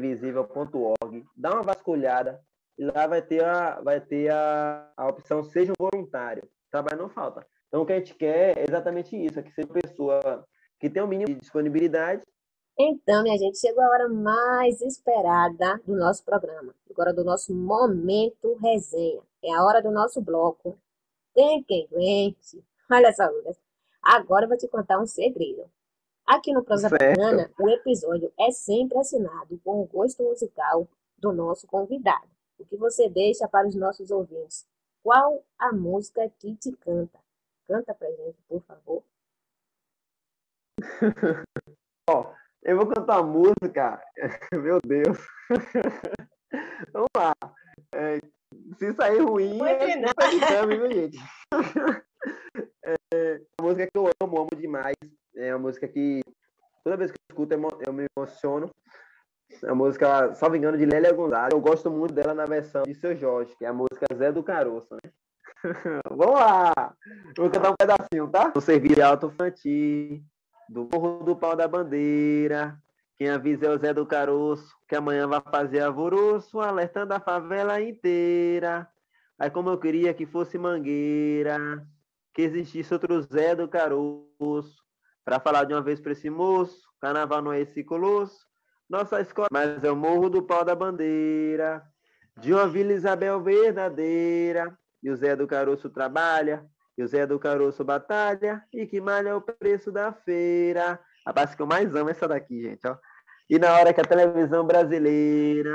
ssvisível.org, 0.01 1.23
dá 1.37 1.53
uma 1.53 1.62
vasculhada 1.62 2.40
e 2.79 2.85
lá 2.85 3.07
vai 3.07 3.20
ter 3.20 3.44
a, 3.44 3.79
vai 3.83 4.01
ter 4.01 4.31
a, 4.31 4.90
a 4.97 5.07
opção 5.07 5.44
Seja 5.44 5.73
um 5.73 5.88
Voluntário. 5.90 6.49
Trabalho 6.70 7.03
não 7.03 7.11
falta. 7.11 7.47
Então, 7.74 7.82
o 7.82 7.87
que 7.87 7.92
a 7.92 7.98
gente 7.98 8.14
quer 8.14 8.56
é 8.56 8.62
exatamente 8.68 9.16
isso, 9.16 9.37
é 9.37 9.42
que 9.42 9.50
seja 9.50 9.66
uma 9.66 9.80
pessoa 9.80 10.46
que 10.78 10.88
tenha 10.88 11.04
o 11.04 11.08
um 11.08 11.10
mínimo 11.10 11.34
de 11.34 11.40
disponibilidade. 11.40 12.22
Então, 12.78 13.24
minha 13.24 13.37
gente, 13.37 13.58
chegou 13.58 13.82
a 13.82 13.88
hora 13.88 14.08
mais 14.08 14.80
esperada 14.80 15.82
do 15.84 15.96
nosso 15.96 16.24
programa, 16.24 16.72
agora 16.88 17.12
do 17.12 17.24
nosso 17.24 17.52
momento 17.52 18.54
resenha. 18.62 19.20
É 19.42 19.52
a 19.52 19.64
hora 19.64 19.82
do 19.82 19.90
nosso 19.90 20.20
bloco. 20.20 20.78
Tem 21.34 21.64
quem 21.64 21.88
aguente. 21.90 22.64
Olha 22.88 23.12
só, 23.12 23.26
Lucas. 23.26 23.58
Agora 24.00 24.44
eu 24.44 24.50
vou 24.50 24.56
te 24.56 24.68
contar 24.68 25.00
um 25.00 25.06
segredo. 25.06 25.68
Aqui 26.24 26.52
no 26.52 26.62
Prosa 26.62 26.88
Bacana, 26.88 27.50
o 27.58 27.68
episódio 27.68 28.32
é 28.38 28.52
sempre 28.52 28.98
assinado 28.98 29.60
com 29.64 29.82
o 29.82 29.87
gosto 29.87 30.22
musical 30.22 30.87
do 31.18 31.32
nosso 31.32 31.66
convidado. 31.66 32.28
O 32.56 32.64
que 32.64 32.76
você 32.76 33.08
deixa 33.08 33.48
para 33.48 33.66
os 33.66 33.74
nossos 33.74 34.12
ouvintes? 34.12 34.64
Qual 35.02 35.44
a 35.58 35.72
música 35.72 36.30
que 36.38 36.54
te 36.54 36.70
canta? 36.76 37.23
Canta 37.66 37.94
pra 37.94 38.11
gente, 38.11 38.37
por 38.48 38.62
favor. 38.62 39.03
Ó, 42.11 42.35
eu 42.62 42.77
vou 42.77 42.87
cantar 42.87 43.20
uma 43.20 43.33
música. 43.33 44.03
Meu 44.53 44.79
Deus. 44.85 45.18
Vamos 46.92 47.09
lá. 47.16 47.33
É, 47.94 48.20
se 48.77 48.92
sair 48.94 49.18
ruim, 49.18 49.59
Foi 49.59 49.70
é 49.70 50.03
culpa 50.03 50.29
de 50.29 50.40
Cami, 50.40 50.77
viu, 50.77 50.92
gente? 50.92 51.18
É 53.12 53.40
uma 53.61 53.68
música 53.68 53.87
que 53.87 53.98
eu 53.98 54.11
amo, 54.22 54.40
amo 54.40 54.50
demais. 54.57 54.94
É 55.37 55.55
uma 55.55 55.61
música 55.61 55.88
que 55.88 56.20
toda 56.85 56.96
vez 56.96 57.11
que 57.11 57.16
eu 57.16 57.33
escuto 57.33 57.55
eu 57.87 57.92
me 57.92 58.07
emociono. 58.16 58.70
É 59.62 59.66
uma 59.66 59.87
música, 59.87 60.35
salvo 60.35 60.57
engano, 60.57 60.77
de 60.77 60.85
Lélia 60.85 61.12
Gonzalez. 61.12 61.53
Eu 61.53 61.61
gosto 61.61 61.90
muito 61.90 62.12
dela 62.14 62.35
na 62.35 62.44
versão 62.44 62.83
de 62.83 62.94
Seu 62.94 63.16
Jorge, 63.16 63.55
que 63.57 63.64
é 63.64 63.68
a 63.68 63.72
música 63.72 64.07
Zé 64.14 64.33
do 64.33 64.42
Caroço, 64.42 64.94
né? 64.94 65.12
Vamos 66.11 66.35
lá! 66.35 66.94
Vou 67.37 67.50
cantar 67.50 67.70
um 67.70 67.77
pedacinho, 67.77 68.29
tá? 68.29 68.53
No 68.55 68.61
serviço 68.61 69.03
alto 69.03 69.27
infantil, 69.27 70.22
do 70.68 70.88
Morro 70.92 71.24
do 71.24 71.35
Pau 71.35 71.57
da 71.57 71.66
Bandeira. 71.66 72.79
Quem 73.16 73.31
avisa 73.31 73.66
é 73.66 73.70
o 73.70 73.79
Zé 73.79 73.94
do 73.94 74.05
Caroço, 74.05 74.74
que 74.88 74.96
amanhã 74.96 75.27
vai 75.27 75.40
fazer 75.50 75.81
alvoroço, 75.81 76.61
alertando 76.61 77.14
a 77.14 77.20
favela 77.20 77.81
inteira. 77.81 78.88
Aí 79.38 79.50
como 79.50 79.70
eu 79.70 79.79
queria 79.79 80.12
que 80.12 80.27
fosse 80.27 80.59
Mangueira, 80.59 81.59
que 82.35 82.42
existisse 82.42 82.92
outro 82.92 83.22
Zé 83.22 83.55
do 83.55 83.68
Caroço, 83.68 84.85
para 85.24 85.40
falar 85.40 85.64
de 85.64 85.72
uma 85.72 85.81
vez 85.81 86.00
para 86.00 86.12
esse 86.12 86.29
moço, 86.29 86.83
carnaval 87.00 87.40
não 87.40 87.53
é 87.53 87.61
esse 87.61 87.83
colosso, 87.83 88.44
nossa 88.88 89.20
escola, 89.20 89.48
mas 89.50 89.83
é 89.83 89.90
o 89.90 89.96
Morro 89.96 90.29
do 90.29 90.42
Pau 90.42 90.64
da 90.64 90.74
Bandeira, 90.74 91.83
de 92.38 92.53
uma 92.53 92.66
Vila 92.66 92.92
Isabel 92.92 93.40
verdadeira, 93.40 94.77
e 95.05 95.11
o 95.11 95.17
Zé 95.17 95.37
do 95.37 95.47
Caroço 95.47 95.90
trabalha, 95.90 96.64
e 96.97 97.03
o 97.03 97.07
Zé 97.07 97.27
do 97.27 97.38
Caroço 97.38 97.85
batalha, 97.85 98.64
e 98.73 98.87
que 98.87 99.03
malha 99.03 99.37
o 99.37 99.43
preço 99.43 99.93
da 99.93 100.12
feira. 100.12 100.99
A 101.27 101.33
parte 101.33 101.55
que 101.55 101.61
eu 101.61 101.67
mais 101.67 101.95
amo 101.95 102.09
é 102.09 102.12
essa 102.12 102.27
daqui, 102.27 102.62
gente, 102.62 102.87
ó. 102.88 102.97
E 103.51 103.59
na 103.59 103.75
hora 103.75 103.93
que 103.93 104.01
a 104.01 104.05
televisão 104.05 104.67
brasileira 104.67 105.75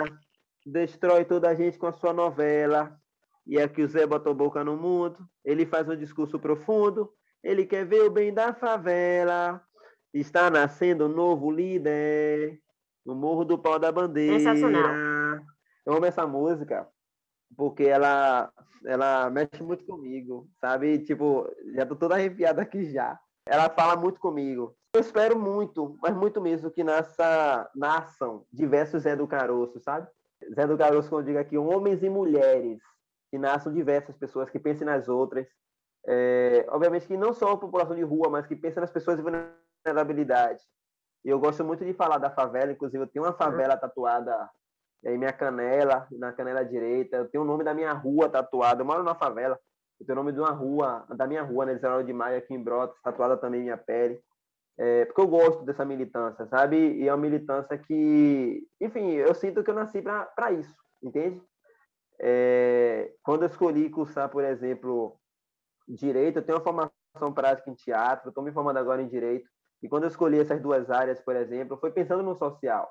destrói 0.65 1.23
toda 1.23 1.47
a 1.47 1.53
gente 1.53 1.77
com 1.77 1.85
a 1.85 1.93
sua 1.93 2.11
novela, 2.11 2.97
e 3.45 3.59
é 3.59 3.67
que 3.67 3.83
o 3.83 3.87
Zé 3.87 4.07
botou 4.07 4.33
boca 4.33 4.63
no 4.63 4.75
mundo, 4.75 5.17
ele 5.45 5.65
faz 5.65 5.87
um 5.87 5.95
discurso 5.95 6.39
profundo, 6.39 7.11
ele 7.43 7.65
quer 7.65 7.85
ver 7.85 8.01
o 8.01 8.11
bem 8.11 8.33
da 8.33 8.53
favela, 8.53 9.61
está 10.11 10.49
nascendo 10.49 11.05
um 11.05 11.09
novo 11.09 11.51
líder, 11.51 12.59
no 13.05 13.13
Morro 13.13 13.45
do 13.45 13.57
Pau 13.57 13.77
da 13.77 13.91
Bandeira. 13.91 14.39
Sensacional. 14.39 15.43
Eu 15.85 15.93
amo 15.93 16.05
essa 16.05 16.25
música, 16.25 16.87
porque 17.55 17.83
ela, 17.83 18.51
ela 18.85 19.29
mexe 19.29 19.61
muito 19.61 19.85
comigo, 19.85 20.47
sabe? 20.59 20.99
Tipo, 20.99 21.47
já 21.73 21.85
tô 21.85 21.95
toda 21.95 22.15
arrepiada 22.15 22.61
aqui 22.61 22.91
já. 22.91 23.19
Ela 23.45 23.69
fala 23.69 23.95
muito 23.95 24.19
comigo. 24.19 24.75
Eu 24.93 25.01
espero 25.01 25.37
muito, 25.37 25.97
mas 26.01 26.15
muito 26.15 26.41
mesmo, 26.41 26.71
que 26.71 26.83
nessa, 26.83 27.69
nasçam 27.75 28.45
diversos 28.51 29.03
Zé 29.03 29.15
do 29.15 29.27
Caroço, 29.27 29.79
sabe? 29.79 30.07
Zé 30.55 30.65
do 30.65 30.77
Caroço, 30.77 31.09
quando 31.09 31.21
eu 31.21 31.27
digo 31.27 31.39
aqui, 31.39 31.57
homens 31.57 32.01
e 32.01 32.09
mulheres, 32.09 32.79
que 33.29 33.37
nasçam 33.37 33.71
diversas 33.71 34.17
pessoas, 34.17 34.49
que 34.49 34.59
pensem 34.59 34.85
nas 34.85 35.07
outras. 35.07 35.47
É, 36.07 36.65
obviamente 36.69 37.05
que 37.05 37.17
não 37.17 37.33
só 37.33 37.51
a 37.51 37.57
população 37.57 37.95
de 37.95 38.01
rua, 38.01 38.29
mas 38.29 38.47
que 38.47 38.55
pensem 38.55 38.81
nas 38.81 38.91
pessoas 38.91 39.17
de 39.17 39.23
vulnerabilidade. 39.23 40.63
E 41.23 41.29
eu 41.29 41.39
gosto 41.39 41.63
muito 41.63 41.85
de 41.85 41.93
falar 41.93 42.17
da 42.17 42.31
favela, 42.31 42.71
inclusive 42.71 43.03
eu 43.03 43.07
tenho 43.07 43.25
uma 43.25 43.33
favela 43.33 43.77
tatuada 43.77 44.49
e 45.03 45.07
aí 45.07 45.17
minha 45.17 45.31
canela, 45.31 46.07
na 46.11 46.33
canela 46.33 46.63
direita, 46.63 47.17
eu 47.17 47.29
tenho 47.29 47.43
o 47.43 47.47
nome 47.47 47.63
da 47.63 47.73
minha 47.73 47.93
rua 47.93 48.29
tatuado. 48.29 48.81
Eu 48.81 48.85
moro 48.85 49.03
na 49.03 49.15
favela. 49.15 49.57
Eu 49.99 50.05
tenho 50.05 50.17
o 50.19 50.23
nome 50.23 50.33
de 50.33 50.39
uma 50.39 50.51
rua, 50.51 51.05
da 51.15 51.27
minha 51.27 51.41
rua, 51.41 51.65
né, 51.65 51.75
19 51.75 52.03
de 52.03 52.13
maio, 52.13 52.37
aqui 52.37 52.53
em 52.53 52.63
Brotas, 52.63 53.01
tatuada 53.01 53.37
também 53.37 53.61
minha 53.61 53.77
pele. 53.77 54.21
É, 54.77 55.05
porque 55.05 55.19
eu 55.19 55.27
gosto 55.27 55.63
dessa 55.65 55.83
militância, 55.83 56.47
sabe? 56.47 56.77
E 56.77 57.07
é 57.07 57.13
uma 57.13 57.21
militância 57.21 57.77
que, 57.77 58.65
enfim, 58.79 59.11
eu 59.11 59.33
sinto 59.33 59.61
que 59.61 59.69
eu 59.69 59.75
nasci 59.75 60.01
para 60.01 60.51
isso, 60.53 60.73
entende? 61.03 61.41
É, 62.21 63.11
quando 63.21 63.43
eu 63.43 63.49
escolhi 63.49 63.89
cursar, 63.89 64.29
por 64.29 64.43
exemplo, 64.43 65.19
direito, 65.85 66.39
eu 66.39 66.43
tenho 66.43 66.57
uma 66.57 66.63
formação 66.63 67.33
prática 67.33 67.69
em 67.69 67.75
teatro, 67.75 68.29
estou 68.29 68.43
me 68.43 68.53
formando 68.53 68.77
agora 68.77 69.01
em 69.01 69.07
direito. 69.09 69.49
E 69.83 69.89
quando 69.89 70.03
eu 70.03 70.09
escolhi 70.09 70.39
essas 70.39 70.61
duas 70.61 70.89
áreas, 70.89 71.19
por 71.19 71.35
exemplo, 71.35 71.77
foi 71.77 71.91
pensando 71.91 72.23
no 72.23 72.35
social, 72.35 72.89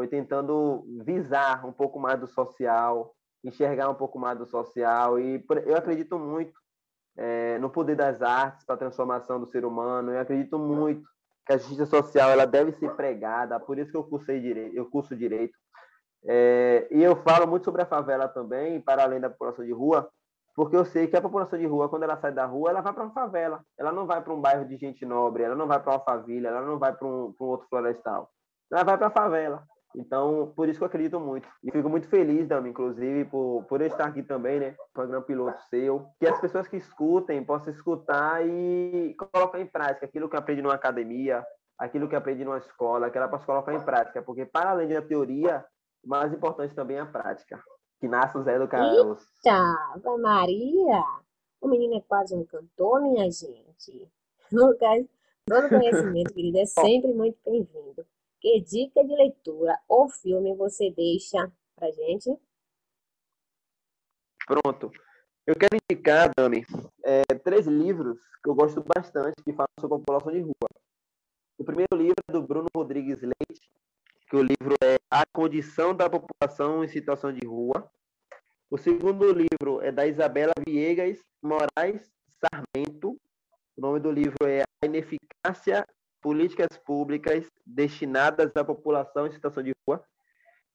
foi 0.00 0.08
tentando 0.08 0.82
visar 1.04 1.66
um 1.66 1.72
pouco 1.72 2.00
mais 2.00 2.18
do 2.18 2.26
social, 2.26 3.14
enxergar 3.44 3.90
um 3.90 3.94
pouco 3.94 4.18
mais 4.18 4.38
do 4.38 4.46
social. 4.46 5.20
E 5.20 5.44
eu 5.66 5.76
acredito 5.76 6.18
muito 6.18 6.58
é, 7.18 7.58
no 7.58 7.68
poder 7.68 7.96
das 7.96 8.22
artes 8.22 8.64
para 8.64 8.76
a 8.76 8.78
transformação 8.78 9.38
do 9.38 9.50
ser 9.50 9.62
humano. 9.62 10.10
Eu 10.10 10.20
acredito 10.20 10.58
muito 10.58 11.06
que 11.46 11.52
a 11.52 11.58
justiça 11.58 11.84
social 11.84 12.30
ela 12.30 12.46
deve 12.46 12.72
ser 12.72 12.96
pregada. 12.96 13.60
Por 13.60 13.78
isso 13.78 13.90
que 13.90 13.96
eu 13.98 14.04
cursei 14.04 14.40
direito, 14.40 14.74
eu 14.74 14.88
curso 14.88 15.14
direito. 15.14 15.52
É, 16.24 16.88
e 16.90 17.02
eu 17.02 17.14
falo 17.16 17.46
muito 17.46 17.66
sobre 17.66 17.82
a 17.82 17.86
favela 17.86 18.26
também, 18.26 18.80
para 18.80 19.02
além 19.02 19.20
da 19.20 19.28
população 19.28 19.66
de 19.66 19.72
rua, 19.72 20.08
porque 20.56 20.76
eu 20.76 20.86
sei 20.86 21.08
que 21.08 21.16
a 21.16 21.20
população 21.20 21.58
de 21.58 21.66
rua, 21.66 21.90
quando 21.90 22.04
ela 22.04 22.16
sai 22.16 22.32
da 22.32 22.46
rua, 22.46 22.70
ela 22.70 22.80
vai 22.80 22.94
para 22.94 23.04
uma 23.04 23.12
favela. 23.12 23.62
Ela 23.78 23.92
não 23.92 24.06
vai 24.06 24.22
para 24.22 24.32
um 24.32 24.40
bairro 24.40 24.64
de 24.64 24.78
gente 24.78 25.04
nobre, 25.04 25.42
ela 25.42 25.54
não 25.54 25.66
vai 25.66 25.78
para 25.78 25.92
uma 25.92 26.00
família, 26.00 26.48
ela 26.48 26.62
não 26.62 26.78
vai 26.78 26.94
para 26.96 27.06
um, 27.06 27.34
um 27.38 27.44
outro 27.44 27.68
florestal. 27.68 28.30
Ela 28.72 28.82
vai 28.82 28.96
para 28.96 29.08
a 29.08 29.10
favela. 29.10 29.68
Então, 29.96 30.52
por 30.54 30.68
isso 30.68 30.78
que 30.78 30.84
eu 30.84 30.86
acredito 30.86 31.18
muito. 31.18 31.48
E 31.64 31.70
fico 31.70 31.88
muito 31.88 32.08
feliz, 32.08 32.46
Dami, 32.46 32.70
inclusive, 32.70 33.24
por, 33.24 33.64
por 33.64 33.80
eu 33.80 33.88
estar 33.88 34.06
aqui 34.06 34.22
também, 34.22 34.60
né? 34.60 34.76
Programa 34.92 35.24
piloto 35.24 35.60
seu. 35.68 36.06
Que 36.18 36.26
as 36.26 36.40
pessoas 36.40 36.68
que 36.68 36.76
escutem 36.76 37.44
possam 37.44 37.72
escutar 37.72 38.46
e 38.46 39.14
colocar 39.32 39.60
em 39.60 39.66
prática 39.66 40.06
aquilo 40.06 40.28
que 40.28 40.36
aprende 40.36 40.62
numa 40.62 40.74
academia, 40.74 41.44
aquilo 41.76 42.08
que 42.08 42.14
aprende 42.14 42.44
numa 42.44 42.58
escola, 42.58 43.10
que 43.10 43.18
ela 43.18 43.28
possa 43.28 43.44
colocar 43.44 43.74
em 43.74 43.84
prática. 43.84 44.22
Porque, 44.22 44.46
para 44.46 44.70
além 44.70 44.88
da 44.88 45.02
teoria, 45.02 45.64
o 46.04 46.08
mais 46.08 46.32
importante 46.32 46.74
também 46.74 46.96
é 46.96 47.00
a 47.00 47.06
prática. 47.06 47.60
Que 47.98 48.06
nasce 48.06 48.38
o 48.38 48.42
Zé 48.42 48.58
do 48.58 48.68
Carlos. 48.68 49.20
Eita, 49.44 50.18
Maria! 50.18 51.04
O 51.60 51.68
menino 51.68 51.96
é 51.96 52.00
quase 52.00 52.34
um 52.34 52.44
cantor, 52.44 53.02
minha 53.02 53.30
gente. 53.30 54.08
Lucas, 54.52 55.04
todo 55.46 55.68
conhecimento, 55.68 56.32
querido, 56.32 56.58
é 56.58 56.64
sempre 56.64 57.12
muito 57.12 57.38
bem-vindo. 57.44 58.06
Que 58.40 58.60
dica 58.60 59.04
de 59.04 59.14
leitura 59.14 59.78
ou 59.86 60.08
filme 60.08 60.54
você 60.56 60.90
deixa 60.90 61.52
pra 61.76 61.90
gente? 61.90 62.34
Pronto. 64.46 64.90
Eu 65.46 65.54
quero 65.54 65.76
indicar, 65.76 66.30
Dani, 66.36 66.64
é, 67.04 67.22
três 67.44 67.66
livros 67.66 68.18
que 68.42 68.48
eu 68.48 68.54
gosto 68.54 68.82
bastante 68.82 69.34
que 69.44 69.52
falam 69.52 69.68
sobre 69.78 69.96
a 69.96 69.98
população 69.98 70.32
de 70.32 70.40
rua. 70.40 70.68
O 71.58 71.64
primeiro 71.64 71.94
livro 71.94 72.14
é 72.28 72.32
do 72.32 72.42
Bruno 72.42 72.68
Rodrigues 72.74 73.20
Leite, 73.20 73.70
que 74.28 74.36
o 74.36 74.42
livro 74.42 74.74
é 74.82 74.96
A 75.10 75.24
Condição 75.32 75.94
da 75.94 76.08
População 76.08 76.82
em 76.82 76.88
Situação 76.88 77.32
de 77.32 77.46
Rua. 77.46 77.90
O 78.70 78.78
segundo 78.78 79.30
livro 79.32 79.82
é 79.82 79.92
da 79.92 80.06
Isabela 80.06 80.52
Viegas 80.66 81.18
Moraes 81.42 82.10
Sarmento. 82.38 83.20
O 83.76 83.80
nome 83.80 84.00
do 84.00 84.10
livro 84.10 84.46
é 84.46 84.62
A 84.62 84.86
Ineficácia 84.86 85.86
políticas 86.20 86.76
públicas 86.84 87.46
destinadas 87.64 88.54
à 88.56 88.64
população 88.64 89.26
em 89.26 89.32
situação 89.32 89.62
de 89.62 89.72
rua. 89.86 90.04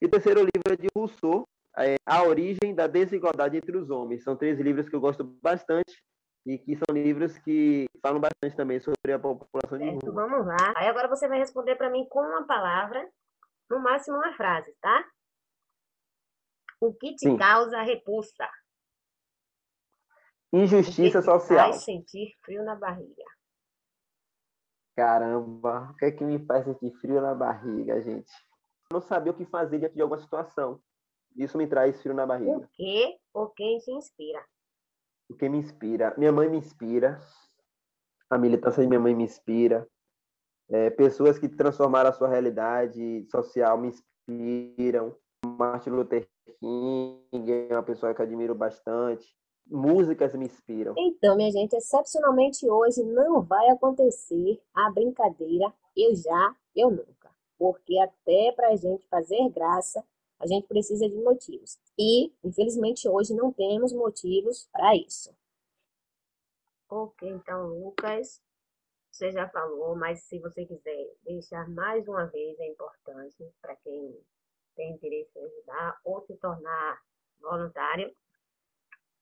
E 0.02 0.06
o 0.06 0.10
terceiro 0.10 0.41
livro 0.41 0.74
é 0.74 0.76
de 0.76 0.88
Rousseau, 0.96 1.48
é 1.78 1.96
A 2.06 2.24
Origem 2.24 2.74
da 2.74 2.88
Desigualdade 2.88 3.58
entre 3.58 3.78
os 3.78 3.89
Homens. 3.89 4.24
São 4.24 4.36
três 4.36 4.60
livros 4.60 4.89
que 4.89 4.96
eu 4.96 5.02
gosto 5.02 5.24
bastante 5.24 6.04
e 6.46 6.58
que 6.58 6.76
são 6.76 6.96
livros 6.96 7.38
que 7.39 7.88
falam 8.02 8.20
bastante 8.20 8.56
também 8.56 8.80
sobre 8.80 9.14
a 9.14 9.20
população 9.20 9.78
de 9.78 9.89
rua. 9.89 10.14
Vamos 10.14 10.46
lá. 10.46 10.74
Aí 10.76 10.88
agora 10.88 11.08
você 11.08 11.28
vai 11.28 11.39
responder 11.39 11.76
para 11.76 11.89
mim 11.89 12.06
com 12.10 12.20
uma 12.20 12.46
palavra, 12.46 13.08
no 13.70 13.80
máximo 13.80 14.18
uma 14.18 14.34
frase, 14.34 14.76
tá? 14.80 15.06
O 16.80 16.93
que 16.93 17.16
te 17.16 17.30
Sim. 17.30 17.38
causa 17.38 17.82
repulsa? 17.82 18.48
Injustiça 20.54 21.22
social. 21.22 21.72
Faz 21.72 21.84
sentir 21.84 22.32
frio 22.43 22.64
na 22.64 22.76
barriga. 22.76 23.24
Caramba, 24.96 25.91
o 25.91 25.96
que 25.96 26.06
é 26.06 26.12
que 26.12 26.24
me 26.24 26.39
faz 26.46 26.64
sentir 26.64 26.91
frio 27.02 27.22
na 27.22 27.36
barriga, 27.36 28.02
gente? 28.02 28.32
Não 28.91 29.02
saber 29.02 29.32
o 29.32 29.34
que 29.34 29.46
fazer 29.46 29.80
diante 29.80 29.96
de 29.96 30.02
alguma 30.02 30.20
situação. 30.22 30.80
Isso 31.36 31.58
me 31.58 31.68
traz 31.68 32.02
frio 32.02 32.14
na 32.14 32.26
barriga. 32.26 32.58
O 32.58 32.68
que 32.70 33.18
ou 33.34 33.50
quem 33.50 33.78
te 33.80 33.91
inspira? 33.91 34.41
O 35.30 35.36
que 35.36 35.50
me 35.50 35.58
inspira? 35.58 36.14
Minha 36.18 36.32
mãe 36.32 36.48
me 36.48 36.58
inspira. 36.58 37.20
A 38.30 38.38
militância 38.38 38.82
de 38.82 38.88
minha 38.88 39.00
mãe 39.00 39.14
me 39.14 39.26
inspira. 39.26 39.86
É, 40.70 40.89
pessoas 40.89 41.38
que 41.38 41.50
transformaram 41.50 42.10
a 42.10 42.14
sua 42.14 42.30
realidade 42.30 43.28
social 43.30 43.78
me 43.78 43.89
inspiram. 43.89 45.16
Martin 45.46 45.89
Luther 45.89 46.28
King 46.60 47.68
é 47.70 47.74
uma 47.74 47.84
pessoa 47.84 48.14
que 48.14 48.22
eu 48.22 48.26
admiro 48.26 48.56
bastante 48.56 49.28
músicas 49.66 50.34
me 50.36 50.45
inspiram. 50.45 50.93
Então, 50.97 51.36
minha 51.36 51.51
gente, 51.51 51.76
excepcionalmente 51.76 52.70
hoje 52.70 53.03
não 53.03 53.41
vai 53.41 53.68
acontecer 53.70 54.61
a 54.74 54.91
brincadeira 54.91 55.74
eu 55.95 56.16
já, 56.16 56.55
eu 56.76 56.91
nunca. 56.91 57.34
Porque 57.57 57.97
até 57.99 58.51
para 58.51 58.70
a 58.70 58.76
gente 58.76 59.07
fazer 59.07 59.49
graça, 59.49 60.03
a 60.39 60.45
gente 60.45 60.68
precisa 60.68 61.07
de 61.07 61.16
motivos. 61.16 61.80
E, 61.97 62.32
infelizmente, 62.43 63.07
hoje 63.07 63.34
não 63.34 63.51
temos 63.51 63.93
motivos 63.93 64.68
para 64.72 64.95
isso. 64.95 65.34
Ok, 66.89 67.28
então, 67.28 67.68
Lucas, 67.68 68.41
você 69.09 69.32
já 69.32 69.47
falou, 69.49 69.95
mas 69.95 70.24
se 70.24 70.38
você 70.39 70.66
quiser 70.66 71.16
deixar 71.24 71.68
mais 71.70 72.07
uma 72.07 72.26
vez, 72.26 72.59
é 72.59 72.68
importante 72.68 73.49
para 73.61 73.76
quem 73.78 74.20
tem 74.76 74.91
interesse 74.91 75.32
em 75.39 75.45
ajudar 75.45 75.99
ou 76.03 76.22
se 76.22 76.36
tornar 76.36 77.01
voluntário, 77.39 78.13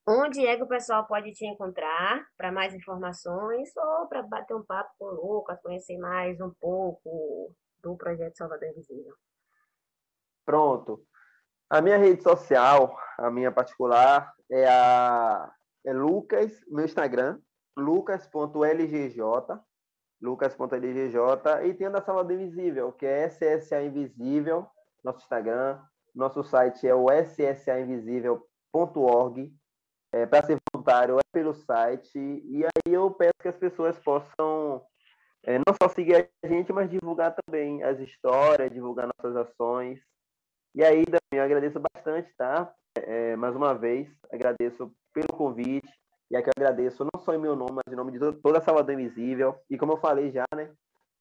Onde 0.06 0.46
é 0.46 0.58
que 0.58 0.64
o 0.64 0.68
pessoal 0.68 1.08
pode 1.08 1.32
te 1.32 1.46
encontrar 1.46 2.28
para 2.36 2.52
mais 2.52 2.74
informações 2.74 3.70
ou 3.78 4.06
para 4.08 4.22
bater 4.22 4.54
um 4.54 4.64
papo 4.64 4.92
com 5.00 5.06
o 5.06 5.12
Lucas, 5.12 5.62
conhecer 5.62 5.98
mais 5.98 6.42
um 6.42 6.52
pouco 6.60 7.56
do 7.82 7.96
projeto 7.96 8.38
Salvador 8.38 8.68
Invisível? 8.70 9.16
Pronto. 10.46 11.02
A 11.70 11.82
minha 11.82 11.98
rede 11.98 12.22
social, 12.22 13.00
a 13.18 13.32
minha 13.32 13.50
particular, 13.50 14.34
é 14.52 14.68
a 14.68 15.50
é 15.86 15.94
Lucas, 15.94 16.64
meu 16.68 16.84
Instagram, 16.86 17.40
lucas.lgj, 17.76 19.20
lucas.lgj, 20.22 21.18
e 21.66 21.74
tem 21.74 21.88
a 21.88 21.90
da 21.90 22.02
Salvador 22.02 22.32
Invisível, 22.34 22.94
que 22.94 23.06
é 23.06 23.28
SSA 23.28 23.84
Invisível, 23.84 24.66
nosso 25.04 25.18
Instagram. 25.20 25.82
Nosso 26.14 26.44
site 26.44 26.88
é 26.88 26.94
o 26.94 27.10
ssainvisível.org 27.10 29.52
é, 30.14 30.28
para 30.28 30.46
ser 30.46 30.58
voluntário 30.72 31.18
é 31.18 31.22
pelo 31.32 31.54
site. 31.56 32.18
E 32.18 32.64
aí 32.64 32.94
eu 32.94 33.10
peço 33.12 33.34
que 33.42 33.48
as 33.48 33.58
pessoas 33.58 33.98
possam 34.00 34.86
é, 35.44 35.58
não 35.58 35.76
só 35.82 35.90
seguir 35.90 36.30
a 36.44 36.48
gente, 36.48 36.72
mas 36.72 36.90
divulgar 36.90 37.36
também 37.36 37.84
as 37.84 38.00
histórias, 38.00 38.72
divulgar 38.72 39.10
nossas 39.18 39.36
ações. 39.36 40.00
E 40.76 40.84
aí, 40.84 41.04
Dami, 41.06 41.20
eu 41.34 41.44
agradeço 41.44 41.80
bastante, 41.80 42.32
tá? 42.38 42.74
É, 42.96 43.36
mais 43.36 43.56
uma 43.56 43.74
vez, 43.74 44.08
agradeço 44.32 44.94
pelo 45.14 45.28
convite. 45.36 45.92
E 46.30 46.36
aqui 46.36 46.50
eu 46.50 46.54
agradeço 46.56 47.04
não 47.04 47.22
só 47.22 47.34
em 47.34 47.40
meu 47.40 47.56
nome, 47.56 47.74
mas 47.74 47.92
em 47.92 47.96
nome 47.96 48.12
de 48.12 48.20
toda 48.20 48.60
a 48.60 48.62
Salvador 48.62 48.94
Invisível. 48.94 49.56
E 49.70 49.78
como 49.78 49.94
eu 49.94 49.98
falei 49.98 50.32
já, 50.32 50.46
né? 50.56 50.72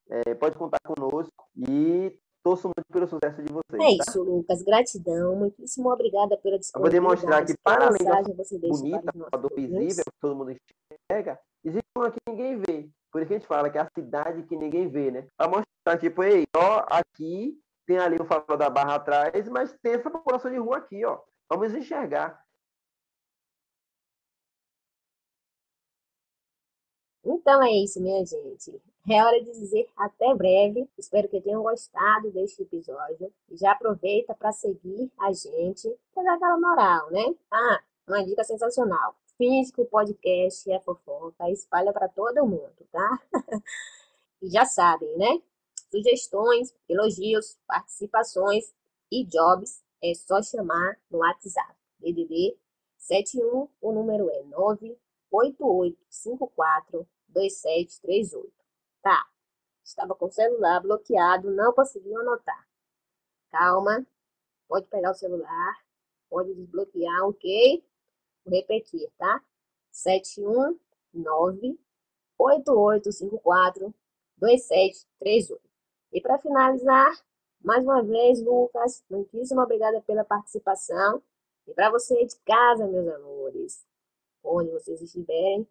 É, 0.09 0.35
pode 0.35 0.55
contar 0.55 0.79
conosco. 0.85 1.45
E 1.55 2.15
torço 2.43 2.67
muito 2.67 2.85
pelo 2.91 3.07
sucesso 3.07 3.41
de 3.41 3.51
vocês. 3.51 3.73
É 3.73 3.97
tá? 3.97 4.03
isso, 4.09 4.21
Lucas. 4.21 4.61
Gratidão. 4.61 5.35
Muitíssimo 5.35 5.89
obrigada 5.89 6.37
pela 6.37 6.59
disponibilidade. 6.59 7.01
vou 7.01 7.15
demonstrar 7.15 7.45
que, 7.45 7.55
para 7.63 7.87
além 7.87 8.03
da 8.03 8.21
bonita, 8.67 9.37
do 9.37 9.49
visível, 9.55 10.03
que 10.03 10.19
todo 10.19 10.35
mundo 10.35 10.51
enxerga, 10.51 11.39
existe 11.63 11.87
uma 11.97 12.11
que 12.11 12.19
ninguém 12.27 12.57
vê. 12.57 12.89
Por 13.11 13.21
isso 13.21 13.27
que 13.27 13.35
a 13.35 13.37
gente 13.37 13.47
fala 13.47 13.69
que 13.69 13.77
é 13.77 13.81
a 13.81 13.89
cidade 13.95 14.43
que 14.43 14.55
ninguém 14.57 14.87
vê, 14.87 15.11
né? 15.11 15.27
Para 15.37 15.47
mostrar, 15.49 15.99
tipo, 15.99 16.23
ei, 16.23 16.43
ó, 16.55 16.85
aqui 16.89 17.57
tem 17.85 17.97
ali 17.97 18.17
o 18.19 18.25
farol 18.25 18.57
da 18.57 18.69
Barra 18.69 18.95
atrás, 18.95 19.47
mas 19.49 19.75
tem 19.81 19.93
essa 19.93 20.09
população 20.09 20.51
de 20.51 20.57
rua 20.57 20.77
aqui, 20.77 21.05
ó. 21.05 21.19
Vamos 21.49 21.73
enxergar. 21.73 22.42
Então 27.25 27.63
é 27.63 27.71
isso, 27.71 28.01
minha 28.01 28.25
gente. 28.25 28.81
É 29.09 29.23
hora 29.23 29.41
de 29.41 29.51
dizer 29.51 29.87
até 29.95 30.33
breve. 30.33 30.89
Espero 30.97 31.27
que 31.29 31.41
tenham 31.41 31.63
gostado 31.63 32.31
deste 32.31 32.63
episódio. 32.63 33.31
Já 33.51 33.71
aproveita 33.71 34.33
para 34.33 34.51
seguir 34.51 35.11
a 35.19 35.31
gente, 35.31 35.93
para 36.13 36.23
dar 36.23 36.35
aquela 36.35 36.59
moral, 36.59 37.11
né? 37.11 37.35
Ah, 37.51 37.83
uma 38.07 38.23
dica 38.23 38.43
sensacional. 38.43 39.15
Finge 39.37 39.71
que 39.71 39.81
o 39.81 39.85
podcast 39.85 40.71
é 40.71 40.79
fofoca, 40.79 41.49
espalha 41.49 41.91
para 41.91 42.07
todo 42.07 42.45
mundo, 42.45 42.87
tá? 42.91 43.19
e 44.41 44.49
já 44.49 44.65
sabem, 44.65 45.17
né? 45.17 45.41
Sugestões, 45.89 46.73
elogios, 46.87 47.57
participações 47.67 48.73
e 49.11 49.25
jobs 49.25 49.83
é 50.01 50.13
só 50.13 50.41
chamar 50.41 50.97
no 51.09 51.19
WhatsApp. 51.19 51.73
DDD 51.99 52.57
71, 52.97 53.67
o 53.81 53.91
número 53.91 54.29
é 54.29 54.43
98854 54.43 55.02
2738. 57.29 58.53
Tá. 59.01 59.25
Estava 59.83 60.13
com 60.15 60.27
o 60.27 60.31
celular 60.31 60.79
bloqueado, 60.79 61.51
não 61.51 61.73
conseguiu 61.73 62.21
anotar. 62.21 62.65
Calma. 63.51 64.07
Pode 64.67 64.85
pegar 64.87 65.11
o 65.11 65.15
celular. 65.15 65.83
Pode 66.29 66.53
desbloquear, 66.53 67.23
ok? 67.23 67.83
Vou 68.45 68.53
repetir, 68.53 69.11
tá? 69.17 69.43
71 69.91 70.79
98854 71.13 73.93
2738. 74.37 75.61
E 76.11 76.21
para 76.21 76.37
finalizar, 76.39 77.11
mais 77.63 77.83
uma 77.83 78.03
vez, 78.03 78.39
Lucas, 78.41 79.03
muitíssimo 79.09 79.61
obrigada 79.61 79.99
pela 80.01 80.23
participação. 80.23 81.23
E 81.67 81.73
para 81.73 81.89
você 81.89 82.23
de 82.25 82.35
casa, 82.41 82.87
meus 82.87 83.07
amores, 83.07 83.83
onde 84.43 84.71
vocês 84.71 85.01
estiverem, 85.01 85.67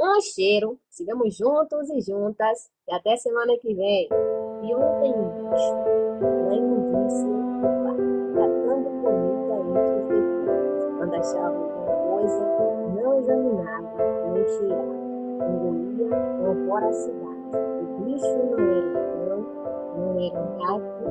um 0.00 0.20
cheiro, 0.20 0.78
sigamos 0.90 1.36
juntos 1.36 1.90
e 1.90 2.00
juntas, 2.00 2.70
e 2.86 2.94
até 2.94 3.16
semana 3.16 3.58
que 3.58 3.74
vem. 3.74 4.08
E 4.62 4.74
ontem, 4.74 5.12
na 5.12 5.50
parque, 7.84 8.02
tratando 8.32 8.88
bonita 9.02 9.54
entre 9.70 10.14
os 10.14 10.30
depois, 10.44 10.84
quando 10.96 11.14
achava 11.14 11.56
alguma 11.56 11.96
coisa, 12.10 12.42
não 12.94 13.18
examinava, 13.18 13.98
nem 14.32 14.46
cheirava, 14.46 14.94
engolia 15.50 16.10
com 16.38 16.66
voracidade. 16.66 17.48
O 17.82 17.86
bicho 18.04 18.38
não 18.50 18.60
era 18.70 18.98
cão, 19.26 19.40
não 19.96 20.14
era 20.20 20.38
um 20.40 20.50
rato, 20.62 21.06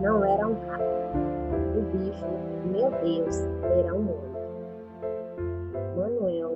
não 0.00 0.24
era 0.24 0.48
um 0.48 0.54
rato. 0.68 0.92
O 1.76 1.82
bicho, 1.92 2.26
meu 2.64 2.90
Deus, 2.90 3.36
era 3.78 3.94
um 3.94 4.10
homem. 4.10 4.41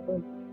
happen 0.07 0.46